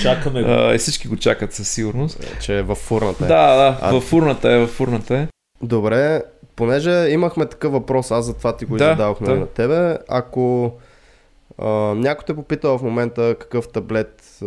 Чакаме 0.01 0.43
го. 0.43 0.74
и 0.74 0.78
всички 0.78 1.07
го 1.07 1.15
чакат 1.15 1.53
със 1.53 1.69
сигурност. 1.69 2.24
Е, 2.24 2.39
че 2.39 2.57
е 2.57 2.61
във 2.61 2.78
фурната 2.78 3.26
е. 3.26 3.28
Да, 3.28 3.55
да, 3.55 3.78
а... 3.82 3.91
във 3.91 4.03
фурната 4.03 4.51
е, 4.51 4.59
във 4.59 4.69
фурната 4.69 5.17
е. 5.17 5.28
Добре, 5.63 6.22
понеже 6.55 7.07
имахме 7.09 7.45
такъв 7.45 7.72
въпрос, 7.72 8.11
аз 8.11 8.26
затова 8.26 8.57
ти 8.57 8.65
го 8.65 8.78
да, 8.78 8.89
задавахме 8.89 9.28
да. 9.28 9.36
на 9.36 9.45
тебе. 9.45 9.97
Ако 10.09 10.74
някой 11.95 12.26
те 12.26 12.36
попитал 12.36 12.78
в 12.78 12.84
момента 12.84 13.36
какъв 13.39 13.68
таблет 13.68 14.38
а, 14.41 14.45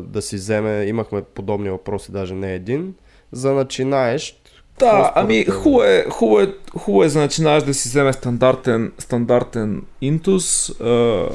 да 0.00 0.22
си 0.22 0.36
вземе, 0.36 0.84
имахме 0.84 1.22
подобни 1.22 1.70
въпроси, 1.70 2.12
даже 2.12 2.34
не 2.34 2.54
един, 2.54 2.94
за 3.32 3.52
начинаещ, 3.52 4.44
да, 4.78 5.12
ами 5.14 5.44
хубаво 5.44 5.82
е, 5.82 6.04
хубаво 6.10 6.40
е, 6.40 6.54
хубаво 6.78 7.04
е 7.04 7.08
за 7.08 7.20
начинаеш 7.20 7.62
да 7.62 7.74
си 7.74 7.88
вземе 7.88 8.12
стандартен, 8.12 8.92
стандартен 8.98 9.82
Intus, 10.02 10.72
uh, 10.72 11.30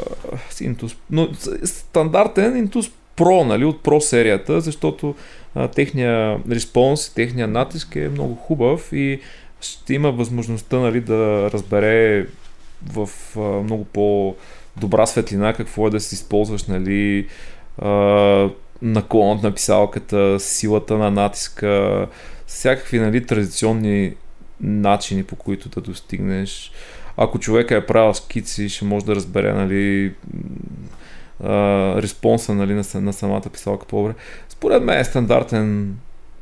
Intus, 0.51 0.95
но 1.09 1.29
стандартен 1.63 2.67
Intus 2.67 2.91
Pro, 3.17 3.43
нали, 3.43 3.65
от 3.65 3.83
Pro 3.83 3.99
серията, 3.99 4.61
защото 4.61 5.15
uh, 5.55 5.75
техния 5.75 6.39
респонс, 6.51 7.09
техния 7.09 7.47
натиск 7.47 7.95
е 7.95 8.09
много 8.09 8.35
хубав 8.35 8.93
и 8.93 9.19
ще 9.61 9.93
има 9.93 10.11
възможността 10.11 10.79
нали, 10.79 11.01
да 11.01 11.49
разбере 11.53 12.27
в 12.93 13.09
uh, 13.35 13.61
много 13.61 13.85
по-добра 14.79 15.05
светлина 15.05 15.53
какво 15.53 15.87
е 15.87 15.89
да 15.89 15.99
си 15.99 16.15
използваш 16.15 16.63
нали, 16.63 17.27
наклонът 18.81 19.43
на 19.43 19.51
писалката, 19.51 20.39
силата 20.39 20.97
на 20.97 21.11
натиска, 21.11 22.07
всякакви 22.47 22.99
нали, 22.99 23.25
традиционни 23.25 24.13
начини 24.61 25.23
по 25.23 25.35
които 25.35 25.69
да 25.69 25.81
достигнеш. 25.81 26.71
Ако 27.17 27.39
човека 27.39 27.75
е 27.75 27.85
правил 27.85 28.13
скици, 28.13 28.69
ще 28.69 28.85
може 28.85 29.05
да 29.05 29.15
разбере 29.15 29.53
нали, 29.53 30.13
а, 31.43 32.01
респонса 32.01 32.53
нали, 32.53 32.73
на, 32.73 32.83
на 32.95 33.13
самата 33.13 33.49
писалка 33.53 33.85
по-добре. 33.85 34.13
Според 34.49 34.83
мен 34.83 34.99
е 34.99 35.03
стандартен 35.03 35.97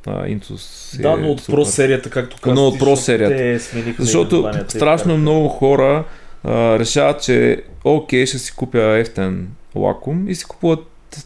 Intus. 0.05 1.01
Да, 1.01 1.17
но 1.17 1.31
от 1.31 1.41
Pro 1.41 1.63
серията, 1.63 2.09
както 2.09 2.37
казваш. 2.41 2.59
Но 2.59 2.67
от 2.67 2.79
Pro 2.79 2.95
серията. 2.95 3.65
Защото 3.99 4.51
страшно 4.67 5.17
много 5.17 5.47
хора 5.47 6.03
а, 6.47 6.79
решават, 6.79 7.23
че 7.23 7.63
окей, 7.83 8.25
ще 8.25 8.39
си 8.39 8.55
купя 8.55 8.97
ефтен 8.97 9.47
лаком 9.75 10.29
и 10.29 10.35
си 10.35 10.45
купуват 10.45 10.79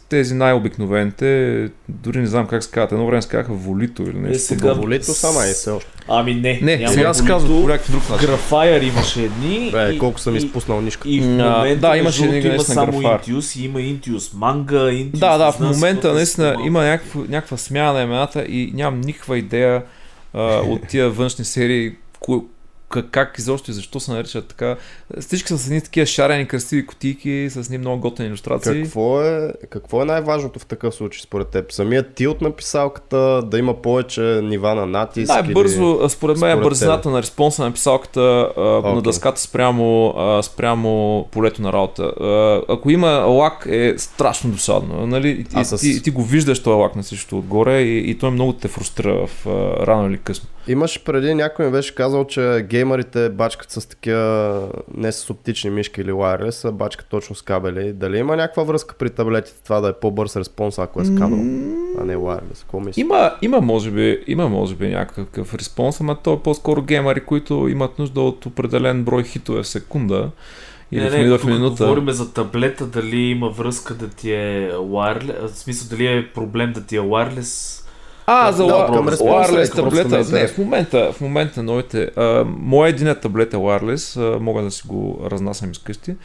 тези 0.09 0.33
най-обикновените, 0.33 1.69
дори 1.89 2.19
не 2.19 2.25
знам 2.27 2.47
как 2.47 2.63
се 2.63 2.71
казват, 2.71 2.91
едно 2.91 3.05
време 3.05 3.21
се 3.21 3.29
казаха 3.29 3.53
Волито 3.53 4.03
или 4.03 4.17
нещо. 4.17 4.35
Е, 4.35 4.39
сега 4.39 4.73
Волито 4.73 5.13
сама 5.13 5.45
е 5.45 5.53
все 5.53 5.69
още. 5.69 5.89
Ами 6.07 6.33
не, 6.33 6.59
не 6.61 6.77
няма 6.77 6.93
сега 6.93 7.13
се 7.13 7.25
казва 7.25 7.61
по 7.61 7.67
някакъв 7.67 7.91
друг 7.91 8.09
начин. 8.09 8.27
Графайер 8.27 8.81
имаше 8.81 9.23
едни. 9.23 9.69
Бе, 9.71 9.91
и, 9.93 9.99
колко 9.99 10.19
съм 10.19 10.35
и, 10.35 10.37
изпуснал 10.37 10.81
нишка. 10.81 11.09
И 11.09 11.21
в 11.21 11.25
момента 11.25 11.87
да, 11.87 11.97
имаше 11.97 12.25
едни 12.25 12.39
има 12.39 12.63
само 12.63 12.91
Intius, 12.91 13.59
има 13.65 13.79
Intius 13.79 14.35
Manga, 14.35 15.11
Intius 15.11 15.19
Да, 15.19 15.37
да, 15.37 15.51
в 15.51 15.59
момента 15.59 16.13
наистина 16.13 16.55
има 16.65 16.83
някаква, 16.83 17.21
някаква 17.29 17.57
смяна 17.57 17.93
на 17.93 18.01
имената 18.01 18.43
и 18.43 18.71
нямам 18.73 19.01
никаква 19.01 19.37
идея 19.37 19.83
а, 20.33 20.41
от 20.59 20.87
тия 20.87 21.09
външни 21.09 21.45
серии, 21.45 21.95
как, 22.25 22.43
как 23.11 23.35
изобщо 23.37 23.71
и 23.71 23.73
защо 23.73 23.99
се 23.99 24.11
наричат 24.11 24.47
така. 24.47 24.75
Всички 25.19 25.47
са 25.47 25.57
с 25.57 25.67
едни 25.67 25.81
такива 25.81 26.05
шарени, 26.05 26.47
красиви 26.47 26.85
котики, 26.85 27.47
с 27.49 27.57
едни 27.57 27.77
много 27.77 28.01
готини 28.01 28.27
иллюстрации. 28.29 28.83
Какво 28.83 29.21
е, 29.21 29.53
какво 29.69 30.01
е 30.01 30.05
най-важното 30.05 30.59
в 30.59 30.65
такъв 30.65 30.95
случай 30.95 31.21
според 31.21 31.47
теб? 31.47 31.71
Самият 31.71 32.13
тилт 32.13 32.41
на 32.41 32.51
писалката, 32.51 33.41
да 33.41 33.59
има 33.59 33.81
повече 33.81 34.21
нива 34.21 34.75
на 34.75 34.85
натиск? 34.85 35.29
Най-бързо, 35.29 35.99
или... 36.01 36.09
според 36.09 36.37
мен, 36.37 36.51
според 36.51 36.63
бързината 36.63 37.01
тебе? 37.01 37.13
на 37.13 37.21
респонса 37.21 37.63
на 37.63 37.73
писалката 37.73 38.19
okay. 38.57 38.93
на 38.93 39.01
дъската 39.01 39.41
спрямо, 39.41 40.13
спрямо 40.43 41.25
полето 41.31 41.61
на 41.61 41.73
работа. 41.73 42.11
Ако 42.69 42.89
има 42.89 43.09
лак 43.09 43.67
е 43.69 43.93
страшно 43.97 44.51
досадно. 44.51 45.07
Нали? 45.07 45.45
И, 45.59 45.65
с... 45.65 45.77
ти, 45.77 46.03
ти, 46.03 46.11
го 46.11 46.23
виждаш 46.23 46.63
този 46.63 46.75
лак 46.75 46.95
на 46.95 47.03
всичко 47.03 47.35
отгоре 47.37 47.81
и, 47.81 48.11
и 48.11 48.17
той 48.17 48.31
много 48.31 48.53
те 48.53 48.67
фрустрира 48.67 49.27
в, 49.27 49.45
рано 49.85 50.09
или 50.09 50.17
късно. 50.17 50.49
Имаш 50.67 51.03
преди 51.03 51.33
някой 51.33 51.65
ми 51.65 51.71
беше 51.71 51.95
казал, 51.95 52.25
че 52.25 52.65
геймерите 52.69 53.29
бачкат 53.29 53.71
с 53.71 53.89
такива, 53.89 54.69
не 54.93 55.11
с 55.11 55.29
оптични 55.29 55.69
мишки 55.69 56.01
или 56.01 56.11
wireless, 56.11 56.69
а 56.69 56.71
бачкат 56.71 57.07
точно 57.09 57.35
с 57.35 57.41
кабели. 57.41 57.93
Дали 57.93 58.17
има 58.17 58.35
някаква 58.35 58.63
връзка 58.63 58.95
при 58.99 59.09
таблетите 59.09 59.63
това 59.63 59.81
да 59.81 59.89
е 59.89 59.93
по-бърз 59.93 60.35
респонс, 60.35 60.79
ако 60.79 61.01
е 61.01 61.05
с 61.05 61.15
кабел, 61.17 61.37
а 61.99 62.05
не 62.05 62.15
wireless? 62.15 62.61
Какво 62.61 62.79
мислиш? 62.79 62.97
Има, 62.97 63.31
има, 63.41 63.61
може 63.61 63.91
би, 63.91 64.23
има 64.27 64.49
може 64.49 64.75
би 64.75 64.87
някакъв 64.87 65.55
респонс, 65.55 66.01
ама 66.01 66.17
то 66.23 66.33
е 66.33 66.39
по-скоро 66.39 66.81
геймери, 66.81 67.19
които 67.19 67.67
имат 67.67 67.99
нужда 67.99 68.21
от 68.21 68.45
определен 68.45 69.03
брой 69.03 69.23
хитове 69.23 69.63
в 69.63 69.67
секунда. 69.67 70.31
Или 70.91 71.09
не, 71.09 71.23
не, 71.23 71.37
в 71.37 71.43
минута. 71.45 71.83
говорим 71.83 72.09
за 72.09 72.33
таблета, 72.33 72.85
дали 72.85 73.17
има 73.17 73.49
връзка 73.49 73.93
да 73.93 74.09
ти 74.09 74.31
е 74.31 74.71
wireless, 74.73 75.47
в 75.47 75.57
смисъл 75.57 75.89
дали 75.89 76.07
е 76.07 76.27
проблем 76.33 76.73
да 76.73 76.85
ти 76.85 76.95
е 76.95 76.99
wireless 76.99 77.80
а, 78.31 78.51
за 78.51 78.65
да, 78.65 78.73
wireless 78.73 79.75
таблета. 79.75 80.39
Не, 80.39 80.47
в 80.47 80.57
момента, 80.57 81.13
в 81.13 81.21
момента 81.21 81.63
новите. 81.63 82.03
А, 82.15 82.45
моя 82.47 82.89
един 82.89 83.15
таблет 83.21 83.53
е 83.53 83.57
wireless, 83.57 84.35
а, 84.35 84.39
мога 84.39 84.61
да 84.61 84.71
си 84.71 84.87
го 84.87 85.21
разнасям 85.31 85.71
изкъщи. 85.71 86.15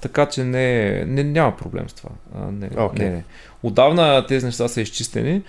Така 0.00 0.26
че 0.26 0.44
не, 0.44 1.04
не, 1.04 1.24
няма 1.24 1.56
проблем 1.56 1.88
с 1.88 1.92
това. 1.92 2.10
А, 2.34 2.50
не, 2.52 2.70
okay. 2.70 2.98
не, 2.98 3.10
не. 3.10 3.24
Отдавна 3.62 4.26
тези 4.26 4.46
неща 4.46 4.68
са 4.68 4.80
изчистени. 4.80 5.42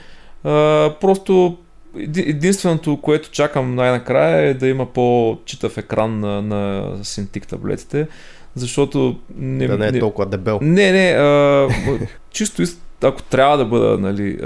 А, 0.44 0.94
просто 1.02 1.58
единственото, 2.18 3.02
което 3.02 3.32
чакам 3.32 3.76
най-накрая 3.76 4.48
е 4.48 4.54
да 4.54 4.68
има 4.68 4.86
по-читав 4.86 5.78
екран 5.78 6.20
на, 6.20 6.42
на 6.42 6.92
Cintiq 6.98 7.48
таблетите, 7.48 8.08
защото... 8.56 9.20
Не, 9.38 9.68
да 9.68 9.78
не 9.78 9.88
е 9.88 10.00
толкова 10.00 10.26
дебел. 10.26 10.60
Не, 10.62 10.92
не, 10.92 11.10
а, 11.12 11.70
чисто 12.32 12.62
ако 13.08 13.22
трябва 13.24 13.58
да 13.58 13.66
бъда 13.66 13.98
нали, 13.98 14.40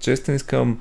честен, 0.00 0.34
искам 0.34 0.78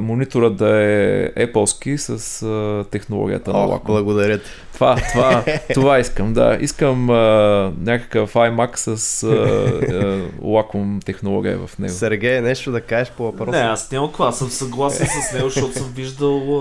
мониторът 0.00 0.56
да 0.56 0.82
е 0.82 1.28
Apple-ски 1.30 1.98
с 1.98 2.42
а, 2.42 2.84
технологията 2.90 3.52
на 3.52 3.58
Wacom. 3.58 3.84
Благодаря 3.84 4.38
ти. 4.38 4.50
Това, 4.74 4.96
това, 5.12 5.44
това 5.74 5.98
искам, 5.98 6.32
да. 6.32 6.58
Искам 6.60 7.10
а, 7.10 7.72
някакъв 7.80 8.34
iMac 8.34 8.76
с 8.76 9.22
а, 9.22 9.28
а, 9.28 9.34
Wacom 10.42 11.04
технология 11.04 11.58
в 11.66 11.78
него. 11.78 11.94
Сергей, 11.94 12.40
нещо 12.40 12.72
да 12.72 12.80
кажеш 12.80 13.12
по 13.16 13.22
въпроса? 13.24 13.58
Не, 13.58 13.64
аз 13.64 13.92
няма 13.92 14.08
какво, 14.08 14.24
аз 14.24 14.38
съм 14.38 14.48
съгласен 14.48 15.06
с 15.06 15.32
него, 15.32 15.48
защото 15.48 15.78
съм 15.78 15.92
виждал 15.96 16.58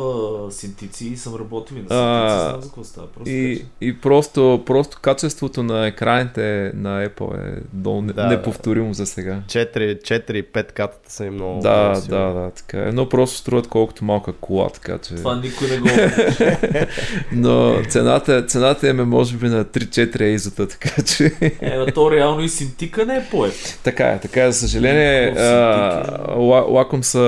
а, 0.48 0.52
синтици 0.52 1.08
и 1.08 1.18
съм 1.18 1.36
работил 1.36 1.76
и 1.76 1.80
на 1.80 1.88
синтици, 1.88 2.50
знам 2.50 2.62
за 2.62 2.68
какво 2.68 2.84
става. 2.84 3.08
Просто 3.08 3.30
и, 3.30 3.66
и 3.82 4.02
просто, 4.02 4.64
просто 4.66 4.98
качеството 5.02 5.64
на 5.64 5.88
екраните 5.88 6.72
на 6.76 7.10
Apple 7.10 7.58
е 7.58 7.62
долу 7.74 8.02
да, 8.02 8.28
неповторимо 8.28 8.94
за 8.94 9.06
сега. 9.06 9.42
4-5 9.48 10.72
катата 10.72 11.12
са 11.12 11.26
и 11.26 11.30
много. 11.30 11.62
Да, 11.62 12.02
да, 12.10 12.34
да, 12.34 12.52
така 12.68 12.90
е. 12.90 12.92
Но 12.92 13.10
просто 13.10 13.38
струват 13.38 13.68
колкото 13.68 14.06
малка 14.06 14.34
кола, 14.34 14.70
така 14.70 14.98
че... 14.98 15.16
Това 15.16 15.36
никой 15.36 15.68
не 15.68 15.78
го 15.78 15.88
Но 17.32 17.82
цената, 17.90 18.46
цената 18.46 18.88
им 18.88 19.00
е 19.00 19.04
може 19.04 19.38
би 19.38 19.50
на 19.50 19.66
3-4 19.66 20.34
езота, 20.34 20.68
така 20.68 21.02
че... 21.02 21.32
Е, 21.62 21.92
то 21.92 22.12
реално 22.12 22.42
и 22.42 22.50
синтика 22.50 23.06
не 23.06 23.16
е 23.16 23.26
по 23.32 23.48
Така 23.84 24.08
е, 24.08 24.20
така 24.20 24.44
е. 24.44 24.52
За 24.52 24.60
съжаление, 24.60 25.28
а, 25.28 26.36
лаком 26.68 27.04
са 27.04 27.20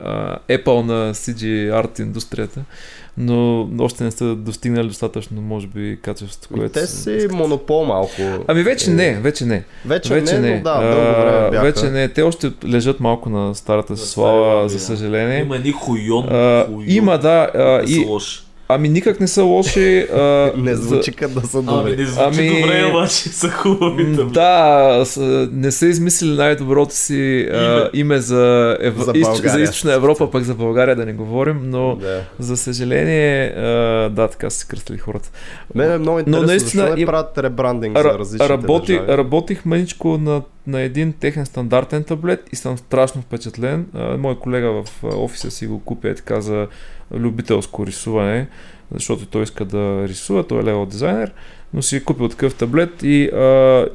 а, 0.00 0.38
Apple 0.48 0.82
на 0.82 1.14
CG 1.14 1.70
Art 1.82 2.00
индустрията 2.00 2.64
но 3.16 3.68
още 3.80 4.04
не 4.04 4.10
са 4.10 4.34
достигнали 4.34 4.88
достатъчно, 4.88 5.42
може 5.42 5.66
би, 5.66 5.98
качеството, 6.02 6.54
което... 6.54 6.72
Те 6.72 6.86
си 6.86 7.28
монопол 7.32 7.84
малко. 7.84 8.22
Ами 8.48 8.62
вече 8.62 8.90
не, 8.90 9.14
вече 9.14 9.44
не. 9.44 9.64
Вече, 9.84 10.14
вече 10.14 10.38
не, 10.38 10.50
не. 10.50 10.60
да, 10.60 10.80
дълго 10.80 11.20
време 11.20 11.50
бяха. 11.50 11.64
Вече 11.64 11.90
не, 11.90 12.08
те 12.08 12.22
още 12.22 12.52
лежат 12.68 13.00
малко 13.00 13.30
на 13.30 13.54
старата 13.54 13.96
си 13.96 14.08
слава, 14.08 14.68
за 14.68 14.80
съжаление. 14.80 15.40
Има 15.40 15.58
ни 15.58 15.72
хуйон, 15.72 16.22
хуйон. 16.66 16.84
Има, 16.86 17.18
да. 17.18 17.50
А, 17.54 17.82
и, 17.86 18.06
Ами 18.68 18.88
никак 18.88 19.20
не 19.20 19.28
са 19.28 19.42
лоши. 19.42 19.98
А, 19.98 20.52
не 20.56 20.74
звучи 20.74 21.12
като 21.12 21.40
да 21.40 21.46
са 21.46 21.62
добри. 21.62 21.92
Ами 21.92 21.96
не 21.96 22.06
звучи 22.06 22.40
ами, 22.40 22.60
добре, 22.60 22.84
обаче 22.90 23.14
са 23.14 23.50
хубави. 23.50 24.04
Да, 24.24 25.04
не 25.52 25.70
са 25.72 25.86
измислили 25.86 26.36
най-доброто 26.36 26.94
си 26.94 27.48
а, 27.52 27.90
име 27.92 28.18
за, 28.18 28.76
Ев... 28.80 28.94
за, 28.98 29.12
България, 29.12 29.52
за 29.52 29.60
източна 29.60 29.92
Европа, 29.92 30.30
пък 30.30 30.42
за 30.42 30.54
България 30.54 30.96
да 30.96 31.06
не 31.06 31.12
говорим, 31.12 31.60
но 31.64 31.96
да. 31.96 32.20
за 32.38 32.56
съжаление, 32.56 33.46
а, 33.46 33.62
да, 34.10 34.28
така 34.28 34.50
са 34.50 34.58
се 34.58 34.66
кръстили 34.66 34.98
хората. 34.98 35.30
Мен 35.74 35.92
е 35.92 35.98
много 35.98 36.18
интересно, 36.18 36.42
но 36.42 36.46
наистина, 36.46 36.82
защо 36.82 36.96
не 36.96 37.06
правят 37.06 37.38
ребрандинг 37.38 37.98
за 37.98 38.18
различните 38.18 38.52
работи, 38.52 38.92
държави? 38.92 39.18
Работих 39.18 39.64
мъничко 39.64 40.18
на 40.18 40.42
на 40.66 40.80
един 40.80 41.12
техен 41.12 41.46
стандартен 41.46 42.04
таблет 42.04 42.48
и 42.52 42.56
съм 42.56 42.78
страшно 42.78 43.22
впечатлен. 43.22 43.86
Мой 44.18 44.38
колега 44.38 44.82
в 44.82 45.04
офиса 45.04 45.50
си 45.50 45.66
го 45.66 45.80
купи 45.80 46.08
е 46.08 46.14
така 46.14 46.40
за 46.40 46.68
любителско 47.14 47.86
рисуване, 47.86 48.48
защото 48.94 49.26
той 49.26 49.42
иска 49.42 49.64
да 49.64 50.08
рисува, 50.08 50.46
той 50.46 50.60
е 50.60 50.64
левел 50.64 50.86
дизайнер, 50.86 51.32
но 51.74 51.82
си 51.82 51.96
е 51.96 52.04
купил 52.04 52.28
такъв 52.28 52.54
таблет 52.54 53.02
и 53.02 53.24
а, 53.28 53.86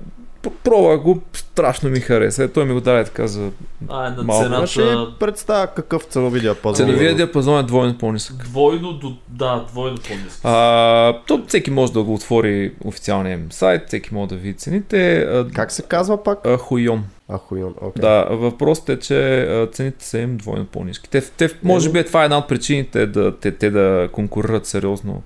пробва 0.63 0.97
го, 0.97 1.21
страшно 1.33 1.89
ми 1.89 1.99
хареса. 1.99 2.43
Е, 2.43 2.47
той 2.47 2.65
ми 2.65 2.73
го 2.73 2.81
даде 2.81 3.03
така 3.03 3.27
за 3.27 3.51
а, 3.87 4.09
на 4.09 4.23
малко. 4.23 4.43
Цената... 4.43 4.67
Ще 4.67 4.95
представя 5.19 5.67
какъв 5.67 6.03
ценови 6.03 6.39
диапазон. 6.39 6.87
Ценовия 6.87 7.15
диапазон 7.15 7.59
е 7.59 7.63
двойно 7.63 7.97
по-нисък. 7.97 8.35
Двойно 8.35 8.93
до... 8.93 9.15
Да, 9.27 9.65
двойно 9.71 9.97
по-нисък. 10.07 10.41
А, 10.43 11.13
то 11.27 11.43
всеки 11.47 11.71
може 11.71 11.93
да 11.93 12.03
го 12.03 12.13
отвори 12.13 12.73
официалния 12.85 13.33
им 13.33 13.51
сайт, 13.51 13.87
всеки 13.87 14.13
може 14.13 14.29
да 14.29 14.35
види 14.35 14.53
цените. 14.53 15.27
Как 15.53 15.71
се 15.71 15.81
казва 15.81 16.23
пак? 16.23 16.39
А, 16.45 16.57
хуйон. 16.57 17.05
А, 17.29 17.37
хуйон, 17.37 17.73
okay. 17.73 17.99
Да, 17.99 18.27
въпросът 18.35 18.89
е, 18.89 18.99
че 18.99 19.67
цените 19.71 20.05
са 20.05 20.19
им 20.19 20.37
двойно 20.37 20.65
по-низки. 20.65 21.09
Те, 21.09 21.21
те, 21.21 21.49
може 21.63 21.91
би 21.91 21.99
е 21.99 22.03
това 22.03 22.21
е 22.21 22.25
една 22.25 22.37
от 22.37 22.47
причините 22.47 23.05
да, 23.05 23.37
те, 23.37 23.51
те 23.51 23.71
да 23.71 24.09
конкурират 24.11 24.65
сериозно 24.65 25.23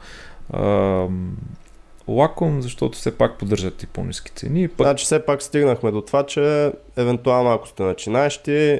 а, 0.54 1.08
лаком, 2.08 2.62
защото 2.62 2.98
все 2.98 3.18
пак 3.18 3.38
поддържат 3.38 3.84
и 3.84 3.88
по-низки 3.88 4.32
цени. 4.32 4.68
Пък... 4.68 4.88
Значи 4.88 5.06
все 5.06 5.26
пак 5.26 5.42
стигнахме 5.42 5.92
до 5.92 6.02
това, 6.02 6.26
че 6.26 6.72
евентуално 6.98 7.52
ако 7.52 7.68
сте 7.68 7.84
начинаещи, 7.84 8.80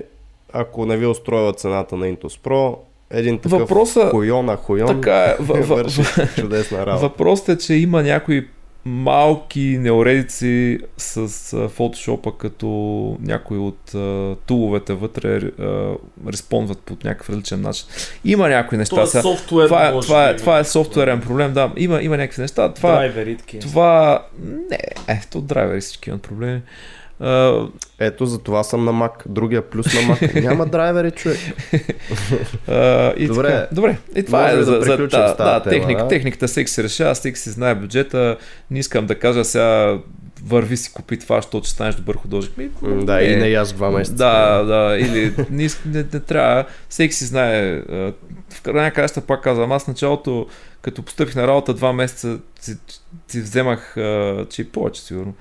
ако 0.54 0.86
не 0.86 0.98
ви 0.98 1.06
устроила 1.06 1.54
цената 1.54 1.98
на 1.98 2.06
Intus 2.06 2.40
Pro, 2.40 2.78
един 3.10 3.40
такъв 3.40 3.60
Въпроса... 3.60 4.10
хуйон, 4.10 4.50
а 4.50 4.56
хуйон 4.56 4.88
така 4.88 5.26
е, 5.26 5.36
в, 5.40 5.84
в, 5.88 6.36
чудесна 6.36 6.86
работа. 6.86 7.08
Въпросът 7.08 7.50
е, 7.50 7.58
че 7.58 7.74
има 7.74 8.04
някои 8.04 8.48
малки 8.86 9.78
неуредици 9.80 10.80
с 10.98 11.70
фотошопа, 11.70 12.38
като 12.38 12.68
някои 13.22 13.58
от 13.58 13.96
а, 13.96 14.36
туловете 14.46 14.94
вътре 14.94 15.36
а, 15.36 15.94
респонват 16.28 16.80
по 16.80 16.98
някакъв 17.04 17.30
различен 17.30 17.62
начин. 17.62 17.88
Има 18.26 18.50
някои 18.50 18.78
неща. 18.78 18.96
Това, 18.96 19.20
е 19.20 19.22
софтуер, 19.22 19.68
това, 19.68 19.88
е, 19.88 20.00
това, 20.00 20.30
е, 20.30 20.36
това 20.36 20.60
е 20.60 20.64
софтуерен 20.64 21.22
проблем, 21.22 21.54
да. 21.54 21.72
Има, 21.78 22.02
има 22.02 22.18
някакви 22.18 22.42
неща. 22.42 22.74
Това, 22.74 22.92
драйвери, 22.96 23.38
това, 23.62 24.26
не, 24.70 24.80
е, 25.08 25.22
то 25.32 25.42
драйвери 25.42 25.82
всички 25.82 26.10
имат 26.10 26.22
проблеми. 26.22 26.62
Uh, 27.24 27.70
Ето 28.00 28.26
за 28.26 28.40
това 28.40 28.64
съм 28.64 28.86
на 28.86 28.94
Mac. 28.94 29.12
Другия 29.26 29.70
плюс 29.70 29.86
на 29.86 30.02
Mac. 30.02 30.42
Няма 30.48 30.66
драйвери, 30.66 31.12
човек. 31.12 31.40
Uh, 32.68 33.16
и 33.16 33.28
добре, 33.28 33.48
така, 33.48 33.68
добре. 33.76 33.98
И 34.16 34.24
това 34.24 34.50
е 34.50 34.56
да 34.56 34.64
за, 34.64 34.72
за 34.82 34.98
да, 34.98 35.36
да, 35.36 35.64
техник, 35.64 35.98
да? 35.98 36.08
техниката 36.08 36.48
всеки 36.48 36.72
се 36.72 36.84
решава, 36.84 37.14
всеки 37.14 37.40
си 37.40 37.50
знае 37.50 37.76
бюджета. 37.76 38.38
Не 38.72 38.80
искам 38.80 39.06
да 39.06 39.20
кажа 39.20 39.46
сега 39.46 39.98
върви 40.46 40.78
си 40.78 40.94
купи 40.94 41.20
това, 41.20 41.36
защото 41.36 41.66
ще 41.66 41.74
станеш 41.74 41.96
добър 41.96 42.16
художник. 42.16 42.82
Ми, 42.82 43.06
да, 43.06 43.22
е, 43.22 43.26
и 43.26 43.36
не 43.36 43.48
аз 43.48 43.74
два 43.74 43.92
месеца. 43.92 44.16
Да, 44.16 44.64
да, 44.64 44.98
или 45.00 45.34
не, 45.50 45.68
не, 45.86 46.06
не 46.14 46.20
трябва. 46.20 46.66
Всеки 46.90 47.14
си 47.14 47.26
знае. 47.26 47.82
В 48.50 48.62
крайна 48.64 48.92
краща 48.92 49.22
пак 49.22 49.44
казвам, 49.44 49.72
аз 49.72 49.88
началото, 49.88 50.48
като 50.82 51.04
постъпих 51.04 51.36
на 51.36 51.48
работа 51.48 51.74
два 51.74 51.94
месеца, 51.94 52.40
си, 52.62 52.78
си 53.28 53.42
вземах, 53.42 53.94
че 54.50 54.62
и 54.62 54.64
повече 54.64 55.02
сигурно, 55.02 55.34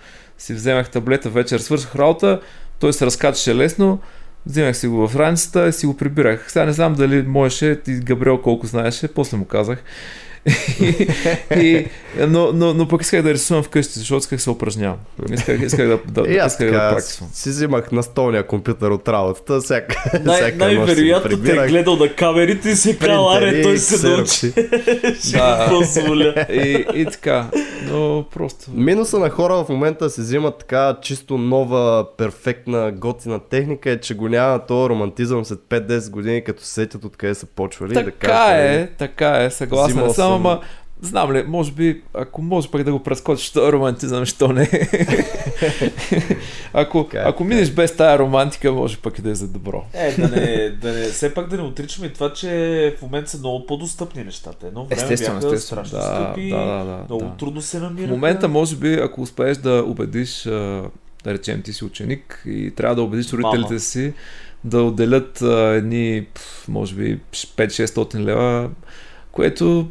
си 0.42 0.54
вземах 0.54 0.90
таблета 0.90 1.30
вечер, 1.30 1.58
свърших 1.58 1.96
работа, 1.96 2.40
той 2.78 2.92
се 2.92 3.06
разкачаше 3.06 3.54
лесно, 3.54 3.98
вземах 4.46 4.76
си 4.76 4.86
го 4.86 5.08
в 5.08 5.16
раницата 5.16 5.68
и 5.68 5.72
си 5.72 5.86
го 5.86 5.96
прибирах. 5.96 6.52
Сега 6.52 6.64
не 6.64 6.72
знам 6.72 6.94
дали 6.94 7.22
можеше, 7.22 7.80
и 7.86 7.92
Габриел 7.92 8.42
колко 8.42 8.66
знаеше, 8.66 9.08
после 9.08 9.36
му 9.36 9.44
казах 9.44 9.82
и, 10.80 11.08
и, 11.56 11.86
но, 12.28 12.52
но, 12.52 12.74
но 12.74 12.88
пък 12.88 13.02
исках 13.02 13.22
да 13.22 13.34
рисувам 13.34 13.62
вкъщи, 13.62 13.98
защото 13.98 14.18
исках 14.18 14.36
да 14.36 14.42
се 14.42 14.50
упражнявам. 14.50 14.96
Исках, 15.32 15.60
исках 15.62 15.88
да, 15.88 15.98
да, 16.22 16.30
и 16.30 16.36
аз 16.36 16.52
исках 16.52 16.70
така, 16.70 16.84
да 16.84 16.94
практикувам. 16.94 17.30
Си 17.32 17.48
взимах 17.48 17.92
настолния 17.92 18.46
компютър 18.46 18.90
от 18.90 19.08
работата, 19.08 19.60
всяка, 19.60 20.20
Най- 20.24 20.36
всяка 20.36 20.56
Най-вероятно 20.56 21.42
те 21.42 21.52
е 21.52 21.66
гледал 21.66 21.96
на 21.96 22.14
камерите 22.14 22.68
и 22.68 22.76
си 22.76 22.90
е 22.90 22.96
казал, 22.96 23.30
аре, 23.30 23.62
той 23.62 23.78
се 23.78 24.08
научи. 24.08 24.52
да. 25.32 25.68
позволя. 25.70 26.34
И, 26.52 26.86
и 26.94 27.06
така, 27.06 27.50
но 27.90 28.24
просто... 28.34 28.70
Минуса 28.74 29.18
на 29.18 29.30
хора 29.30 29.54
в 29.54 29.68
момента 29.68 30.10
се 30.10 30.20
взимат 30.20 30.58
така 30.58 30.96
чисто 31.02 31.38
нова, 31.38 32.06
перфектна, 32.16 32.92
готина 32.92 33.38
техника 33.38 33.90
е, 33.90 34.00
че 34.00 34.14
го 34.14 34.28
няма 34.28 34.66
то 34.66 34.90
романтизъм 34.90 35.44
след 35.44 35.58
5-10 35.58 36.10
години, 36.10 36.44
като 36.44 36.62
сетят 36.62 37.04
откъде 37.04 37.34
са 37.34 37.46
почвали. 37.46 37.94
Така 37.94 38.04
да 38.04 38.10
кажат, 38.10 38.58
е, 38.58 38.88
така 38.98 39.44
е, 39.44 39.50
съгласен 39.50 40.10
съм 40.14 40.31
ама 40.34 40.60
знам 41.02 41.32
ли, 41.32 41.44
може 41.46 41.72
би, 41.72 42.02
ако 42.14 42.42
може 42.42 42.70
пък 42.70 42.82
да 42.82 42.92
го 42.92 43.02
прескочиш, 43.02 43.50
то 43.50 43.68
е 43.68 43.72
романтизъм, 43.72 44.24
що 44.24 44.48
не. 44.48 44.62
ако, 46.72 46.98
okay, 46.98 47.22
ако 47.24 47.44
минеш 47.44 47.68
okay. 47.68 47.74
без 47.74 47.96
тая 47.96 48.18
романтика, 48.18 48.72
може 48.72 48.96
пък 48.96 49.18
и 49.18 49.22
да 49.22 49.30
е 49.30 49.34
за 49.34 49.48
добро. 49.48 49.84
Е, 49.94 50.12
да 50.12 50.28
не, 50.28 50.70
да 50.70 50.92
не, 50.92 51.04
все 51.04 51.34
пак 51.34 51.48
да 51.48 51.56
не 51.56 51.62
отричаме 51.62 52.06
и 52.06 52.12
това, 52.12 52.32
че 52.32 52.96
в 52.98 53.02
момента 53.02 53.30
са 53.30 53.38
много 53.38 53.66
по-достъпни 53.66 54.24
нещата. 54.24 54.66
Едно 54.66 54.84
време 54.84 55.02
естествено, 55.02 55.40
бяха 55.40 55.54
естествено. 55.54 55.86
страшно 55.86 55.98
да, 55.98 56.24
скъпи, 56.24 56.50
да, 56.50 56.56
да, 56.56 56.84
да, 56.84 57.04
много 57.08 57.24
да. 57.24 57.36
трудно 57.36 57.62
се 57.62 57.80
намира. 57.80 58.06
В 58.06 58.10
момента, 58.10 58.48
може 58.48 58.76
би, 58.76 58.94
ако 58.94 59.22
успееш 59.22 59.56
да 59.56 59.84
убедиш, 59.86 60.42
да 60.42 60.90
речем, 61.26 61.62
ти 61.62 61.72
си 61.72 61.84
ученик 61.84 62.42
и 62.46 62.70
трябва 62.76 62.96
да 62.96 63.02
убедиш 63.02 63.32
родителите 63.32 63.78
си 63.78 64.12
да 64.64 64.82
отделят 64.82 65.42
едни, 65.76 66.26
може 66.68 66.94
би, 66.94 67.20
5-600 67.32 68.18
лева, 68.18 68.70
което 69.32 69.88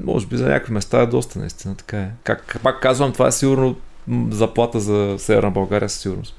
може 0.00 0.26
би 0.26 0.36
за 0.36 0.48
някакви 0.48 0.72
места 0.72 1.00
е 1.00 1.06
доста 1.06 1.38
наистина, 1.38 1.74
така 1.74 1.98
е. 1.98 2.10
Как, 2.24 2.60
пак 2.62 2.80
казвам, 2.82 3.12
това 3.12 3.26
е 3.26 3.32
сигурно 3.32 3.76
заплата 4.30 4.80
за 4.80 5.14
Северна 5.18 5.50
България 5.50 5.88
със 5.88 6.00
сигурност. 6.00 6.36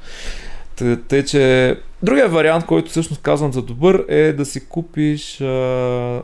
Тъй, 1.07 1.25
че 1.25 1.75
другия 2.03 2.29
вариант, 2.29 2.65
който 2.65 2.89
всъщност 2.89 3.21
казвам 3.21 3.53
за 3.53 3.61
добър 3.61 4.05
е 4.07 4.33
да 4.33 4.45
си 4.45 4.65
купиш 4.65 5.41
а, 5.41 6.21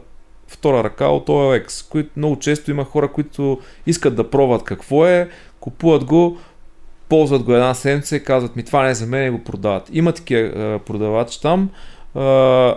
втора 0.48 0.84
ръка 0.84 1.08
от 1.08 1.28
OLX, 1.28 1.90
които 1.90 2.10
много 2.16 2.40
често 2.40 2.72
има 2.72 2.84
хора, 2.84 3.08
които 3.08 3.60
искат 3.86 4.16
да 4.16 4.30
пробват 4.30 4.64
какво 4.64 5.06
е, 5.06 5.30
купуват 5.60 6.04
го, 6.04 6.38
ползват 7.10 7.44
го 7.44 7.54
една 7.54 7.74
седмица 7.74 8.16
и 8.16 8.24
казват 8.24 8.56
ми 8.56 8.64
това 8.64 8.84
не 8.84 8.90
е 8.90 8.96
за 8.96 9.06
мен 9.06 9.28
и 9.28 9.30
го 9.30 9.44
продават. 9.44 9.90
Има 9.92 10.12
такива 10.12 10.80
продавачи 10.86 11.42
там. 11.42 11.70
А, 12.16 12.76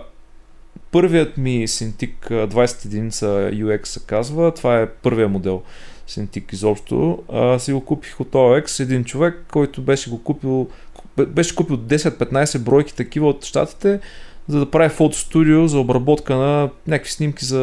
Първият 0.95 1.37
ми 1.37 1.69
Cintiq 1.69 2.29
20 2.31 2.85
единица 2.85 3.27
UX 3.53 3.85
се 3.87 4.01
казва, 4.07 4.55
това 4.55 4.81
е 4.81 4.89
първия 4.89 5.29
модел 5.29 5.63
Cintiq 6.09 6.53
изобщо. 6.53 7.23
А, 7.33 7.59
си 7.59 7.73
го 7.73 7.85
купих 7.85 8.21
от 8.21 8.33
OX, 8.33 8.83
един 8.83 9.05
човек, 9.05 9.45
който 9.53 9.83
беше 9.83 10.11
го 10.11 10.23
купил, 10.23 10.69
беше 11.29 11.55
купил 11.55 11.77
10-15 11.77 12.59
бройки 12.59 12.95
такива 12.95 13.29
от 13.29 13.45
щатите, 13.45 14.01
за 14.49 14.59
да 14.59 14.71
прави 14.71 14.89
фотостудио 14.89 15.69
за 15.69 15.79
обработка 15.79 16.37
на 16.37 16.71
някакви 16.87 17.13
снимки 17.13 17.45
за 17.45 17.61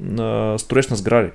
на 0.00 0.58
строеж 0.58 0.88
на 0.88 0.96
сгради. 0.96 1.30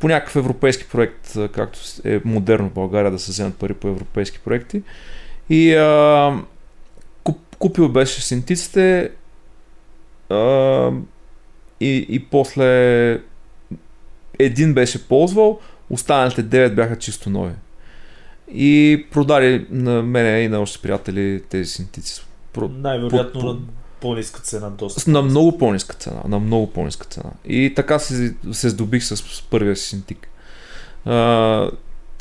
По 0.00 0.08
някакъв 0.08 0.36
европейски 0.36 0.84
проект, 0.92 1.36
както 1.52 1.78
е 2.04 2.20
модерно 2.24 2.68
в 2.68 2.74
България 2.74 3.10
да 3.10 3.18
се 3.18 3.30
вземат 3.30 3.54
пари 3.54 3.74
по 3.74 3.88
европейски 3.88 4.38
проекти. 4.38 4.82
И 5.50 5.74
а, 5.74 6.38
купил 7.58 7.88
беше 7.88 8.22
синтиците, 8.22 9.10
а, 10.32 10.92
и, 11.80 12.06
и 12.08 12.24
после 12.24 13.12
един 14.38 14.74
беше 14.74 15.08
ползвал, 15.08 15.60
останалите 15.90 16.44
9 16.44 16.74
бяха 16.74 16.98
чисто 16.98 17.30
нови. 17.30 17.52
И 18.54 19.04
продали 19.10 19.66
на 19.70 20.02
мене 20.02 20.40
и 20.40 20.48
на 20.48 20.60
още 20.60 20.82
приятели 20.82 21.42
тези 21.48 21.70
синтици. 21.70 22.22
Про... 22.52 22.68
Най-вероятно 22.68 23.40
по, 23.40 23.46
на 23.46 23.58
по-ниска 24.00 24.40
цена 24.40 24.70
доста. 24.70 25.10
На 25.10 25.22
много 25.22 25.58
по-ниска 25.58 25.96
цена. 25.96 26.20
На 26.28 26.38
много 26.38 26.66
по-ниска 26.66 27.06
цена. 27.06 27.30
И 27.44 27.72
така 27.76 27.98
се, 27.98 28.34
се 28.52 28.68
здобих 28.68 29.04
с, 29.04 29.16
с 29.16 29.42
първия 29.50 29.76
си 29.76 29.88
синтик. 29.88 30.28
А, 31.04 31.70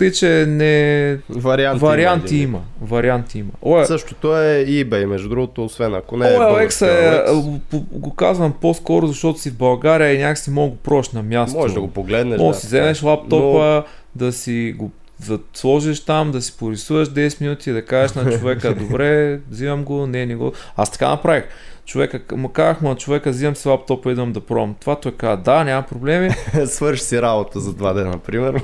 тъй, 0.01 0.11
че 0.11 0.45
не... 0.47 1.17
Варианти, 1.29 1.85
Варианти 1.85 2.35
има. 2.37 2.43
има. 2.43 2.61
Варианти 2.81 3.39
има. 3.39 3.51
О, 3.61 3.85
Същото 3.85 4.37
е 4.37 4.65
eBay, 4.65 5.05
между 5.05 5.29
другото, 5.29 5.65
освен 5.65 5.93
ако 5.93 6.17
не 6.17 6.27
е 6.27 6.37
OLX 6.37 6.87
е, 6.87 7.25
OLX. 7.29 7.59
го 7.91 8.13
казвам 8.13 8.53
по-скоро, 8.61 9.07
защото 9.07 9.39
си 9.39 9.49
в 9.49 9.57
България 9.57 10.13
и 10.13 10.17
някакси 10.17 10.51
мога 10.51 10.69
го 10.69 10.75
пробваш 10.75 11.09
на 11.09 11.23
място. 11.23 11.57
Можеш 11.57 11.73
да 11.73 11.81
го 11.81 11.87
погледнеш. 11.87 12.39
Може 12.39 12.55
да, 12.55 12.59
си 12.59 12.67
вземеш 12.67 13.03
лаптопа, 13.03 13.83
да 14.15 14.31
си 14.31 14.75
го 14.77 14.91
да 15.27 15.39
сложиш 15.53 16.05
там, 16.05 16.31
да 16.31 16.41
си 16.41 16.57
порисуваш 16.57 17.09
10 17.09 17.41
минути, 17.41 17.71
да 17.71 17.85
кажеш 17.85 18.15
на 18.15 18.39
човека, 18.39 18.75
добре, 18.79 19.39
взимам 19.49 19.83
го, 19.83 20.07
не, 20.07 20.25
не 20.25 20.35
го. 20.35 20.51
Аз 20.77 20.91
така 20.91 21.09
направих. 21.09 21.43
Човека, 21.85 22.35
му 22.35 22.49
казах 22.49 22.81
му 22.81 22.89
на 22.89 22.95
човека, 22.95 23.29
взимам 23.29 23.55
си 23.55 23.67
лаптопа 23.67 24.09
и 24.09 24.11
идвам 24.11 24.33
да 24.33 24.41
пробвам. 24.41 24.75
Това 24.79 24.95
той 24.95 25.11
каза, 25.11 25.41
да, 25.41 25.63
няма 25.63 25.83
проблеми. 25.83 26.29
Свърши 26.65 27.03
си 27.03 27.21
работа 27.21 27.59
за 27.59 27.73
два 27.73 27.93
дена, 27.93 28.09
например. 28.09 28.61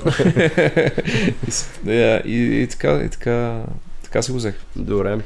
е, 1.86 2.22
и, 2.24 2.62
и, 2.62 2.66
така, 2.66 3.02
и 3.04 3.08
така, 3.08 3.62
така 4.02 4.22
си 4.22 4.30
го 4.30 4.36
взех. 4.36 4.54
Добре. 4.76 5.18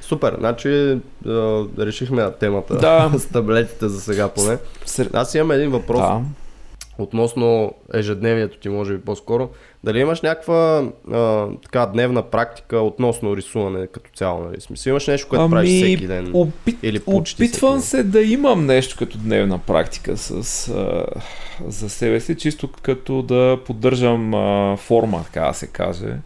Супер, 0.00 0.36
значи 0.38 0.98
а, 1.26 1.64
решихме 1.78 2.30
темата 2.40 2.76
Да. 2.76 3.12
с 3.18 3.26
таблетите 3.26 3.88
за 3.88 4.00
сега 4.00 4.28
поне. 4.28 4.58
Аз 5.12 5.34
имам 5.34 5.50
един 5.50 5.70
въпрос 5.70 6.00
Да. 6.00 6.20
Относно 6.98 7.72
ежедневието 7.94 8.58
ти, 8.58 8.68
може 8.68 8.94
би 8.94 9.00
по-скоро. 9.00 9.48
Дали 9.84 10.00
имаш 10.00 10.20
някаква 10.20 10.88
а, 11.12 11.46
така 11.62 11.86
дневна 11.86 12.22
практика 12.22 12.78
относно 12.78 13.36
рисуване 13.36 13.86
като 13.86 14.10
цяло? 14.14 14.44
Нали? 14.44 14.60
Смисъл, 14.60 14.90
имаш 14.90 15.06
нещо, 15.06 15.28
което 15.28 15.50
правиш 15.50 15.70
всеки 15.70 16.06
ден? 16.06 16.30
Опит, 16.34 16.78
Или 16.82 17.00
почти 17.00 17.42
опитвам 17.42 17.78
всеки 17.78 17.90
се 17.90 18.02
да 18.02 18.22
имам 18.22 18.66
нещо 18.66 18.96
като 18.98 19.18
дневна 19.18 19.58
практика 19.58 20.16
с, 20.16 20.68
а, 20.68 21.04
за 21.68 21.90
себе 21.90 22.20
си, 22.20 22.36
чисто 22.36 22.68
като 22.82 23.22
да 23.22 23.58
поддържам 23.66 24.34
а, 24.34 24.76
форма, 24.76 25.24
така 25.24 25.40
да 25.40 25.54
се 25.54 25.66
каже. 25.66 26.16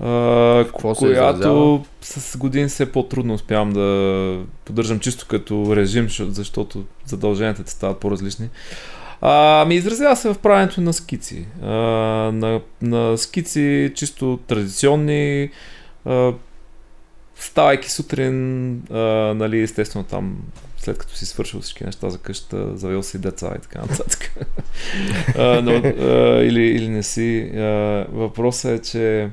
А, 0.00 0.64
какво 0.66 0.94
се 0.94 1.04
която 1.04 1.36
изразява? 1.36 1.80
с 2.00 2.36
години 2.36 2.68
все 2.68 2.92
по-трудно 2.92 3.34
успявам 3.34 3.72
да 3.72 4.38
поддържам 4.64 5.00
чисто 5.00 5.26
като 5.28 5.76
режим, 5.76 6.08
защото 6.10 6.84
задълженията 7.06 7.64
ти 7.64 7.70
стават 7.70 7.98
по-различни. 7.98 8.48
А, 9.20 9.64
ми 9.68 9.74
изразява 9.74 10.16
се 10.16 10.28
в 10.28 10.38
правенето 10.38 10.80
на 10.80 10.92
скици. 10.92 11.46
А, 11.62 11.66
на, 12.32 12.60
на 12.82 13.18
скици 13.18 13.92
чисто 13.94 14.38
традиционни, 14.46 15.50
а, 16.04 16.32
ставайки 17.36 17.90
сутрин, 17.90 18.72
а, 18.90 18.98
нали, 19.34 19.60
естествено 19.60 20.04
там, 20.04 20.38
след 20.76 20.98
като 20.98 21.16
си 21.16 21.26
свършил 21.26 21.60
всички 21.60 21.84
неща 21.84 22.10
за 22.10 22.18
къщата, 22.18 22.76
завел 22.76 23.02
си 23.02 23.18
деца 23.18 23.52
и 23.58 23.60
така 23.60 23.80
нататък. 23.80 24.46
а, 25.38 25.62
но, 25.62 25.72
а, 25.72 26.42
или, 26.42 26.62
или 26.62 26.88
не 26.88 27.02
си. 27.02 27.50
А, 27.54 27.60
въпросът 28.12 28.80
е, 28.80 28.90
че 28.90 29.30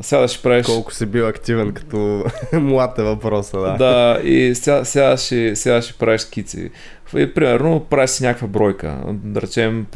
сядаш 0.00 0.36
и 0.36 0.42
правиш... 0.42 0.66
Колко 0.66 0.92
си 0.92 1.06
бил 1.06 1.28
активен 1.28 1.72
като 1.72 2.24
млад 2.52 2.98
е 2.98 3.02
въпроса, 3.02 3.58
да. 3.58 3.76
Да, 3.76 4.20
и 4.24 4.54
сега, 4.54 4.84
сега, 4.84 5.16
ще, 5.16 5.56
сега 5.56 5.82
ще 5.82 5.98
правиш 5.98 6.20
скици. 6.20 6.70
И, 7.16 7.34
примерно, 7.34 7.80
правиш 7.80 8.10
си 8.10 8.24
някаква 8.24 8.48
бройка. 8.48 8.96
Да 9.08 9.42
речем, 9.42 9.86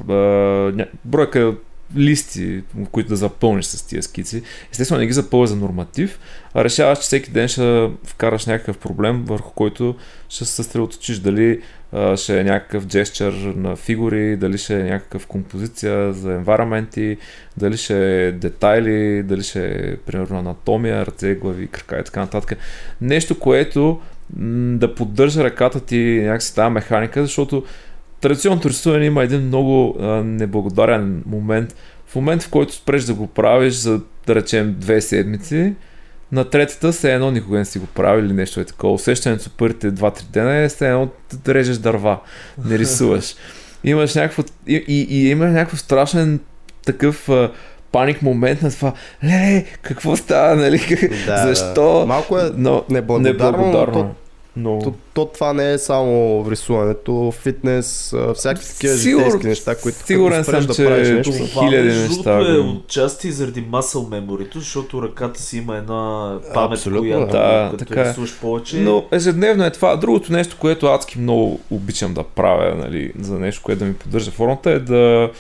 бройка 1.05 1.55
листи, 1.97 2.63
които 2.93 3.09
да 3.09 3.17
запълниш 3.17 3.65
с 3.65 3.87
тия 3.87 4.03
скици. 4.03 4.43
Естествено, 4.73 5.01
не 5.01 5.07
ги 5.07 5.13
запълваш 5.13 5.51
за 5.51 5.57
норматив, 5.57 6.19
а 6.55 6.65
решаваш, 6.65 6.99
че 6.99 7.03
всеки 7.03 7.31
ден 7.31 7.49
ще 7.49 7.91
вкараш 8.05 8.47
някакъв 8.47 8.79
проблем, 8.79 9.25
върху 9.25 9.53
който 9.53 9.95
ще 10.29 10.45
се 10.45 10.53
съсредоточиш. 10.53 11.19
Дали 11.19 11.61
а, 11.93 12.17
ще 12.17 12.41
е 12.41 12.45
някакъв 12.45 12.87
джесчър 12.87 13.33
на 13.57 13.77
фигури, 13.77 14.37
дали 14.37 14.59
ще 14.59 14.81
е 14.81 14.85
някакъв 14.85 15.27
композиция 15.27 16.13
за 16.13 16.33
енвайраменти, 16.33 17.17
дали 17.57 17.77
ще 17.77 18.27
е 18.27 18.33
детайли, 18.33 19.23
дали 19.23 19.43
ще 19.43 19.67
е, 19.67 19.97
примерно, 19.97 20.39
анатомия, 20.39 21.07
ръце, 21.07 21.35
глави, 21.35 21.67
крака 21.67 21.99
и 22.01 22.05
така 22.05 22.21
нататък. 22.21 22.59
Нещо, 23.01 23.39
което 23.39 24.01
м, 24.37 24.79
да 24.79 24.95
поддържа 24.95 25.45
ръката 25.45 25.81
ти 25.81 26.21
някакси 26.25 26.55
тази 26.55 26.73
механика, 26.73 27.23
защото 27.23 27.65
традиционното 28.21 28.69
рисуване 28.69 29.05
има 29.05 29.23
един 29.23 29.41
много 29.41 29.97
а, 30.01 30.07
неблагодарен 30.25 31.23
момент. 31.27 31.77
В 32.07 32.15
момент, 32.15 32.43
в 32.43 32.51
който 32.51 32.75
спреш 32.75 33.05
да 33.05 33.15
го 33.15 33.27
правиш 33.27 33.75
за, 33.75 34.01
да 34.27 34.35
речем, 34.35 34.77
две 34.79 35.01
седмици, 35.01 35.75
на 36.33 36.45
третата 36.45 36.93
се 36.93 37.15
едно 37.15 37.31
никога 37.31 37.59
не 37.59 37.65
си 37.65 37.79
го 37.79 37.87
правил 37.87 38.25
или 38.25 38.33
нещо 38.33 38.61
е 38.61 38.65
такова. 38.65 38.93
Усещането 38.93 39.43
за 39.43 39.51
първите 39.51 39.93
2-3 39.93 40.23
дена 40.23 40.57
е 40.57 40.69
се 40.69 40.89
едно 40.89 41.09
да 41.45 41.55
режеш 41.55 41.77
дърва, 41.77 42.21
не 42.65 42.79
рисуваш. 42.79 43.35
имаш 43.85 44.15
някакво, 44.15 44.43
и, 44.67 44.85
и, 44.89 45.07
и 45.11 45.31
имаш 45.31 45.53
някакво 45.53 45.77
страшен 45.77 46.41
такъв 46.87 47.29
а, 47.29 47.51
паник 47.93 48.23
момент 48.23 48.63
на 48.63 48.71
това, 48.71 48.93
ле, 49.25 49.65
какво 49.83 50.17
става, 50.17 50.57
нали? 50.57 50.79
Да, 51.27 51.47
Защо? 51.47 52.05
Малко 52.07 52.39
е 52.39 52.51
Но, 52.57 52.85
неблагодарно, 52.89 53.67
но 53.67 53.93
то, 53.93 54.15
но... 54.57 54.79
то, 54.79 54.95
то, 55.15 55.27
това 55.27 55.53
не 55.53 55.73
е 55.73 55.79
само 55.79 56.43
в 56.45 56.51
рисуването, 56.51 57.33
фитнес, 57.33 58.15
всякакви 58.35 58.69
такива 58.69 58.95
Сигур- 58.95 59.25
житейски 59.25 59.47
неща, 59.47 59.75
които 59.77 59.99
сигурен 60.07 60.45
съм, 60.45 60.67
да 60.67 60.75
че 60.75 60.85
правиш 60.85 61.09
нещо. 61.09 61.33
това- 61.33 61.63
хиляди 61.69 61.89
неща 61.89 62.37
другото, 62.39 62.51
е 62.51 62.59
отчасти 62.59 63.33
заради 63.33 63.65
muscle 63.65 64.21
memory 64.21 64.55
защото 64.55 65.03
ръката 65.03 65.43
си 65.43 65.59
има 65.59 65.77
една 65.77 66.33
памет, 66.55 66.79
Абсолютно, 66.79 67.11
която 67.11 67.33
да. 67.33 67.69
като 67.71 67.85
така 67.85 68.01
е. 68.01 68.05
рисуваш 68.05 68.41
повече. 68.41 68.77
Но 68.77 69.05
ежедневно 69.13 69.65
е 69.65 69.71
това. 69.71 69.97
Другото 69.97 70.33
нещо, 70.33 70.57
което 70.61 70.87
адски 70.87 71.19
много 71.19 71.61
обичам 71.71 72.15
да 72.15 72.23
правя, 72.23 72.75
нали, 72.75 73.13
за 73.21 73.39
нещо, 73.39 73.63
което 73.63 73.79
да 73.79 73.85
ми 73.85 73.95
поддържа 73.95 74.31
формата, 74.31 74.71
е 74.71 74.79
да... 74.79 75.31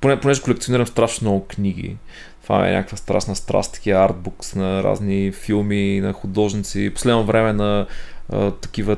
Поне, 0.00 0.20
понеже 0.20 0.42
колекционирам 0.42 0.86
страшно 0.86 1.24
много 1.24 1.44
книги. 1.44 1.96
Това 2.42 2.68
е 2.68 2.72
някаква 2.72 2.96
страшна 2.96 3.36
страст, 3.36 3.72
такива 3.72 4.00
артбукс 4.00 4.54
на 4.54 4.82
разни 4.82 5.32
филми, 5.32 6.00
на 6.00 6.12
художници. 6.12 6.90
Последно 6.94 7.24
време 7.24 7.52
на 7.52 7.86
такива 8.60 8.96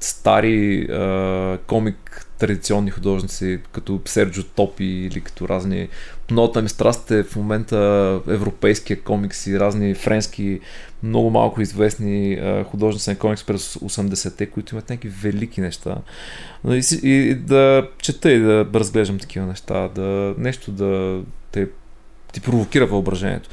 стари 0.00 0.86
а, 0.90 1.58
комик 1.66 2.24
традиционни 2.38 2.90
художници, 2.90 3.58
като 3.72 4.00
Серджо 4.04 4.44
Топи 4.44 4.84
или 4.84 5.20
като 5.20 5.48
разни... 5.48 5.88
Многото 6.30 6.62
ми 6.62 6.68
страст 6.68 7.10
е 7.10 7.22
в 7.22 7.36
момента 7.36 8.20
европейския 8.28 9.02
комикс 9.02 9.46
и 9.46 9.60
разни 9.60 9.94
френски 9.94 10.60
много 11.02 11.30
малко 11.30 11.60
известни 11.60 12.34
а, 12.34 12.64
художници 12.64 13.10
на 13.10 13.18
комикс 13.18 13.44
през 13.44 13.74
80-те, 13.74 14.46
които 14.46 14.74
имат 14.74 14.90
някакви 14.90 15.08
велики 15.08 15.60
неща. 15.60 15.96
И, 16.70 16.82
си- 16.82 17.00
и, 17.02 17.34
да 17.34 17.88
чета 17.98 18.32
и 18.32 18.38
да 18.38 18.66
разглеждам 18.74 19.18
такива 19.18 19.46
неща, 19.46 19.88
да 19.88 20.34
нещо 20.38 20.70
да 20.72 21.20
те, 21.52 21.68
ти 22.32 22.40
провокира 22.40 22.86
въображението. 22.86 23.48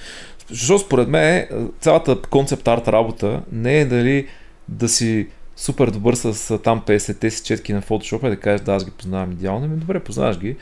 Защото 0.50 0.86
според 0.86 1.08
мен 1.08 1.48
цялата 1.80 2.22
концепт 2.22 2.68
арт 2.68 2.88
работа 2.88 3.42
не 3.52 3.80
е 3.80 3.86
дали 3.86 4.28
да 4.68 4.90
си 4.90 5.28
супер 5.56 5.88
добър 5.88 6.16
с 6.16 6.58
там 6.58 6.82
50-те 6.82 7.32
си 7.32 7.44
четки 7.44 7.74
на 7.74 7.82
Photoshop 7.82 8.28
и 8.28 8.30
да 8.30 8.40
кажеш 8.40 8.62
да 8.62 8.74
аз 8.74 8.86
ги 8.86 8.92
познавам 8.92 9.32
идеално, 9.32 9.66
ами 9.66 9.78
добре, 9.78 10.00
познаваш 10.00 10.40
ги. 10.40 10.56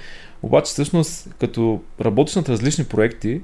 Обаче 0.43 0.71
всъщност 0.71 1.35
като 1.39 1.81
работиш 2.01 2.35
над 2.35 2.49
различни 2.49 2.85
проекти, 2.85 3.41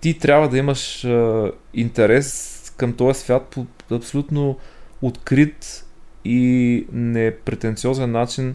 ти 0.00 0.18
трябва 0.18 0.48
да 0.48 0.58
имаш 0.58 1.04
а, 1.04 1.50
интерес 1.74 2.50
към 2.76 2.92
този 2.92 3.20
свят 3.20 3.46
по 3.50 3.66
абсолютно 3.94 4.58
открит 5.02 5.84
и 6.24 6.86
непретенциозен 6.92 8.10
начин 8.10 8.54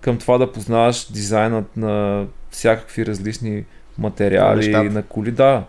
към 0.00 0.18
това 0.18 0.38
да 0.38 0.52
познаваш 0.52 1.12
дизайнът 1.12 1.76
на 1.76 2.26
всякакви 2.50 3.06
различни 3.06 3.64
материали, 3.98 4.56
Нещата. 4.56 4.90
на 4.90 5.02
коли, 5.02 5.30
да. 5.30 5.64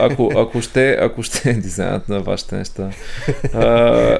Ако, 0.00 0.30
ако, 0.36 0.60
ще, 0.60 0.92
ако 1.00 1.22
ще 1.22 1.52
дизайнът 1.62 2.08
на 2.08 2.20
вашите 2.20 2.56
неща. 2.56 2.90
А, 3.54 4.18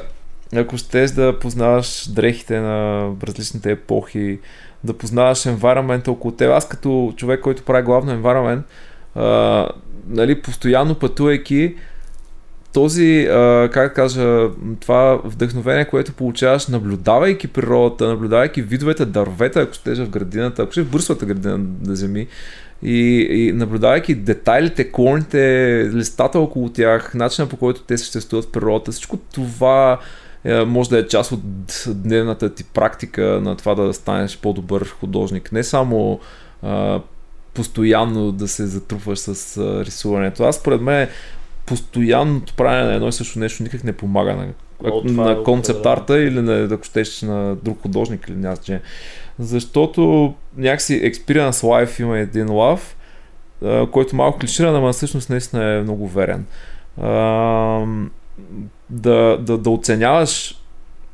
ако 0.56 0.76
щеш 0.76 1.10
да 1.10 1.38
познаваш 1.38 2.08
дрехите 2.08 2.60
на 2.60 3.08
различните 3.22 3.70
епохи, 3.70 4.40
да 4.84 4.94
познаваш 4.94 5.38
environment 5.38 6.08
около 6.08 6.32
теб. 6.32 6.50
Аз 6.50 6.68
като 6.68 7.12
човек, 7.16 7.40
който 7.40 7.62
прави 7.62 7.82
главно 7.82 8.12
environment, 8.12 8.62
нали, 10.08 10.42
постоянно 10.42 10.94
пътувайки, 10.94 11.74
този, 12.72 13.26
а, 13.30 13.68
как 13.72 13.88
да 13.88 13.94
кажа, 13.94 14.48
това 14.80 15.20
вдъхновение, 15.24 15.84
което 15.84 16.12
получаваш, 16.12 16.66
наблюдавайки 16.66 17.48
природата, 17.48 18.08
наблюдавайки 18.08 18.62
видовете 18.62 19.04
дървета, 19.04 19.60
ако 19.60 19.74
ще 19.74 19.94
в 19.94 20.10
градината, 20.10 20.62
ако 20.62 20.72
ще 20.72 20.82
в 20.82 20.90
бърсвата 20.90 21.26
градина 21.26 21.58
на 21.86 21.96
земи, 21.96 22.26
и, 22.84 23.26
и 23.30 23.52
наблюдавайки 23.52 24.14
детайлите, 24.14 24.92
клоните, 24.92 25.38
листата 25.94 26.38
около 26.38 26.68
тях, 26.68 27.14
начина 27.14 27.48
по 27.48 27.56
който 27.56 27.82
те 27.82 27.98
съществуват 27.98 28.44
в 28.44 28.52
природата, 28.52 28.92
всичко 28.92 29.16
това 29.16 30.00
е, 30.44 30.64
може 30.64 30.90
да 30.90 30.98
е 30.98 31.06
част 31.06 31.32
от 31.32 31.84
дневната 31.88 32.54
ти 32.54 32.64
практика 32.64 33.22
на 33.22 33.56
това 33.56 33.74
да 33.74 33.94
станеш 33.94 34.38
по-добър 34.38 34.88
художник. 34.88 35.52
Не 35.52 35.64
само 35.64 36.20
а, 36.62 37.00
постоянно 37.54 38.32
да 38.32 38.48
се 38.48 38.66
затрупваш 38.66 39.18
с 39.18 39.56
а, 39.56 39.84
рисуването. 39.84 40.44
Аз 40.44 40.56
според 40.56 40.80
мен 40.80 41.08
постоянното 41.66 42.54
правене 42.54 42.84
на 42.84 42.94
едно 42.94 43.08
и 43.08 43.12
също 43.12 43.38
нещо 43.38 43.62
никак 43.62 43.84
не 43.84 43.92
помага 43.92 44.34
на 44.34 44.48
О, 44.84 45.02
на 45.04 45.32
е 45.32 45.42
концепт 45.42 45.86
арта 45.86 46.18
или 46.18 46.40
на, 46.40 46.68
ако 46.74 46.84
щеш 46.84 47.22
на 47.22 47.56
друг 47.56 47.82
художник 47.82 48.26
или 48.28 48.36
няма 48.36 48.56
че. 48.56 48.80
Защото 49.38 50.34
някакси 50.56 51.02
Experience 51.02 51.50
Life 51.50 52.02
има 52.02 52.18
един 52.18 52.50
лав, 52.50 52.96
който 53.92 54.16
малко 54.16 54.38
клиширан, 54.38 54.76
ама 54.76 54.92
всъщност 54.92 55.30
наистина 55.30 55.64
е 55.64 55.82
много 55.82 56.08
верен. 56.08 56.46
Да, 58.90 59.38
да, 59.40 59.58
да 59.58 59.70
оценяваш 59.70 60.60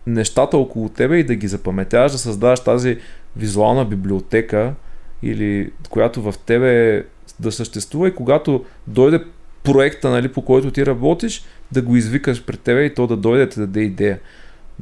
нещата 0.07 0.57
около 0.57 0.89
тебе 0.89 1.18
и 1.18 1.25
да 1.25 1.35
ги 1.35 1.49
запаметяваш, 1.49 2.12
да 2.12 2.18
създаваш 2.18 2.61
тази 2.61 2.99
визуална 3.37 3.85
библиотека 3.85 4.75
или 5.23 5.71
която 5.91 6.23
в 6.23 6.35
тебе 6.47 7.05
да 7.41 7.53
съществува 7.53 8.09
и 8.09 8.14
когато 8.14 8.64
дойде 8.87 9.25
проекта, 9.62 10.11
нали, 10.11 10.33
по 10.33 10.43
който 10.43 10.71
ти 10.71 10.87
работиш, 10.87 11.45
да 11.73 11.83
го 11.83 11.97
извикаш 11.97 12.45
пред 12.45 12.61
тебе 12.61 12.85
и 12.85 12.95
то 12.95 13.07
да 13.07 13.16
дойде 13.16 13.47
да 13.47 13.61
даде 13.61 13.81
идея. 13.81 14.18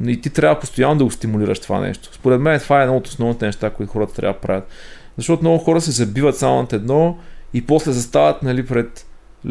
И 0.06 0.20
ти 0.20 0.30
трябва 0.30 0.60
постоянно 0.60 0.98
да 0.98 1.04
го 1.04 1.10
стимулираш 1.10 1.60
това 1.60 1.80
нещо. 1.80 2.08
Според 2.12 2.40
мен 2.40 2.60
това 2.60 2.80
е 2.80 2.82
едно 2.82 2.96
от 2.96 3.06
основните 3.06 3.46
неща, 3.46 3.70
които 3.70 3.92
хората 3.92 4.14
трябва 4.14 4.32
да 4.32 4.40
правят. 4.40 4.68
Защото 5.16 5.42
много 5.42 5.58
хора 5.58 5.80
се 5.80 5.90
забиват 5.90 6.36
само 6.36 6.56
над 6.56 6.72
едно 6.72 7.18
и 7.54 7.66
после 7.66 7.92
застават 7.92 8.42
нали, 8.42 8.66
пред 8.66 9.06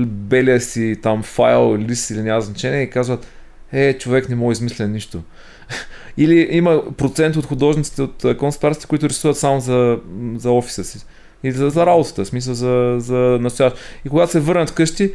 белия 0.05 0.61
си 0.61 0.99
там 1.03 1.23
файл 1.23 1.75
или 1.75 1.87
лист 1.87 2.09
или 2.09 2.21
няма 2.21 2.41
значение 2.41 2.81
и 2.81 2.89
казват 2.89 3.27
е, 3.71 3.93
човек 3.93 4.29
не 4.29 4.35
може 4.35 4.59
да 4.59 4.65
измисля 4.65 4.87
нищо. 4.87 5.21
Или 6.17 6.47
има 6.51 6.95
процент 6.97 7.35
от 7.35 7.45
художниците 7.45 8.01
от 8.01 8.25
конспарците, 8.37 8.87
които 8.87 9.09
рисуват 9.09 9.37
само 9.37 9.59
за, 9.59 9.99
за 10.35 10.51
офиса 10.51 10.83
си. 10.83 11.05
И 11.43 11.51
за, 11.51 11.69
за 11.69 11.85
работата, 11.85 12.25
смисъл 12.25 12.53
за, 12.53 12.95
за 12.99 13.15
настоящ. 13.41 13.77
И 14.05 14.09
когато 14.09 14.31
се 14.31 14.39
върнат 14.39 14.69
вкъщи 14.69 15.13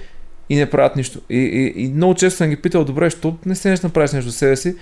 и 0.49 0.57
не 0.57 0.70
правят 0.70 0.97
нищо. 0.97 1.20
И, 1.30 1.39
и, 1.39 1.85
и 1.85 1.89
много 1.89 2.14
често 2.14 2.37
съм 2.37 2.51
ги 2.51 2.57
питал, 2.57 2.85
добре, 2.85 3.11
що 3.11 3.37
не 3.47 3.55
се 3.55 3.70
нещо 3.70 3.87
направиш 3.87 4.12
нещо 4.12 4.30
за 4.30 4.37
себе 4.37 4.57
си? 4.57 4.76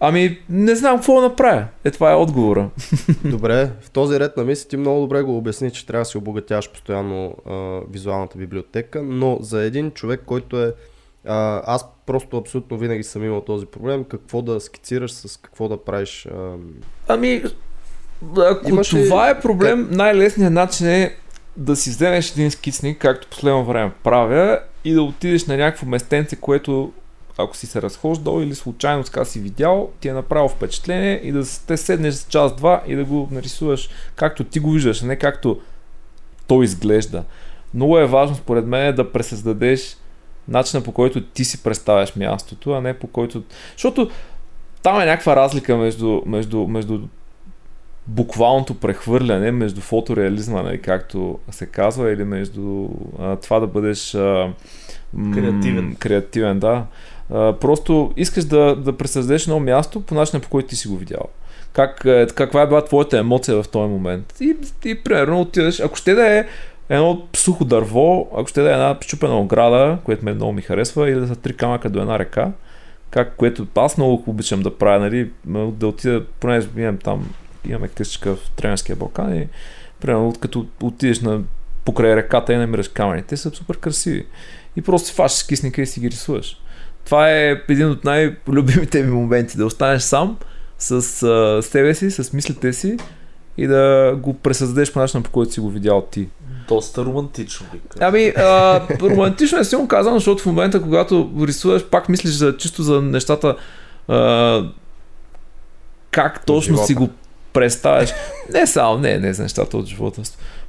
Ами, 0.00 0.38
не 0.48 0.74
знам 0.74 0.96
какво 0.96 1.14
да 1.14 1.22
направя. 1.22 1.64
Е, 1.84 1.90
това 1.90 2.12
е 2.12 2.14
отговора. 2.14 2.70
Добре, 3.24 3.70
в 3.80 3.90
този 3.90 4.20
ред 4.20 4.36
на 4.36 4.44
мисли 4.44 4.68
ти 4.68 4.76
много 4.76 5.00
добре 5.00 5.22
го 5.22 5.36
обясни, 5.36 5.70
че 5.70 5.86
трябва 5.86 6.00
да 6.00 6.04
си 6.04 6.18
обогатяваш 6.18 6.70
постоянно 6.70 7.34
а, 7.46 7.80
визуалната 7.90 8.38
библиотека, 8.38 9.02
но 9.02 9.38
за 9.40 9.62
един 9.62 9.90
човек, 9.90 10.22
който 10.26 10.62
е 10.62 10.74
а, 11.26 11.62
аз 11.74 11.86
просто 12.06 12.36
абсолютно 12.36 12.78
винаги 12.78 13.02
съм 13.02 13.24
имал 13.24 13.40
този 13.40 13.66
проблем. 13.66 14.04
Какво 14.04 14.42
да 14.42 14.60
скицираш, 14.60 15.12
с 15.12 15.36
какво 15.36 15.68
да 15.68 15.84
правиш. 15.84 16.26
А... 16.26 16.54
Ами, 17.08 17.42
ако 18.38 18.68
Имаш 18.68 18.88
това 18.88 19.26
ли... 19.26 19.30
е 19.30 19.40
проблем, 19.40 19.88
най-лесният 19.90 20.52
начин 20.52 20.86
е 20.86 21.16
да 21.56 21.76
си 21.76 21.90
вземеш 21.90 22.30
един 22.30 22.50
скицник, 22.50 22.98
както 22.98 23.28
последно 23.28 23.64
време 23.64 23.92
правя, 24.04 24.60
и 24.84 24.92
да 24.92 25.02
отидеш 25.02 25.46
на 25.46 25.56
някакво 25.56 25.86
местенце, 25.86 26.36
което 26.36 26.92
ако 27.38 27.56
си 27.56 27.66
се 27.66 27.82
разхождал 27.82 28.40
или 28.42 28.54
случайно 28.54 29.04
така 29.04 29.24
си 29.24 29.40
видял, 29.40 29.90
ти 30.00 30.08
е 30.08 30.12
направил 30.12 30.48
впечатление 30.48 31.20
и 31.24 31.32
да 31.32 31.42
те 31.66 31.76
седнеш 31.76 32.14
с 32.14 32.24
час-два 32.28 32.82
и 32.86 32.94
да 32.94 33.04
го 33.04 33.28
нарисуваш 33.30 33.88
както 34.14 34.44
ти 34.44 34.58
го 34.58 34.70
виждаш, 34.70 35.02
а 35.02 35.06
не 35.06 35.16
както 35.16 35.60
то 36.46 36.62
изглежда. 36.62 37.24
Много 37.74 37.98
е 37.98 38.06
важно 38.06 38.36
според 38.36 38.66
мен 38.66 38.94
да 38.94 39.12
пресъздадеш 39.12 39.96
начина 40.48 40.82
по 40.82 40.92
който 40.92 41.24
ти 41.24 41.44
си 41.44 41.62
представяш 41.62 42.16
мястото, 42.16 42.72
а 42.72 42.80
не 42.80 42.94
по 42.94 43.06
който... 43.06 43.42
Защото 43.72 44.10
там 44.82 45.00
е 45.00 45.06
някаква 45.06 45.36
разлика 45.36 45.76
между, 45.76 46.22
между, 46.26 46.66
между 46.66 47.00
буквалното 48.06 48.74
прехвърляне, 48.74 49.50
между 49.50 49.80
фотореализма, 49.80 50.62
нали, 50.62 50.82
както 50.82 51.38
се 51.50 51.66
казва, 51.66 52.12
или 52.12 52.24
между 52.24 52.88
а, 53.18 53.36
това 53.36 53.60
да 53.60 53.66
бъдеш 53.66 54.14
а, 54.14 54.52
м- 55.14 55.34
креативен. 55.34 55.96
креативен 55.98 56.58
да. 56.58 56.86
Просто 57.30 58.12
искаш 58.16 58.44
да, 58.44 58.76
да 58.76 58.96
пресъздадеш 58.96 59.42
едно 59.42 59.60
място 59.60 60.00
по 60.00 60.14
начина 60.14 60.40
по 60.40 60.48
който 60.48 60.68
ти 60.68 60.76
си 60.76 60.88
го 60.88 60.96
видял. 60.96 61.24
Как, 61.72 62.02
е, 62.04 62.26
каква 62.26 62.62
е 62.62 62.66
била 62.66 62.84
твоята 62.84 63.18
емоция 63.18 63.62
в 63.62 63.68
този 63.68 63.90
момент. 63.90 64.34
И, 64.40 64.56
и 64.84 65.02
примерно 65.02 65.40
отидеш, 65.40 65.80
ако 65.80 65.96
ще 65.96 66.14
да 66.14 66.38
е 66.38 66.46
едно 66.88 67.22
сухо 67.36 67.64
дърво, 67.64 68.28
ако 68.36 68.48
ще 68.48 68.62
да 68.62 68.70
е 68.70 68.72
една 68.72 68.96
щупена 69.00 69.38
ограда, 69.38 69.98
което 70.04 70.24
ме 70.24 70.34
много 70.34 70.52
ми 70.52 70.62
харесва, 70.62 71.10
или 71.10 71.20
да 71.20 71.28
са 71.28 71.36
три 71.36 71.56
камъка 71.56 71.90
до 71.90 72.00
една 72.00 72.18
река, 72.18 72.52
как, 73.10 73.36
което 73.36 73.66
аз 73.74 73.96
много 73.96 74.24
обичам 74.26 74.62
да 74.62 74.78
правя, 74.78 75.00
нали, 75.00 75.30
да 75.46 75.86
отида, 75.86 76.24
понеже 76.40 76.68
имам 76.76 76.98
там, 76.98 77.34
имаме 77.68 77.88
къщичка 77.88 78.36
в 78.36 78.50
Тренерския 78.50 78.96
Балкан 78.96 79.36
и 79.36 79.48
примерно 80.00 80.34
като 80.40 80.66
отидеш 80.82 81.20
на 81.20 81.40
покрай 81.84 82.16
реката 82.16 82.52
и 82.52 82.56
намираш 82.56 82.88
камъните, 82.88 83.36
са 83.36 83.50
супер 83.50 83.76
красиви. 83.76 84.26
И 84.76 84.82
просто 84.82 85.08
си 85.08 85.14
фащаш 85.14 85.46
кисника 85.46 85.82
и 85.82 85.86
си 85.86 86.00
ги 86.00 86.10
рисуваш. 86.10 86.60
Това 87.06 87.30
е 87.30 87.62
един 87.68 87.90
от 87.90 88.04
най-любимите 88.04 89.02
ми 89.02 89.10
моменти, 89.10 89.56
да 89.56 89.66
останеш 89.66 90.02
сам 90.02 90.36
с 90.78 91.22
а, 91.22 91.62
себе 91.62 91.94
си, 91.94 92.10
с 92.10 92.32
мислите 92.32 92.72
си 92.72 92.96
и 93.58 93.66
да 93.66 94.14
го 94.22 94.34
пресъздадеш 94.34 94.92
по 94.92 94.98
начина, 94.98 95.22
по 95.22 95.30
който 95.30 95.52
си 95.52 95.60
го 95.60 95.70
видял 95.70 96.06
ти. 96.10 96.28
Доста 96.68 97.04
романтично. 97.04 97.66
Ами, 98.00 98.32
а, 98.36 98.80
романтично 99.00 99.58
е 99.58 99.64
силно 99.64 99.88
казано, 99.88 100.16
защото 100.16 100.42
в 100.42 100.46
момента, 100.46 100.82
когато 100.82 101.30
рисуваш, 101.40 101.84
пак 101.84 102.08
мислиш 102.08 102.32
за, 102.32 102.56
чисто 102.56 102.82
за 102.82 103.02
нещата, 103.02 103.56
а, 104.08 104.62
как 106.10 106.46
точно 106.46 106.86
си 106.86 106.94
го 106.94 107.08
представяш. 107.52 108.12
Не 108.52 108.66
само, 108.66 108.98
не, 108.98 109.18
не 109.18 109.32
за 109.32 109.42
нещата 109.42 109.76
от 109.76 109.86
живота. 109.86 110.22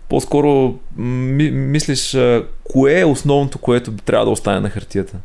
По-скоро 0.10 0.76
ми, 0.98 1.52
мислиш 1.52 2.16
а, 2.16 2.46
кое 2.64 3.00
е 3.00 3.06
основното, 3.06 3.58
което 3.58 3.92
трябва 3.92 4.26
да 4.26 4.32
остане 4.32 4.60
на 4.60 4.70
хартията, 4.70 5.18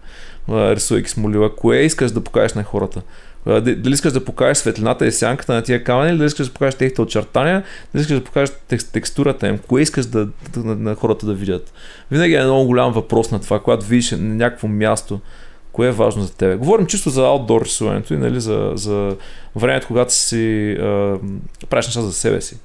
рисувайки 0.48 1.10
с 1.10 1.16
молива. 1.16 1.56
Кое 1.56 1.76
искаш 1.76 2.10
да 2.10 2.20
покажеш 2.20 2.54
на 2.54 2.64
хората. 2.64 3.02
Дали 3.46 3.92
искаш 3.92 4.12
да 4.12 4.24
покажеш 4.24 4.58
светлината 4.58 5.06
и 5.06 5.12
сянката 5.12 5.54
на 5.54 5.62
тия 5.62 5.84
камъни, 5.84 6.16
дали 6.16 6.26
искаш 6.26 6.46
да 6.46 6.52
покажеш 6.52 6.74
техните 6.74 7.02
очертания, 7.02 7.64
дали 7.94 8.02
искаш 8.02 8.18
да 8.18 8.24
покажеш 8.24 8.54
текстурата 8.92 9.48
им, 9.48 9.58
кое 9.58 9.82
искаш 9.82 10.06
да, 10.06 10.28
на, 10.56 10.74
на 10.74 10.94
хората 10.94 11.26
да 11.26 11.34
видят. 11.34 11.72
Винаги 12.10 12.34
е 12.34 12.44
много 12.44 12.66
голям 12.66 12.92
въпрос 12.92 13.30
на 13.30 13.40
това, 13.40 13.60
когато 13.60 13.86
видиш 13.86 14.10
на 14.10 14.18
някакво 14.18 14.68
място, 14.68 15.20
кое 15.72 15.88
е 15.88 15.92
важно 15.92 16.22
за 16.22 16.34
теб. 16.34 16.58
Говорим 16.58 16.86
чисто 16.86 17.10
за 17.10 17.22
аутдор 17.22 17.62
рисуването 17.64 18.14
и 18.14 18.16
нали, 18.16 18.40
за, 18.40 18.72
за 18.74 19.16
времето, 19.56 19.86
когато 19.86 20.14
си 20.14 20.72
а, 20.72 21.18
правиш 21.70 21.86
неща 21.86 22.00
за 22.02 22.12
себе 22.12 22.40
си. 22.40 22.58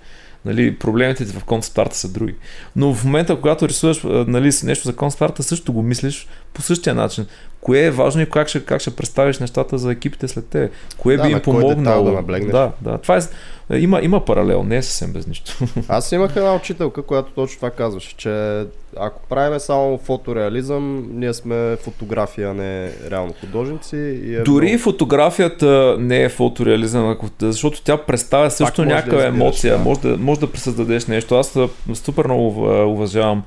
Нали, 0.45 0.75
проблемите 0.75 1.25
ти 1.25 1.31
в 1.31 1.43
концепт 1.43 1.93
са 1.93 2.09
други. 2.09 2.35
Но 2.75 2.93
в 2.93 3.05
момента, 3.05 3.35
когато 3.35 3.69
рисуваш 3.69 4.01
нали, 4.03 4.51
нещо 4.63 4.87
за 4.87 4.95
концепт 4.95 5.43
също 5.43 5.73
го 5.73 5.81
мислиш 5.81 6.27
по 6.53 6.61
същия 6.61 6.95
начин 6.95 7.25
кое 7.61 7.79
е 7.79 7.91
важно 7.91 8.21
и 8.21 8.29
как 8.29 8.47
ще, 8.47 8.65
как 8.65 8.81
ще 8.81 8.95
представиш 8.95 9.39
нещата 9.39 9.77
за 9.77 9.91
екипите 9.91 10.27
след 10.27 10.47
те. 10.47 10.69
Кое 10.97 11.17
да, 11.17 11.23
би 11.23 11.29
им 11.29 11.39
помогнало. 11.39 12.21
Да, 12.21 12.41
да, 12.41 12.71
да. 12.81 12.97
Това 12.97 13.17
е, 13.17 13.77
има, 13.77 14.01
има 14.01 14.25
паралел, 14.25 14.63
не 14.63 14.77
е 14.77 14.81
съвсем 14.81 15.13
без 15.13 15.27
нищо. 15.27 15.57
Аз 15.87 16.11
имах 16.11 16.35
една 16.35 16.55
учителка, 16.55 17.01
която 17.01 17.31
точно 17.31 17.55
това 17.55 17.69
казваше, 17.69 18.17
че 18.17 18.63
ако 18.97 19.21
правиме 19.29 19.59
само 19.59 19.97
фотореализъм, 19.97 21.07
ние 21.11 21.33
сме 21.33 21.77
фотография, 21.83 22.53
не 22.53 22.91
реално 23.11 23.33
художници. 23.41 23.95
И 23.97 24.35
е 24.35 24.41
Дори 24.41 24.67
много... 24.67 24.81
фотографията 24.83 25.95
не 25.99 26.23
е 26.23 26.29
фотореализъм, 26.29 27.17
защото 27.39 27.81
тя 27.83 27.97
представя 27.97 28.51
също 28.51 28.85
някаква 28.85 29.17
да 29.17 29.27
емоция, 29.27 29.77
да. 29.77 29.83
Може, 29.83 29.99
да, 29.99 30.17
може 30.17 30.39
да 30.39 30.51
пресъздадеш 30.51 31.05
нещо. 31.05 31.35
Аз 31.35 31.57
супер 31.93 32.25
много 32.25 32.47
уважавам 32.91 33.43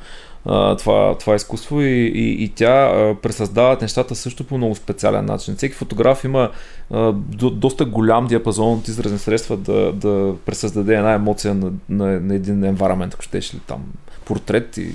това, 0.79 1.15
това 1.19 1.35
изкуство 1.35 1.81
и, 1.81 2.13
и, 2.15 2.45
и 2.45 2.49
тя 2.49 2.87
а, 2.87 3.15
пресъздава 3.23 3.77
нещата 3.83 4.15
също 4.15 4.45
по 4.45 4.57
много 4.57 4.75
специален 4.75 5.25
начин. 5.25 5.57
Всеки 5.57 5.75
фотограф 5.75 6.25
има 6.25 6.51
а, 6.91 7.13
до, 7.13 7.51
доста 7.51 7.85
голям 7.85 8.27
диапазон 8.27 8.79
от 8.79 8.89
изразни 8.89 9.19
средства 9.19 9.57
да, 9.57 9.93
да 9.93 10.35
пресъздаде 10.47 10.95
една 10.95 11.13
емоция 11.13 11.55
на, 11.55 11.71
на, 11.89 12.21
на 12.21 12.35
един 12.35 12.61
environment, 12.61 13.15
ако 13.15 13.23
щеш 13.23 13.55
ли 13.55 13.59
там 13.67 13.81
портрет 14.25 14.77
и 14.77 14.93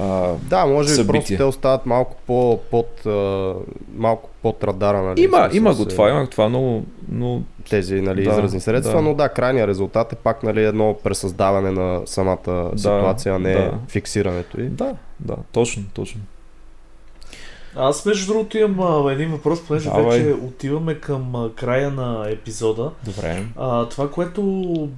а, 0.00 0.32
да, 0.42 0.66
може 0.66 1.02
би 1.02 1.06
просто 1.06 1.36
те 1.36 1.44
остават 1.44 1.86
малко 1.86 2.16
по, 2.26 2.60
под, 2.70 3.06
а, 3.06 3.54
малко 3.96 4.30
под 4.42 4.64
радара. 4.64 5.02
Нали, 5.02 5.22
има, 5.22 5.48
има 5.52 5.74
го 5.74 5.84
това, 5.84 6.10
има 6.10 6.20
го 6.20 6.30
това, 6.30 6.48
но, 6.48 6.82
но... 7.08 7.42
Тези 7.70 8.00
нали, 8.00 8.24
да, 8.24 8.30
изразни 8.30 8.60
средства, 8.60 8.96
да. 8.96 9.02
но 9.02 9.14
да, 9.14 9.28
крайният 9.28 9.68
резултат 9.68 10.12
е 10.12 10.16
пак 10.16 10.42
нали, 10.42 10.64
едно 10.64 10.96
пресъздаване 11.04 11.70
на 11.70 12.02
самата 12.06 12.38
да, 12.46 12.70
ситуация, 12.76 13.34
а 13.34 13.38
не 13.38 13.52
да. 13.52 13.72
фиксирането 13.88 14.60
й. 14.60 14.64
Да, 14.64 14.94
да, 15.20 15.36
точно, 15.52 15.82
точно. 15.94 16.20
Аз 17.76 18.06
между 18.06 18.32
другото 18.32 18.58
имам 18.58 19.06
а, 19.06 19.12
един 19.12 19.30
въпрос, 19.30 19.66
понеже 19.66 19.90
Давай. 19.90 20.20
вече 20.20 20.32
отиваме 20.32 20.94
към 20.94 21.36
а, 21.36 21.50
края 21.54 21.90
на 21.90 22.30
епизода. 22.30 22.90
Добре. 23.04 23.44
А, 23.56 23.88
това, 23.88 24.10
което 24.10 24.42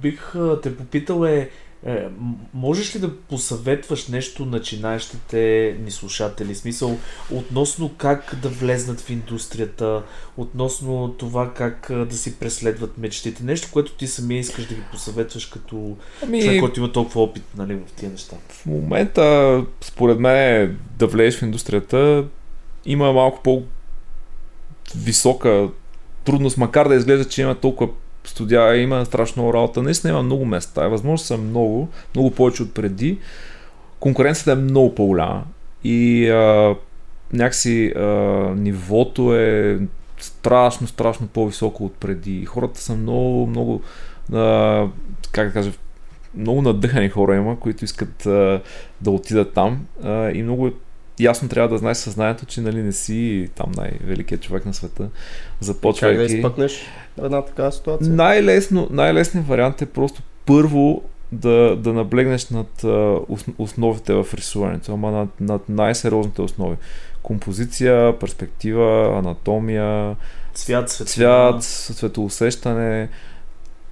бих 0.01 0.35
а, 0.35 0.61
те 0.61 0.77
попитал 0.77 1.25
е 1.25 1.49
е, 1.85 2.07
можеш 2.53 2.95
ли 2.95 2.99
да 2.99 3.17
посъветваш 3.17 4.07
нещо 4.07 4.45
начинаещите 4.45 5.75
ни 5.83 5.91
слушатели? 5.91 6.55
Смисъл, 6.55 6.97
относно 7.31 7.91
как 7.97 8.35
да 8.41 8.49
влезнат 8.49 9.01
в 9.01 9.09
индустрията, 9.09 10.03
относно 10.37 11.15
това 11.17 11.53
как 11.53 11.91
да 11.91 12.15
си 12.15 12.39
преследват 12.39 12.97
мечтите. 12.97 13.43
Нещо, 13.43 13.67
което 13.71 13.93
ти 13.93 14.07
самия 14.07 14.39
искаш 14.39 14.65
да 14.65 14.75
ги 14.75 14.81
посъветваш 14.91 15.45
като 15.45 15.97
ами... 16.23 16.41
човек, 16.41 16.59
който 16.59 16.79
има 16.79 16.91
толкова 16.91 17.21
опит 17.21 17.43
нали, 17.57 17.75
в 17.75 17.91
тия 17.95 18.11
неща. 18.11 18.35
В 18.49 18.65
момента, 18.65 19.65
според 19.81 20.19
мен, 20.19 20.79
да 20.97 21.07
влезеш 21.07 21.39
в 21.39 21.43
индустрията 21.43 22.25
има 22.85 23.13
малко 23.13 23.39
по-висока 23.43 25.69
трудност, 26.23 26.57
макар 26.57 26.87
да 26.87 26.95
изглежда, 26.95 27.29
че 27.29 27.41
има 27.41 27.55
толкова 27.55 27.91
студия, 28.23 28.75
има 28.77 29.05
страшно 29.05 29.43
много 29.43 29.53
работа. 29.53 29.83
Наистина 29.83 30.13
има 30.13 30.23
много 30.23 30.45
места. 30.45 30.87
Възможно 30.87 31.17
са 31.17 31.37
много, 31.37 31.89
много 32.15 32.31
повече 32.31 32.63
от 32.63 32.73
преди. 32.73 33.17
Конкуренцията 33.99 34.51
е 34.51 34.55
много 34.55 34.95
по-голяма 34.95 35.43
и 35.83 36.29
а, 36.29 36.75
някакси 37.33 37.93
а, 37.95 38.01
нивото 38.57 39.35
е 39.35 39.79
страшно, 40.17 40.87
страшно 40.87 41.27
по-високо 41.27 41.85
от 41.85 41.93
преди. 41.93 42.45
Хората 42.45 42.81
са 42.81 42.95
много, 42.95 43.47
много, 43.47 43.81
а, 44.33 44.87
как 45.31 45.47
да 45.47 45.53
кажа, 45.53 45.71
много 46.35 46.61
надъхани 46.61 47.09
хора 47.09 47.35
има, 47.35 47.59
които 47.59 47.85
искат 47.85 48.25
а, 48.25 48.61
да 49.01 49.11
отидат 49.11 49.53
там 49.53 49.85
а, 50.03 50.31
и 50.31 50.43
много 50.43 50.71
ясно 51.19 51.49
трябва 51.49 51.69
да 51.69 51.77
знаеш 51.77 51.97
съзнанието, 51.97 52.45
че 52.45 52.61
нали, 52.61 52.83
не 52.83 52.91
си 52.91 53.49
там 53.55 53.71
най-великият 53.77 54.41
човек 54.41 54.65
на 54.65 54.73
света. 54.73 55.09
Започвайки... 55.59 56.17
Как 56.17 56.27
да 56.27 56.33
изпъкнеш 56.33 56.81
една 57.23 57.41
такава 57.41 57.71
ситуация? 57.71 58.13
Най-лесно, 58.13 58.87
най-лесният 58.91 59.47
вариант 59.47 59.81
е 59.81 59.85
просто 59.85 60.21
първо 60.45 61.01
да, 61.31 61.75
да 61.75 61.93
наблегнеш 61.93 62.49
над 62.49 62.85
основите 63.57 64.13
в 64.13 64.27
рисуването, 64.33 64.93
ама 64.93 65.11
над, 65.11 65.29
над 65.39 65.69
най-сериозните 65.69 66.41
основи. 66.41 66.75
Композиция, 67.23 68.19
перспектива, 68.19 69.17
анатомия, 69.17 70.15
цвят, 70.53 70.89
цвят 70.89 71.63
светоусещане. 71.63 73.09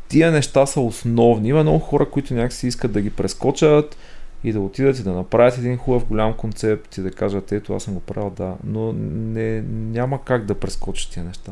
Тия 0.07 0.31
неща 0.31 0.65
са 0.65 0.81
основни. 0.81 1.49
Има 1.49 1.63
много 1.63 1.79
хора, 1.79 2.09
които 2.09 2.33
някакси 2.33 2.67
искат 2.67 2.91
да 2.91 3.01
ги 3.01 3.09
прескочат 3.09 3.97
и 4.43 4.53
да 4.53 4.61
отидат 4.61 4.99
и 4.99 5.03
да 5.03 5.13
направят 5.13 5.57
един 5.57 5.77
хубав 5.77 6.05
голям 6.05 6.33
концепт 6.33 6.97
и 6.97 7.01
да 7.01 7.11
кажат, 7.11 7.51
ето 7.51 7.75
аз 7.75 7.83
съм 7.83 7.93
го 7.93 7.99
правил, 7.99 8.29
да, 8.29 8.53
но 8.63 8.93
не, 8.93 9.61
няма 9.71 10.23
как 10.23 10.45
да 10.45 10.55
прескочиш 10.55 11.05
тия 11.05 11.23
неща. 11.23 11.51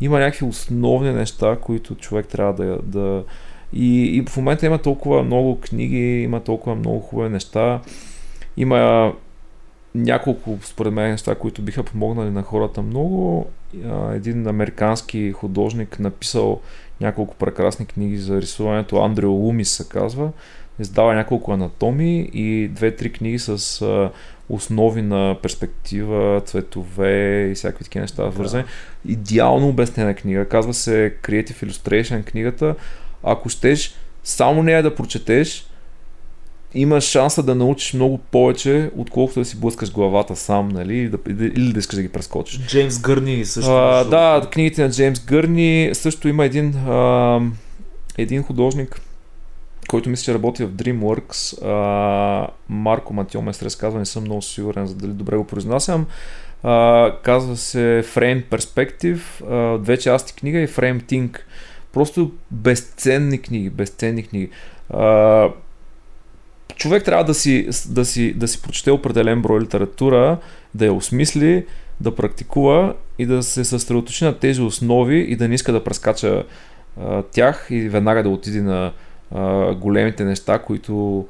Има 0.00 0.18
някакви 0.18 0.44
основни 0.44 1.12
неща, 1.12 1.56
които 1.60 1.94
човек 1.94 2.28
трябва 2.28 2.64
да, 2.64 2.78
да, 2.82 3.24
и, 3.72 4.04
и 4.16 4.24
в 4.28 4.36
момента 4.36 4.66
има 4.66 4.78
толкова 4.78 5.22
много 5.22 5.60
книги, 5.60 6.22
има 6.22 6.40
толкова 6.40 6.76
много 6.76 7.00
хубави 7.00 7.28
неща. 7.28 7.80
Има 8.56 9.12
няколко, 9.94 10.58
според 10.62 10.92
мен, 10.92 11.10
неща, 11.10 11.34
които 11.34 11.62
биха 11.62 11.82
помогнали 11.82 12.30
на 12.30 12.42
хората 12.42 12.82
много. 12.82 13.46
Един 14.12 14.46
американски 14.46 15.32
художник 15.32 15.98
написал 16.00 16.60
няколко 17.00 17.34
прекрасни 17.34 17.86
книги 17.86 18.16
за 18.16 18.40
рисуването. 18.40 19.02
Андрео 19.02 19.30
Лумис 19.30 19.70
се 19.70 19.88
казва. 19.88 20.30
Издава 20.82 21.14
няколко 21.14 21.52
анатомии 21.52 22.30
и 22.32 22.68
две-три 22.68 23.12
книги 23.12 23.38
с 23.38 24.10
основи 24.48 25.02
на 25.02 25.36
перспектива, 25.42 26.42
цветове 26.44 27.48
и 27.50 27.54
всякакви 27.54 27.84
такива 27.84 28.00
неща. 28.02 28.30
Да. 28.30 28.64
Идеално 29.08 29.68
обяснена 29.68 30.14
книга. 30.14 30.48
Казва 30.48 30.74
се 30.74 31.14
Creative 31.22 31.66
Illustration 31.66 32.24
книгата 32.24 32.74
ако 33.22 33.48
щеш 33.48 33.94
само 34.24 34.62
нея 34.62 34.82
да 34.82 34.94
прочетеш, 34.94 35.66
имаш 36.74 37.04
шанса 37.04 37.42
да 37.42 37.54
научиш 37.54 37.92
много 37.92 38.18
повече, 38.18 38.90
отколкото 38.96 39.40
да 39.40 39.44
си 39.44 39.60
блъскаш 39.60 39.92
главата 39.92 40.36
сам, 40.36 40.68
нали, 40.68 40.96
или 40.96 41.08
да, 41.08 41.44
или 41.44 41.72
да 41.72 41.78
искаш 41.78 41.96
да 41.96 42.02
ги 42.02 42.08
прескочиш. 42.08 42.66
Джеймс 42.66 42.98
Гърни 42.98 43.44
също. 43.44 43.70
А, 43.70 44.04
да, 44.04 44.48
книгите 44.52 44.82
на 44.82 44.90
Джеймс 44.90 45.24
Гърни. 45.24 45.90
Също 45.92 46.28
има 46.28 46.44
един, 46.44 46.74
а, 46.76 47.40
един 48.18 48.42
художник, 48.42 49.00
който 49.92 50.10
мисля, 50.10 50.24
че 50.24 50.34
работи 50.34 50.64
в 50.64 50.72
DreamWorks. 50.72 51.62
А, 51.64 52.48
Марко 52.68 53.14
Матио 53.14 53.42
ме 53.42 53.52
се 53.52 53.64
разказва, 53.64 53.98
не 53.98 54.06
съм 54.06 54.24
много 54.24 54.42
сигурен, 54.42 54.86
за 54.86 54.94
дали 54.94 55.10
добре 55.10 55.36
го 55.36 55.46
произнасям. 55.46 56.06
А, 56.62 57.12
казва 57.22 57.56
се 57.56 58.04
Frame 58.06 58.44
Perspective, 58.44 59.20
а, 59.50 59.78
две 59.78 59.98
части 59.98 60.34
книга 60.34 60.58
и 60.58 60.68
Frame 60.68 61.02
Think. 61.02 61.38
Просто 61.92 62.32
безценни 62.50 63.38
книги, 63.38 63.70
безценни 63.70 64.22
книги. 64.22 64.50
А, 64.90 65.48
човек 66.76 67.04
трябва 67.04 67.24
да 67.24 67.34
си, 67.34 67.68
да, 67.88 68.04
си, 68.04 68.34
да 68.34 68.48
си 68.48 68.62
прочете 68.62 68.90
определен 68.90 69.42
брой 69.42 69.60
литература, 69.60 70.38
да 70.74 70.86
я 70.86 70.92
осмисли, 70.92 71.66
да 72.00 72.14
практикува 72.14 72.94
и 73.18 73.26
да 73.26 73.42
се 73.42 73.64
съсредоточи 73.64 74.24
на 74.24 74.38
тези 74.38 74.60
основи 74.62 75.18
и 75.18 75.36
да 75.36 75.48
не 75.48 75.54
иска 75.54 75.72
да 75.72 75.84
прескача 75.84 76.44
а, 77.00 77.22
тях 77.22 77.66
и 77.70 77.88
веднага 77.88 78.22
да 78.22 78.28
отиде 78.28 78.62
на 78.62 78.92
а, 79.34 79.74
големите 79.74 80.24
неща, 80.24 80.58
които 80.58 81.26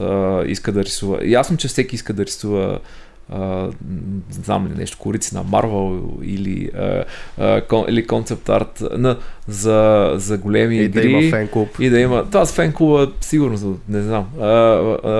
а, 0.00 0.42
иска 0.44 0.72
да 0.72 0.84
рисува. 0.84 1.18
Ясно, 1.24 1.56
че 1.56 1.68
всеки 1.68 1.94
иска 1.94 2.12
да 2.12 2.24
рисува 2.24 2.78
а, 3.32 3.68
знам 4.30 4.66
ли 4.66 4.78
нещо, 4.78 4.98
корици 4.98 5.34
на 5.34 5.42
Марвел 5.42 6.02
или, 6.22 6.70
а, 6.74 7.04
а, 7.38 7.60
кон, 7.60 7.84
или 7.88 8.06
концепт 8.06 8.48
арт 8.48 8.82
на, 8.90 9.18
за, 9.48 10.12
за 10.14 10.38
големи 10.38 10.76
и 10.76 10.84
игри. 10.84 11.02
Да 11.02 11.08
има 11.08 11.30
фен 11.30 11.48
клуб. 11.48 11.68
И 11.80 11.90
да 11.90 12.00
има. 12.00 12.24
Това 12.24 12.46
с 12.46 12.52
фен 12.52 12.72
клуба 12.72 13.12
сигурно, 13.20 13.78
не 13.88 14.02
знам. 14.02 14.26
А, 14.40 14.46
а, 14.46 15.10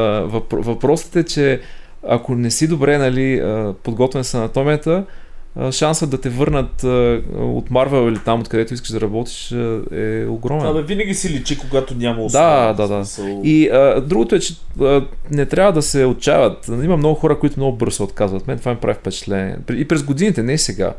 въпросът 0.53 1.17
е, 1.17 1.25
че 1.25 1.61
ако 2.09 2.35
не 2.35 2.51
си 2.51 2.69
добре 2.69 2.99
нали, 2.99 3.43
подготвен 3.83 4.25
с 4.25 4.35
анатомията, 4.35 5.05
шансът 5.71 6.11
да 6.11 6.21
те 6.21 6.29
върнат 6.29 6.85
от 7.39 7.71
Марвел 7.71 8.09
или 8.09 8.19
там, 8.25 8.41
откъдето 8.41 8.75
искаш 8.75 8.91
да 8.91 9.01
работиш 9.01 9.53
е 9.93 10.27
огромен. 10.29 10.67
Да, 10.67 10.75
бе, 10.75 10.83
винаги 10.83 11.15
си 11.15 11.31
личи, 11.31 11.59
когато 11.59 11.95
няма 11.95 12.23
условия. 12.23 12.75
Да, 12.75 12.87
да, 12.87 12.89
да. 12.89 13.05
И 13.45 13.69
а, 13.69 14.01
другото 14.01 14.35
е, 14.35 14.41
че 14.41 14.55
а, 14.81 15.05
не 15.31 15.47
трябва 15.47 15.73
да 15.73 15.83
се 15.83 16.05
отчаяват. 16.05 16.69
Има 16.69 16.97
много 16.97 17.15
хора, 17.15 17.39
които 17.39 17.61
много 17.61 17.77
бързо 17.77 18.05
отказват. 18.05 18.47
Мен 18.47 18.59
това 18.59 18.73
ми 18.73 18.79
прави 18.79 18.95
впечатление. 18.95 19.57
И 19.73 19.89
през 19.89 20.03
годините, 20.03 20.43
не 20.43 20.59
сега. 20.59 20.95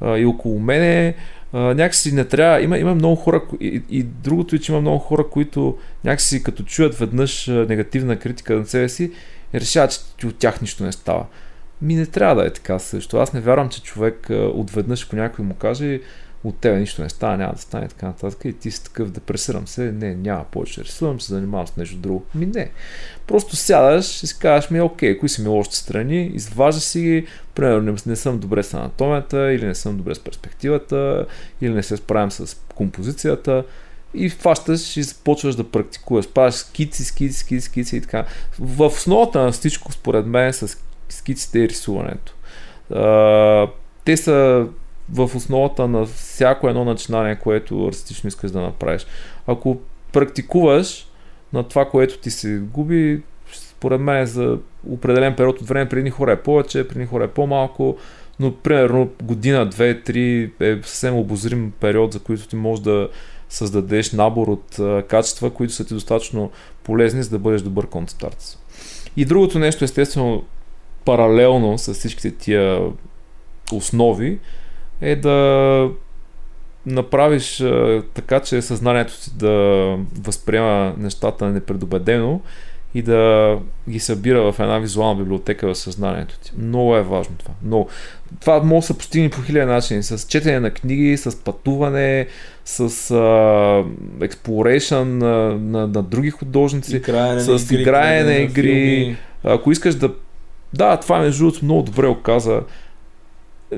А, 0.00 0.18
и 0.18 0.26
около 0.26 0.58
мене 0.58 1.14
някакси 1.52 2.12
не 2.12 2.24
трябва. 2.24 2.62
Има, 2.62 2.78
има 2.78 2.94
много 2.94 3.16
хора. 3.16 3.42
И, 3.60 3.82
и 3.90 4.02
другото 4.02 4.56
е, 4.56 4.58
че 4.58 4.72
има 4.72 4.80
много 4.80 4.98
хора, 4.98 5.24
които 5.30 5.76
някакси 6.04 6.42
като 6.42 6.62
чуят 6.62 6.94
веднъж 6.94 7.46
негативна 7.46 8.16
критика 8.16 8.54
на 8.54 8.66
себе 8.66 8.88
си, 8.88 9.10
решават, 9.54 10.14
че 10.16 10.26
от 10.26 10.36
тях 10.36 10.60
нищо 10.60 10.84
не 10.84 10.92
става. 10.92 11.24
Ми 11.82 11.94
не 11.94 12.06
трябва 12.06 12.42
да 12.42 12.48
е 12.48 12.52
така 12.52 12.78
също. 12.78 13.16
Аз 13.16 13.32
не 13.32 13.40
вярвам, 13.40 13.68
че 13.68 13.82
човек 13.82 14.26
отведнъж, 14.30 15.04
ако 15.04 15.16
някой 15.16 15.44
му 15.44 15.54
каже, 15.54 16.00
от 16.44 16.58
тебе 16.58 16.78
нищо 16.78 17.02
не 17.02 17.08
става, 17.08 17.36
няма 17.36 17.52
да 17.52 17.58
стане 17.58 17.88
така 17.88 18.06
нататък 18.06 18.44
и 18.44 18.52
ти 18.52 18.70
си 18.70 18.84
такъв 18.84 19.10
депресирам 19.10 19.66
се, 19.66 19.92
не, 19.92 20.14
няма 20.14 20.44
повече 20.44 20.80
да 20.80 20.84
рисувам, 20.84 21.20
се 21.20 21.32
занимавам 21.32 21.66
с 21.66 21.76
нещо 21.76 21.96
друго. 21.96 22.24
Ми 22.34 22.46
не. 22.46 22.70
Просто 23.26 23.56
сядаш 23.56 24.22
и 24.22 24.26
си 24.26 24.38
кажеш 24.38 24.70
ми, 24.70 24.80
окей, 24.80 25.18
кои 25.18 25.28
са 25.28 25.42
ми 25.42 25.48
лошите 25.48 25.76
страни, 25.76 26.30
изваждаш 26.34 26.82
си 26.82 27.00
ги, 27.00 27.26
примерно 27.54 27.96
не, 28.06 28.16
съм 28.16 28.38
добре 28.38 28.62
с 28.62 28.74
анатомията, 28.74 29.52
или 29.52 29.66
не 29.66 29.74
съм 29.74 29.96
добре 29.96 30.14
с 30.14 30.20
перспективата, 30.20 31.26
или 31.60 31.74
не 31.74 31.82
се 31.82 31.96
справям 31.96 32.30
с 32.30 32.56
композицията, 32.74 33.64
и 34.14 34.28
фащаш 34.28 34.96
и 34.96 35.02
започваш 35.02 35.54
да 35.54 35.70
практикуваш. 35.70 36.28
Правиш 36.28 36.54
скици, 36.54 37.04
скици, 37.04 37.38
скици, 37.38 37.66
скици 37.66 37.96
и 37.96 38.00
така. 38.00 38.24
В 38.58 38.86
основата 38.86 39.42
на 39.42 39.52
всичко, 39.52 39.92
според 39.92 40.26
мен, 40.26 40.52
с 40.52 40.78
скиците 41.12 41.58
и 41.58 41.68
рисуването. 41.68 42.34
Те 44.04 44.16
са 44.16 44.66
в 45.12 45.30
основата 45.36 45.88
на 45.88 46.06
всяко 46.06 46.68
едно 46.68 46.84
начинание, 46.84 47.36
което 47.36 47.86
артистично 47.86 48.28
искаш 48.28 48.50
да 48.50 48.60
направиш. 48.60 49.06
Ако 49.46 49.78
практикуваш 50.12 51.06
на 51.52 51.62
това, 51.62 51.84
което 51.84 52.18
ти 52.18 52.30
се 52.30 52.58
губи, 52.58 53.22
според 53.52 54.00
мен 54.00 54.16
е 54.16 54.26
за 54.26 54.58
определен 54.90 55.36
период 55.36 55.60
от 55.60 55.68
време, 55.68 55.88
при 55.88 55.98
едни 55.98 56.10
хора 56.10 56.32
е 56.32 56.42
повече, 56.42 56.88
при 56.88 56.94
едни 56.94 57.06
хора 57.06 57.24
е 57.24 57.28
по-малко, 57.28 57.96
но 58.40 58.54
примерно 58.54 59.10
година, 59.22 59.68
две, 59.68 60.02
три 60.02 60.52
е 60.60 60.76
съвсем 60.82 61.16
обозрим 61.16 61.72
период, 61.80 62.12
за 62.12 62.20
който 62.20 62.48
ти 62.48 62.56
можеш 62.56 62.82
да 62.82 63.08
създадеш 63.48 64.12
набор 64.12 64.48
от 64.48 64.78
качества, 65.08 65.50
които 65.50 65.72
са 65.72 65.84
ти 65.84 65.94
достатъчно 65.94 66.50
полезни, 66.84 67.22
за 67.22 67.30
да 67.30 67.38
бъдеш 67.38 67.62
добър 67.62 67.86
концепт 67.86 68.58
И 69.16 69.24
другото 69.24 69.58
нещо, 69.58 69.84
естествено, 69.84 70.44
паралелно 71.04 71.78
с 71.78 71.94
всичките 71.94 72.30
тия 72.30 72.80
основи 73.72 74.38
е 75.00 75.16
да 75.16 75.88
направиш 76.86 77.60
а, 77.60 78.02
така, 78.14 78.40
че 78.40 78.62
съзнанието 78.62 79.12
си 79.12 79.30
да 79.36 79.50
възприема 80.22 80.94
нещата 80.98 81.48
непредобедено 81.48 82.40
и 82.94 83.02
да 83.02 83.58
ги 83.88 84.00
събира 84.00 84.52
в 84.52 84.60
една 84.60 84.78
визуална 84.78 85.22
библиотека 85.22 85.68
в 85.68 85.78
съзнанието 85.78 86.38
ти. 86.38 86.52
Много 86.58 86.96
е 86.96 87.02
важно 87.02 87.36
това. 87.38 87.54
Много. 87.64 87.88
Това 88.40 88.62
може 88.62 88.80
да 88.80 88.86
се 88.86 88.98
постигне 88.98 89.30
по 89.30 89.42
хиляди 89.42 89.66
начини. 89.66 90.02
С 90.02 90.26
четене 90.28 90.60
на 90.60 90.70
книги, 90.70 91.16
с 91.16 91.44
пътуване, 91.44 92.26
с 92.64 92.88
exploration 94.20 95.02
на, 95.02 95.58
на, 95.58 95.86
на 95.86 96.02
други 96.02 96.30
художници, 96.30 97.02
с 97.38 97.70
играе 97.70 98.24
на 98.24 98.34
игри. 98.34 99.16
Ако 99.44 99.72
искаш 99.72 99.94
да 99.94 100.14
да, 100.74 100.96
това 100.96 101.18
между 101.18 101.44
другото 101.44 101.64
много 101.64 101.82
добре 101.82 102.06
оказа. 102.06 102.62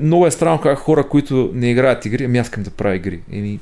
Много 0.01 0.27
е 0.27 0.31
странно 0.31 0.61
как 0.61 0.79
хора, 0.79 1.09
които 1.09 1.51
не 1.55 1.71
играят 1.71 2.05
игри, 2.05 2.25
ами 2.25 2.39
аз 2.39 2.47
искам 2.47 2.63
да 2.63 2.71
правя 2.71 2.97
игри. 2.97 3.21
Еми, 3.33 3.61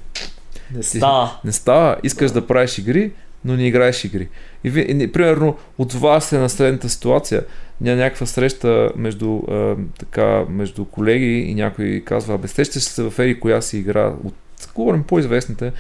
не 0.75 0.83
става. 0.83 1.39
Не 1.45 1.53
става. 1.53 1.97
Искаш 2.03 2.31
да. 2.31 2.41
да 2.41 2.47
правиш 2.47 2.79
игри, 2.79 3.13
но 3.45 3.57
не 3.57 3.67
играеш 3.67 4.05
игри. 4.05 4.29
И, 4.65 4.71
ви, 4.71 4.87
и 4.89 5.13
примерно, 5.13 5.57
от 5.79 5.91
това 5.91 6.21
се 6.21 6.39
на 6.39 6.49
следната 6.49 6.89
ситуация. 6.89 7.45
Ня, 7.81 7.97
някаква 7.97 8.27
среща 8.27 8.93
между, 8.97 9.41
а, 9.49 9.77
така, 9.99 10.45
между 10.49 10.85
колеги 10.85 11.39
и 11.39 11.55
някой 11.55 12.03
казва, 12.07 12.35
абе, 12.35 12.49
сещаш 12.49 12.83
се 12.83 13.03
в 13.03 13.19
Ери 13.19 13.41
коя 13.41 13.61
си 13.61 13.79
игра, 13.79 14.15
от, 14.25 14.35
говорим 14.75 15.03
по-известните, 15.03 15.73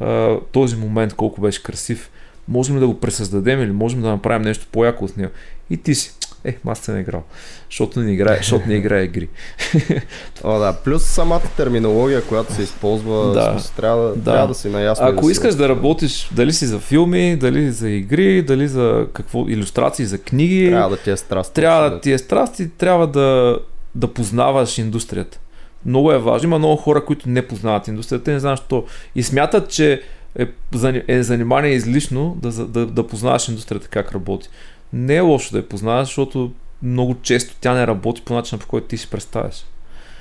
а, 0.00 0.36
този 0.52 0.76
момент 0.76 1.14
колко 1.14 1.40
беше 1.40 1.62
красив. 1.62 2.10
Можем 2.48 2.76
ли 2.76 2.80
да 2.80 2.86
го 2.86 3.00
пресъздадем 3.00 3.62
или 3.62 3.72
можем 3.72 4.02
да 4.02 4.08
направим 4.08 4.42
нещо 4.42 4.66
по-яко 4.72 5.04
от 5.04 5.16
него? 5.16 5.32
И 5.70 5.76
ти 5.76 5.94
си, 5.94 6.12
е, 6.46 6.56
аз 6.66 6.78
съм 6.78 7.00
играл. 7.00 7.22
Защото 7.70 8.00
не 8.00 8.12
играе, 8.12 8.36
защото 8.36 8.68
не 8.68 8.74
играе 8.74 9.02
игри. 9.02 9.28
О, 10.44 10.58
да. 10.58 10.72
Плюс 10.84 11.02
самата 11.02 11.40
терминология, 11.56 12.22
която 12.22 12.52
се 12.52 12.62
използва, 12.62 13.32
да. 13.32 13.50
смисъл, 13.50 13.72
трябва, 13.76 14.08
да. 14.08 14.32
трябва 14.32 14.48
да 14.48 14.54
си 14.54 14.68
наясно. 14.68 15.06
Ако 15.06 15.26
да 15.26 15.32
искаш 15.32 15.54
да 15.54 15.68
работиш, 15.68 16.28
дали 16.32 16.52
си 16.52 16.66
за 16.66 16.78
филми, 16.78 17.36
дали 17.36 17.70
за 17.72 17.90
игри, 17.90 18.42
дали 18.42 18.68
за 18.68 19.06
какво, 19.12 19.48
иллюстрации 19.48 20.06
за 20.06 20.18
книги, 20.18 20.68
трябва 20.70 20.90
да 20.90 21.02
ти 21.02 21.10
е 21.10 21.16
страст. 21.16 21.54
Трябва 21.54 21.90
да 21.90 22.00
ти 22.00 22.12
е 22.12 22.18
страст 22.18 22.60
и 22.60 22.68
трябва 22.68 23.06
да, 23.06 23.58
да 23.94 24.08
познаваш 24.14 24.78
индустрията. 24.78 25.38
Много 25.86 26.12
е 26.12 26.18
важно. 26.18 26.46
Има 26.46 26.58
много 26.58 26.76
хора, 26.76 27.04
които 27.04 27.28
не 27.28 27.46
познават 27.46 27.88
индустрията, 27.88 28.30
не 28.30 28.40
знаят 28.40 28.62
що. 28.66 28.84
И 29.14 29.22
смятат, 29.22 29.70
че 29.70 30.02
е, 30.38 30.46
е 31.08 31.22
занимание 31.22 31.72
излишно 31.72 32.36
да, 32.42 32.66
да, 32.66 32.86
да 32.86 33.06
познаваш 33.06 33.48
индустрията 33.48 33.88
как 33.88 34.12
работи 34.12 34.48
не 34.96 35.16
е 35.16 35.20
лошо 35.20 35.52
да 35.52 35.58
я 35.58 35.68
познаваш, 35.68 36.08
защото 36.08 36.52
много 36.82 37.16
често 37.22 37.54
тя 37.60 37.74
не 37.74 37.86
работи 37.86 38.22
по 38.24 38.34
начина, 38.34 38.58
по 38.58 38.66
който 38.66 38.86
ти 38.86 38.96
си 38.96 39.10
представяш. 39.10 39.64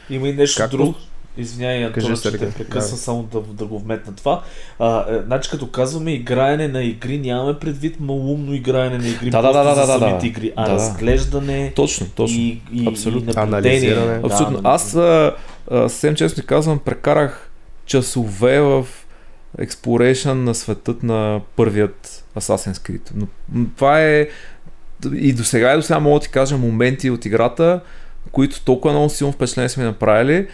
Има 0.10 0.28
и 0.28 0.34
нещо 0.34 0.62
Както? 0.62 0.78
друго. 0.78 0.96
Извинявай, 1.38 1.86
Антон, 1.86 2.16
ще 2.16 2.38
те 2.38 2.52
прекъсна 2.52 2.96
да. 2.96 3.02
само 3.02 3.24
да, 3.24 3.42
да 3.42 3.66
го 3.66 3.80
вметна 3.80 4.16
това. 4.16 4.44
А, 4.80 5.14
е, 5.14 5.22
значи 5.26 5.50
като 5.50 5.68
казваме 5.72 6.14
играене 6.14 6.68
на 6.68 6.84
игри, 6.84 7.18
нямаме 7.18 7.60
предвид 7.60 8.00
малумно 8.00 8.54
играене 8.54 8.98
на 8.98 9.08
игри, 9.08 9.30
да, 9.30 9.42
да, 9.42 9.54
да, 9.54 9.64
да, 9.64 9.76
за 9.76 10.00
самите 10.00 10.20
да, 10.20 10.28
игри, 10.28 10.54
а 10.56 10.66
да, 10.66 10.74
разглеждане 10.74 11.74
точно, 11.76 12.08
точно. 12.16 12.38
и, 12.38 12.62
и, 12.74 12.88
Абсолютно. 12.88 13.32
и 13.32 13.36
наблюдение. 13.36 14.20
Абсолютно. 14.24 14.62
Да, 14.62 14.70
Аз 14.70 14.96
а, 14.96 15.36
а, 15.72 15.90
съвсем 15.90 16.16
честно 16.16 16.44
казвам, 16.48 16.80
прекарах 16.80 17.52
часове 17.86 18.62
в 18.62 18.88
exploration 19.60 20.34
на 20.34 20.56
светът 20.56 21.04
на 21.04 21.42
първият 21.56 22.26
Assassin's 22.36 22.90
Creed. 22.90 23.12
Но 23.16 23.28
това 23.76 24.02
е 24.02 24.28
и 25.14 25.34
до 25.34 25.44
сега 25.44 25.74
и 25.74 25.76
до 25.76 25.82
сега 25.82 26.00
мога 26.00 26.20
да 26.20 26.24
ти 26.24 26.32
кажа 26.32 26.58
моменти 26.58 27.10
от 27.10 27.26
играта, 27.26 27.82
които 28.32 28.66
толкова 28.66 28.94
много 28.94 29.10
силно 29.10 29.34
впечатление 29.34 29.70
сме 29.70 29.84
направили. 29.84 30.48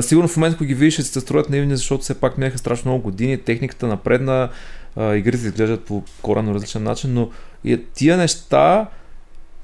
Сигурно 0.00 0.28
в 0.28 0.36
момента, 0.36 0.56
когато 0.56 0.68
ги 0.68 0.74
видиш, 0.74 0.94
ще 0.94 1.02
се 1.02 1.20
строят 1.20 1.50
наивни, 1.50 1.76
защото 1.76 2.02
все 2.02 2.20
пак 2.20 2.38
минаха 2.38 2.58
страшно 2.58 2.90
много 2.90 3.02
години, 3.02 3.38
техниката 3.38 3.86
напредна, 3.86 4.48
игрите 5.14 5.46
изглеждат 5.46 5.84
по 5.84 6.02
коренно 6.22 6.54
различен 6.54 6.82
начин, 6.82 7.14
но 7.14 7.30
тия 7.94 8.16
неща 8.16 8.86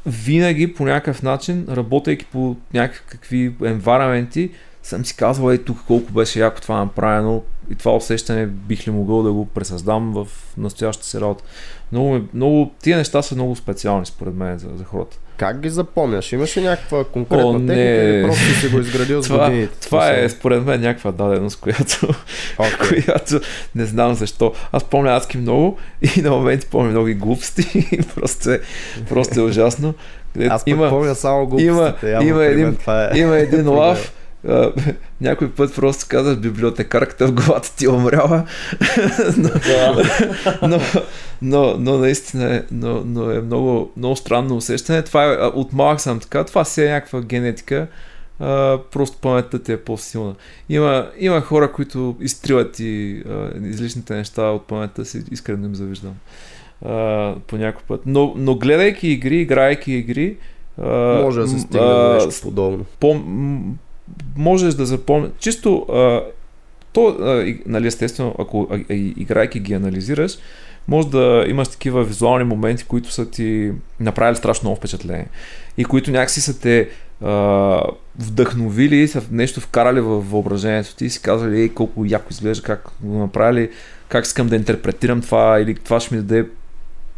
винаги 0.06 0.74
по 0.74 0.84
някакъв 0.84 1.22
начин, 1.22 1.66
работейки 1.70 2.24
по 2.24 2.56
някакви 2.74 3.54
енвайраменти, 3.64 4.50
съм 4.82 5.04
си 5.04 5.16
казвал, 5.16 5.50
ей 5.50 5.58
тук 5.58 5.78
колко 5.86 6.12
беше 6.12 6.40
яко 6.40 6.60
това 6.60 6.78
направено 6.78 7.42
и 7.70 7.74
това 7.74 7.96
усещане 7.96 8.46
бих 8.46 8.86
ли 8.86 8.90
могъл 8.90 9.22
да 9.22 9.32
го 9.32 9.46
пресъздам 9.46 10.12
в 10.12 10.28
настоящата 10.56 11.08
си 11.08 11.20
работа. 11.20 11.44
Много, 11.92 12.20
много, 12.34 12.72
тия 12.82 12.96
неща 12.96 13.22
са 13.22 13.34
много 13.34 13.56
специални 13.56 14.06
според 14.06 14.34
мен 14.34 14.58
за, 14.58 14.68
за 14.76 14.84
хората. 14.84 15.18
Как 15.36 15.60
ги 15.60 15.70
запомняш? 15.70 16.32
Имаш 16.32 16.56
ли 16.56 16.62
някаква 16.62 17.04
конкретна 17.04 17.46
О, 17.46 17.52
техника 17.52 17.80
или 17.80 18.26
просто 18.26 18.60
си 18.60 18.68
го 18.68 18.78
изградил 18.78 19.22
с 19.22 19.26
това, 19.26 19.44
годините? 19.44 19.80
Това 19.80 20.10
е 20.10 20.28
според 20.28 20.64
мен 20.64 20.80
някаква 20.80 21.12
даденост, 21.12 21.56
която, 21.60 22.14
okay. 22.58 23.04
която 23.04 23.40
не 23.74 23.84
знам 23.84 24.14
защо. 24.14 24.52
Аз 24.72 24.84
помня 24.84 25.10
адски 25.16 25.38
много 25.38 25.78
и 26.16 26.22
на 26.22 26.30
моменти 26.30 26.66
помня 26.70 26.90
много 26.90 27.08
и 27.08 27.14
глупости. 27.14 27.88
просто, 28.14 28.50
е, 28.50 28.60
просто 29.08 29.40
е 29.40 29.42
ужасно. 29.42 29.94
Аз 30.48 30.62
има, 30.66 30.88
помня 30.88 31.14
само 31.14 31.46
глупостите. 31.46 32.10
Има, 32.10 32.24
има, 32.24 32.44
един, 32.44 32.76
е, 32.88 33.18
има 33.18 33.36
един 33.36 33.68
лав, 33.74 34.12
някой 35.20 35.50
път 35.50 35.74
просто 35.74 36.06
казваш 36.08 36.36
библиотекарката 36.36 37.26
в 37.26 37.32
главата 37.32 37.76
ти 37.76 37.84
е 37.84 37.88
умряла. 37.88 38.46
но, 39.36 39.50
но, 40.68 40.80
но, 41.42 41.76
но, 41.78 41.98
наистина 41.98 42.54
е, 42.54 42.62
но, 42.70 43.02
но 43.04 43.30
е 43.30 43.40
много, 43.40 43.92
много 43.96 44.16
странно 44.16 44.56
усещане. 44.56 45.02
Това 45.02 45.24
е, 45.24 45.36
от 45.36 45.72
малък 45.72 46.00
съм 46.00 46.20
така, 46.20 46.44
това 46.44 46.64
си 46.64 46.82
е 46.82 46.90
някаква 46.90 47.20
генетика. 47.20 47.86
А, 48.40 48.78
просто 48.92 49.18
паметта 49.18 49.62
ти 49.62 49.72
е 49.72 49.76
по-силна. 49.76 50.34
Има, 50.68 51.10
има 51.18 51.40
хора, 51.40 51.72
които 51.72 52.16
изтриват 52.20 52.80
и 52.80 53.22
а, 53.28 53.66
излишните 53.66 54.14
неща 54.14 54.42
от 54.42 54.66
паметта 54.66 55.04
си, 55.04 55.22
искрено 55.30 55.66
им 55.66 55.74
завиждам. 55.74 56.14
По 57.46 57.56
някой 57.56 57.82
път. 57.88 58.00
Но, 58.06 58.34
но 58.36 58.54
гледайки 58.54 59.08
игри, 59.08 59.36
играйки 59.36 59.92
игри, 59.92 60.36
може 60.78 61.40
да 61.40 61.48
се 61.48 61.58
стигне 61.58 61.80
до 61.80 62.14
нещо 62.14 62.42
подобно. 62.42 62.84
По, 63.00 63.14
можеш 64.36 64.74
да 64.74 64.86
запомниш. 64.86 65.30
Чисто, 65.38 65.86
а, 65.92 66.22
то, 66.92 67.06
а, 67.08 67.54
нали, 67.66 67.86
естествено, 67.86 68.34
ако 68.38 68.68
а, 68.70 68.78
играйки 68.90 69.60
ги 69.60 69.74
анализираш, 69.74 70.38
може 70.88 71.08
да 71.08 71.44
имаш 71.48 71.68
такива 71.68 72.04
визуални 72.04 72.44
моменти, 72.44 72.84
които 72.84 73.12
са 73.12 73.30
ти 73.30 73.72
направили 74.00 74.36
страшно 74.36 74.66
много 74.66 74.78
впечатление 74.78 75.26
и 75.78 75.84
които 75.84 76.10
някакси 76.10 76.40
са 76.40 76.60
те 76.60 76.88
а, 77.22 77.82
вдъхновили, 78.18 79.08
са 79.08 79.22
нещо 79.30 79.60
вкарали 79.60 80.00
във 80.00 80.30
въображението 80.30 80.96
ти 80.96 81.04
и 81.04 81.10
си 81.10 81.22
казали, 81.22 81.60
ей, 81.60 81.68
колко 81.68 82.04
яко 82.04 82.26
изглежда, 82.30 82.62
как 82.62 82.88
го 83.00 83.18
направили, 83.18 83.70
как 84.08 84.24
искам 84.24 84.48
да 84.48 84.56
интерпретирам 84.56 85.20
това 85.20 85.60
или 85.60 85.74
това 85.74 86.00
ще 86.00 86.14
ми 86.14 86.22
даде 86.22 86.48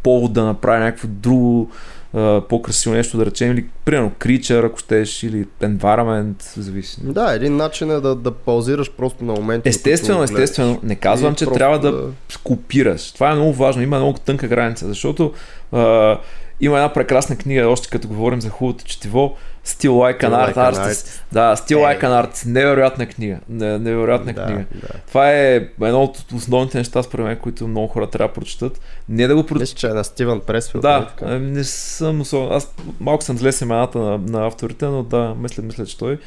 повод 0.03 0.33
да 0.33 0.43
направя 0.43 0.79
някакво 0.79 1.07
друго 1.07 1.71
по-красиво 2.49 2.95
нещо 2.95 3.17
да 3.17 3.25
речем, 3.25 3.51
или 3.51 3.65
примерно 3.85 4.11
Creature, 4.19 4.65
ако 4.65 4.79
щеш, 4.79 5.23
или 5.23 5.45
Environment, 5.61 6.59
зависи. 6.59 6.97
Да, 7.03 7.33
един 7.33 7.55
начин 7.55 7.91
е 7.91 7.99
да, 7.99 8.15
да 8.15 8.31
паузираш 8.31 8.91
просто 8.91 9.25
на 9.25 9.33
моменти. 9.33 9.69
Естествено, 9.69 10.23
естествено. 10.23 10.79
Не 10.83 10.95
казвам, 10.95 11.35
че 11.35 11.45
трябва 11.45 11.79
да, 11.79 11.91
да 11.91 12.09
копираш. 12.43 13.11
Това 13.11 13.31
е 13.31 13.35
много 13.35 13.53
важно. 13.53 13.81
Има 13.81 13.97
много 13.97 14.19
тънка 14.19 14.47
граница, 14.47 14.87
защото 14.87 15.33
а, 15.71 16.17
има 16.61 16.77
една 16.77 16.93
прекрасна 16.93 17.35
книга, 17.35 17.67
още 17.67 17.89
като 17.89 18.07
говорим 18.07 18.41
за 18.41 18.49
хубавото 18.49 18.85
четиво, 18.85 19.35
Still 19.65 19.89
Like 19.89 20.23
an 20.23 20.53
Art 20.53 20.73
Artist. 20.73 21.21
Да, 21.31 21.55
Still 21.55 21.77
Like 21.77 22.01
an 22.01 22.25
Art. 22.25 22.45
Невероятна 22.45 23.05
книга. 23.05 23.39
Невероятна 23.49 24.33
да, 24.33 24.45
книга. 24.45 24.65
Да. 24.75 24.87
Това 25.07 25.31
е 25.31 25.55
едно 25.81 26.03
от 26.03 26.31
основните 26.35 26.77
неща, 26.77 27.03
според 27.03 27.25
мен, 27.25 27.37
които 27.37 27.67
много 27.67 27.87
хора 27.87 28.07
трябва 28.07 28.27
да 28.27 28.33
прочитат. 28.33 28.79
Не 29.09 29.27
да 29.27 29.35
го 29.35 29.43
прочитат. 29.43 29.61
Мисля, 29.61 29.75
че 29.77 29.87
е 29.87 29.89
на 29.89 30.03
Стивен 30.03 30.39
Пресфилд. 30.39 30.81
Да, 30.81 31.09
не, 31.21 31.39
не 31.39 31.63
съм 31.63 32.21
особено. 32.21 32.53
Аз 32.53 32.73
малко 32.99 33.23
съм 33.23 33.37
зле 33.37 33.51
семената 33.51 33.99
на, 33.99 34.17
на 34.17 34.47
авторите, 34.47 34.85
но 34.85 35.03
да, 35.03 35.35
мисля, 35.41 35.63
мисля, 35.63 35.85
че 35.85 35.97
той. 35.97 36.19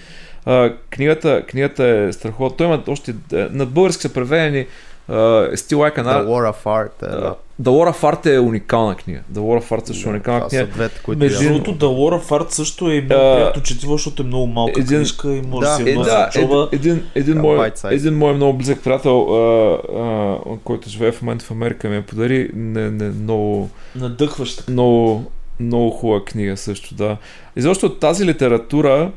А, 0.44 0.72
книгата, 0.90 1.42
книгата 1.46 1.84
е 1.84 2.12
страхотна. 2.12 2.56
Той 2.56 2.66
има 2.66 2.82
още... 2.88 3.14
Е, 3.32 3.36
на 3.36 3.66
български 3.66 4.02
са 4.02 4.12
преведени 4.12 4.66
Uh, 5.10 5.54
Still 5.54 5.76
Like 5.76 5.98
an 5.98 6.04
The 6.04 6.26
War 6.26 6.52
of 6.52 6.62
Art. 6.64 7.02
Е, 7.02 7.34
да. 7.60 7.70
The 7.70 7.74
War 7.74 7.92
of 7.92 8.14
Art 8.14 8.34
е 8.34 8.38
уникална 8.38 8.94
книга. 8.94 9.20
The 9.32 9.38
War 9.38 9.62
of 9.62 9.78
Art 9.78 9.86
също 9.86 10.08
е 10.08 10.12
уникална 10.12 10.48
книга. 10.48 10.66
Двете, 10.66 11.00
които 11.02 11.18
Между 11.18 11.44
другото, 11.44 11.74
The 11.74 11.86
War 11.86 12.22
of 12.22 12.28
Art 12.28 12.50
също 12.50 12.90
е 12.90 13.00
много 13.00 13.22
uh, 13.22 13.36
приятно 13.36 13.62
четиво, 13.62 13.92
защото 13.92 14.22
е 14.22 14.26
много 14.26 14.46
малка 14.46 14.80
един, 14.80 14.98
книжка 14.98 15.34
и 15.34 15.42
може 15.42 15.66
да 15.66 15.76
си 15.76 15.90
е, 15.90 15.94
да, 15.94 16.30
чува. 16.32 16.68
Един, 16.72 17.02
един, 17.14 17.38
мой, 17.38 17.70
един 17.90 18.18
мой 18.18 18.34
много 18.34 18.58
близък 18.58 18.82
приятел, 18.84 19.10
uh, 19.10 19.86
uh, 19.86 20.58
който 20.64 20.88
живее 20.88 21.12
в 21.12 21.22
момента 21.22 21.44
в 21.44 21.50
Америка, 21.50 21.88
ми 21.88 21.96
я 21.96 22.02
подари 22.02 22.50
не, 22.54 22.90
не, 22.90 23.08
много... 23.08 23.70
Надъхваща. 23.96 24.64
Много, 24.68 25.24
много 25.60 25.90
хубава 25.90 26.24
книга 26.24 26.56
също, 26.56 26.94
да. 26.94 27.16
И 27.56 27.62
защото 27.62 27.94
тази 27.94 28.26
литература, 28.26 29.10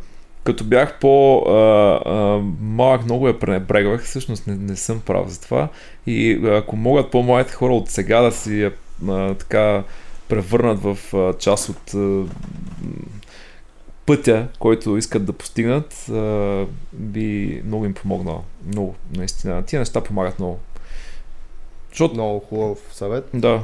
като 0.44 0.64
бях 0.64 1.00
по-малък, 1.00 3.06
много 3.06 3.28
я 3.28 3.40
пренебрегвах, 3.40 4.04
всъщност 4.04 4.48
не, 4.48 4.56
не 4.56 4.76
съм 4.76 5.02
прав 5.06 5.30
за 5.30 5.42
това. 5.42 5.68
И 6.08 6.48
ако 6.48 6.76
могат 6.76 7.12
по-младите 7.12 7.54
хора 7.54 7.74
от 7.74 7.90
сега 7.90 8.22
да 8.22 8.32
си 8.32 8.72
а, 9.08 9.34
така 9.34 9.84
превърнат 10.28 10.80
в 10.84 10.98
а, 11.14 11.34
част 11.34 11.70
от 11.70 11.94
а, 11.94 12.24
пътя, 14.06 14.48
който 14.60 14.98
искат 14.98 15.26
да 15.26 15.34
постигнат, 15.34 16.10
а, 16.10 16.66
би 16.94 17.62
много 17.66 17.86
им 17.86 17.94
помогнал. 17.94 18.44
Много, 18.68 18.96
наистина. 19.16 19.64
Тия 19.64 19.80
неща 19.80 20.02
помагат 20.02 20.40
много. 20.40 20.60
Защото... 21.90 22.14
Много 22.14 22.40
хубав 22.40 22.78
съвет. 22.92 23.30
Да, 23.34 23.64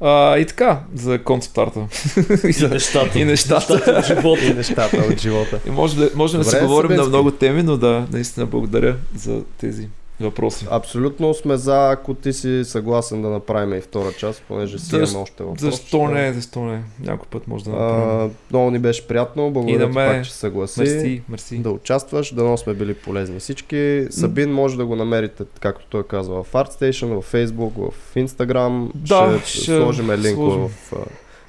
а, 0.00 0.38
и 0.38 0.46
така, 0.46 0.80
за 0.94 1.18
концепт 1.18 1.58
арта. 1.58 1.80
и, 2.48 2.52
за, 2.52 2.68
нещата. 2.68 3.18
И 3.18 3.24
нещата. 3.24 3.74
нещата 3.74 3.98
от 3.98 4.06
живота. 4.06 4.44
и 4.44 4.54
нещата 4.54 4.96
от 4.96 5.20
живота. 5.20 5.60
И 5.66 5.70
може, 5.70 6.10
може 6.14 6.38
да 6.38 6.44
си 6.44 6.56
говорим 6.60 6.96
на 6.96 7.04
много 7.04 7.30
теми, 7.30 7.62
но 7.62 7.76
да, 7.76 8.06
наистина 8.12 8.46
благодаря 8.46 8.96
за 9.16 9.40
тези 9.60 9.88
въпроси. 10.20 10.66
Абсолютно 10.70 11.34
сме 11.34 11.56
за, 11.56 11.90
ако 11.90 12.14
ти 12.14 12.32
си 12.32 12.62
съгласен 12.64 13.22
да 13.22 13.28
направим 13.28 13.78
и 13.78 13.80
втора 13.80 14.12
част, 14.12 14.42
понеже 14.48 14.78
си 14.78 14.96
имаме 14.96 15.18
още 15.18 15.42
въпрос. 15.42 15.60
Защо 15.60 16.08
не, 16.08 16.32
защо 16.32 16.60
не? 16.60 16.82
Някой 17.00 17.26
път 17.30 17.48
може 17.48 17.64
да 17.64 17.70
направим. 17.70 18.20
А, 18.20 18.30
много 18.50 18.70
ни 18.70 18.78
беше 18.78 19.06
приятно, 19.06 19.50
благодаря 19.50 19.78
на 19.78 19.88
ти 19.88 19.94
пак, 19.94 20.24
че 20.24 20.32
съгласи. 20.32 20.80
Мерси, 20.80 21.22
мерси. 21.28 21.58
Да 21.58 21.70
участваш, 21.70 22.34
дано 22.34 22.56
сме 22.56 22.74
били 22.74 22.94
полезни 22.94 23.38
всички. 23.38 24.06
Сабин 24.10 24.52
може 24.52 24.76
да 24.76 24.86
го 24.86 24.96
намерите, 24.96 25.44
както 25.60 25.86
той 25.86 26.02
казва, 26.02 26.44
в 26.44 26.52
ArtStation, 26.52 27.20
в 27.20 27.32
Facebook, 27.32 27.90
в 27.90 28.14
Instagram. 28.14 28.90
Да, 28.94 29.40
ще, 29.44 29.62
ще 29.62 29.76
сложим 29.76 30.10
линк 30.10 30.38
в 30.38 30.70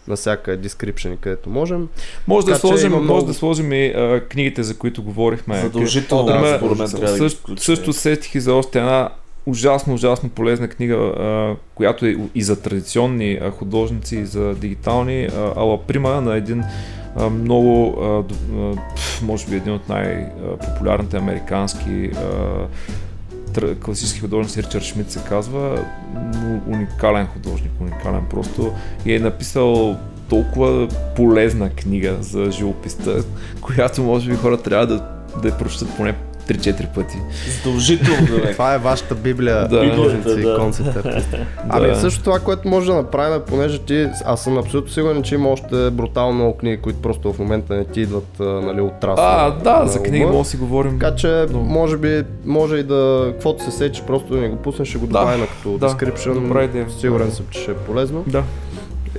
на 0.10 0.16
всяка 0.16 0.58
description, 0.58 1.18
където 1.18 1.50
можем. 1.50 1.88
Може 2.28 2.46
да, 2.46 2.52
Така 2.52 2.68
сложим, 2.68 2.92
може 2.92 3.04
много- 3.04 3.26
да 3.26 3.34
сложим 3.34 3.74
и 3.74 3.86
а, 3.88 4.22
книгите, 4.30 4.64
за 4.64 4.78
които 4.78 5.04
говорихме. 5.04 5.62
Задължително, 5.62 6.26
да, 6.26 6.42
да, 6.42 6.58
според 6.58 6.78
мен 6.78 6.90
трябва 6.90 7.12
да 7.12 7.18
Също, 7.18 7.58
също 7.58 7.94
сетих 7.94 8.36
и 8.36 8.40
за 8.40 8.54
още 8.54 8.80
една 8.80 9.10
ужасно, 9.46 9.94
ужасно 9.94 10.30
полезна 10.30 10.68
книга, 10.68 10.96
а, 10.96 11.56
която 11.76 12.06
е 12.06 12.16
и 12.36 12.44
за 12.44 12.62
традиционни 12.62 13.40
а, 13.42 13.52
художници, 13.52 14.16
и 14.18 14.26
за 14.26 14.56
дигитални, 14.56 15.26
а, 15.26 15.54
Ала 15.56 15.82
Прима 15.82 16.22
на 16.22 16.36
един 16.36 16.64
а, 17.16 17.30
много, 17.30 18.02
а, 18.02 18.24
може 19.22 19.48
би 19.48 19.56
един 19.56 19.74
от 19.74 19.90
най-популярните 19.90 21.18
американски 21.18 22.12
а, 22.16 22.22
класически 23.84 24.20
художници, 24.20 24.64
Ричард 24.64 24.84
Шмидт 24.84 25.12
се 25.12 25.20
казва, 25.30 25.86
уникален 26.68 27.28
художник, 27.28 27.72
уникален. 27.82 28.26
Просто 28.30 28.72
и 29.06 29.14
е 29.14 29.20
написал 29.20 29.98
толкова 30.30 30.88
полезна 31.16 31.70
книга 31.70 32.18
за 32.20 32.52
живописта, 32.52 33.24
която 33.62 34.04
може 34.04 34.30
би 34.30 34.36
хора 34.36 34.58
трябва 34.58 34.88
да, 34.88 35.06
да 35.42 35.48
я 35.48 35.58
прочитат 35.58 35.98
поне 35.98 36.16
3-4 36.50 36.94
пъти. 36.96 37.18
Задължително. 37.58 38.28
Това 38.52 38.74
е 38.74 38.78
вашата 38.78 39.16
библия, 39.16 39.68
Да. 39.68 39.90
художници 39.90 40.42
да. 40.42 40.58
концепт 40.60 40.96
артисти. 41.06 41.36
Ами 41.70 41.96
също 41.96 42.24
това, 42.24 42.40
което 42.40 42.68
може 42.68 42.88
да 42.88 42.96
направим, 42.96 43.42
понеже 43.48 43.80
ти, 43.80 44.08
аз 44.26 44.44
съм 44.44 44.58
абсолютно 44.58 44.92
сигурен, 44.92 45.24
че 45.24 45.36
има 45.36 45.50
още 45.50 45.90
брутално 45.90 46.34
много 46.34 46.58
книги, 46.58 46.78
които 46.78 47.02
просто 47.02 47.34
в 47.34 47.40
момента 47.40 47.76
не 47.76 47.86
ти 47.86 48.02
идват 48.02 48.40
нали, 48.40 48.82
от 48.82 49.00
траса. 49.00 49.24
А, 49.26 49.52
да, 49.52 49.80
на 49.80 49.88
за 49.88 50.04
книги 50.04 50.26
може 50.26 50.38
да 50.38 50.46
си 50.46 50.58
говорим. 50.58 51.00
Така 51.00 51.16
че, 51.16 51.46
може 51.54 51.98
би, 51.98 52.24
може 52.46 52.76
и 52.76 52.84
да, 52.84 53.30
каквото 53.32 53.64
се 53.64 53.72
сече, 53.72 54.02
просто 54.08 54.34
да 54.34 54.40
ни 54.40 54.50
го 54.50 54.56
пуснеш, 54.56 54.88
ще 54.88 54.98
го 54.98 55.08
Да, 55.08 55.20
добавим 55.20 55.48
като 55.48 55.78
да, 55.78 55.90
description. 55.90 56.34
добра 56.34 56.64
идея. 56.64 56.86
Сигурен 57.00 57.32
съм, 57.32 57.46
че 57.50 57.62
ще 57.62 57.72
е 57.72 57.76
полезно. 57.76 58.24
Да. 58.28 58.44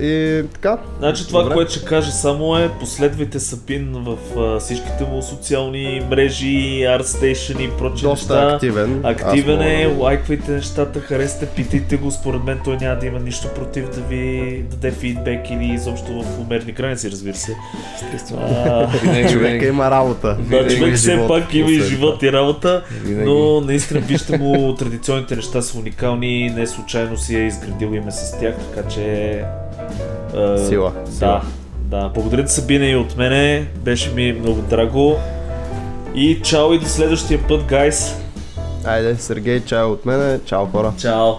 И 0.01 0.43
така, 0.53 0.79
Значи 0.99 1.27
това, 1.29 1.43
Добре. 1.43 1.55
което 1.55 1.73
ще 1.73 1.85
кажа 1.85 2.11
само 2.13 2.57
е, 2.57 2.71
последвайте 2.81 3.41
Сабин 3.41 3.93
в 3.95 4.17
а, 4.39 4.61
всичките 4.61 5.05
му 5.05 5.23
социални 5.23 6.03
мрежи, 6.11 6.47
ArtStation 6.81 7.61
и 7.61 7.71
прочие 7.71 8.09
доста 8.09 8.35
неща. 8.35 8.55
активен. 8.55 9.01
Активен 9.05 9.59
Аз 9.61 9.67
е, 9.67 9.87
мога 9.87 10.03
лайквайте 10.05 10.53
нещата, 10.53 11.01
харесате, 11.01 11.47
питайте 11.47 11.97
го, 11.97 12.11
според 12.11 12.45
мен 12.45 12.61
той 12.65 12.77
няма 12.77 12.97
да 12.97 13.07
има 13.07 13.19
нищо 13.19 13.49
против 13.49 13.89
да 13.89 14.01
ви 14.01 14.65
даде 14.71 14.91
фидбек 14.91 15.51
или 15.51 15.65
изобщо 15.65 16.23
в 16.23 16.41
умерни 16.41 16.73
граници, 16.73 17.11
разбира 17.11 17.35
се. 17.37 17.57
Естествено. 17.95 18.89
Човека 19.33 19.67
има 19.67 19.91
работа. 19.91 20.37
да, 20.41 20.57
Има 20.57 20.67
и 20.67 20.77
човек 20.77 20.97
все 20.97 21.11
живот, 21.13 21.29
пак 21.29 21.55
има 21.55 21.71
и 21.71 21.81
живот 21.81 22.23
и 22.23 22.33
работа, 22.33 22.83
Винаги. 23.03 23.25
но 23.25 23.61
наистина 23.61 24.01
вижте 24.01 24.39
му, 24.39 24.75
традиционните 24.75 25.37
неща 25.37 25.63
са 25.63 25.79
уникални, 25.79 26.51
не 26.51 26.67
случайно 26.67 27.17
си 27.17 27.37
е 27.37 27.47
изградил 27.47 27.87
име 27.87 28.11
с 28.11 28.39
тях, 28.41 28.55
така 28.75 28.89
че... 28.89 29.45
а, 30.37 30.59
Сила, 30.59 30.93
Да, 31.07 31.13
сила. 31.13 31.41
да. 31.79 32.11
Благодаря 32.15 32.45
ти 32.45 32.53
Сабина 32.53 32.87
и 32.87 32.97
от 32.97 33.17
мене, 33.17 33.69
беше 33.77 34.11
ми 34.11 34.33
много 34.33 34.61
драго. 34.61 35.17
И 36.15 36.41
чао 36.43 36.73
и 36.73 36.79
до 36.79 36.87
следващия 36.87 37.47
път, 37.49 37.65
гайс. 37.65 38.15
Айде, 38.85 39.17
Сергей, 39.17 39.61
чао 39.61 39.93
от 39.93 40.07
мене. 40.07 40.39
Чао 40.45 40.67
хора. 40.67 40.93
Чао. 41.01 41.33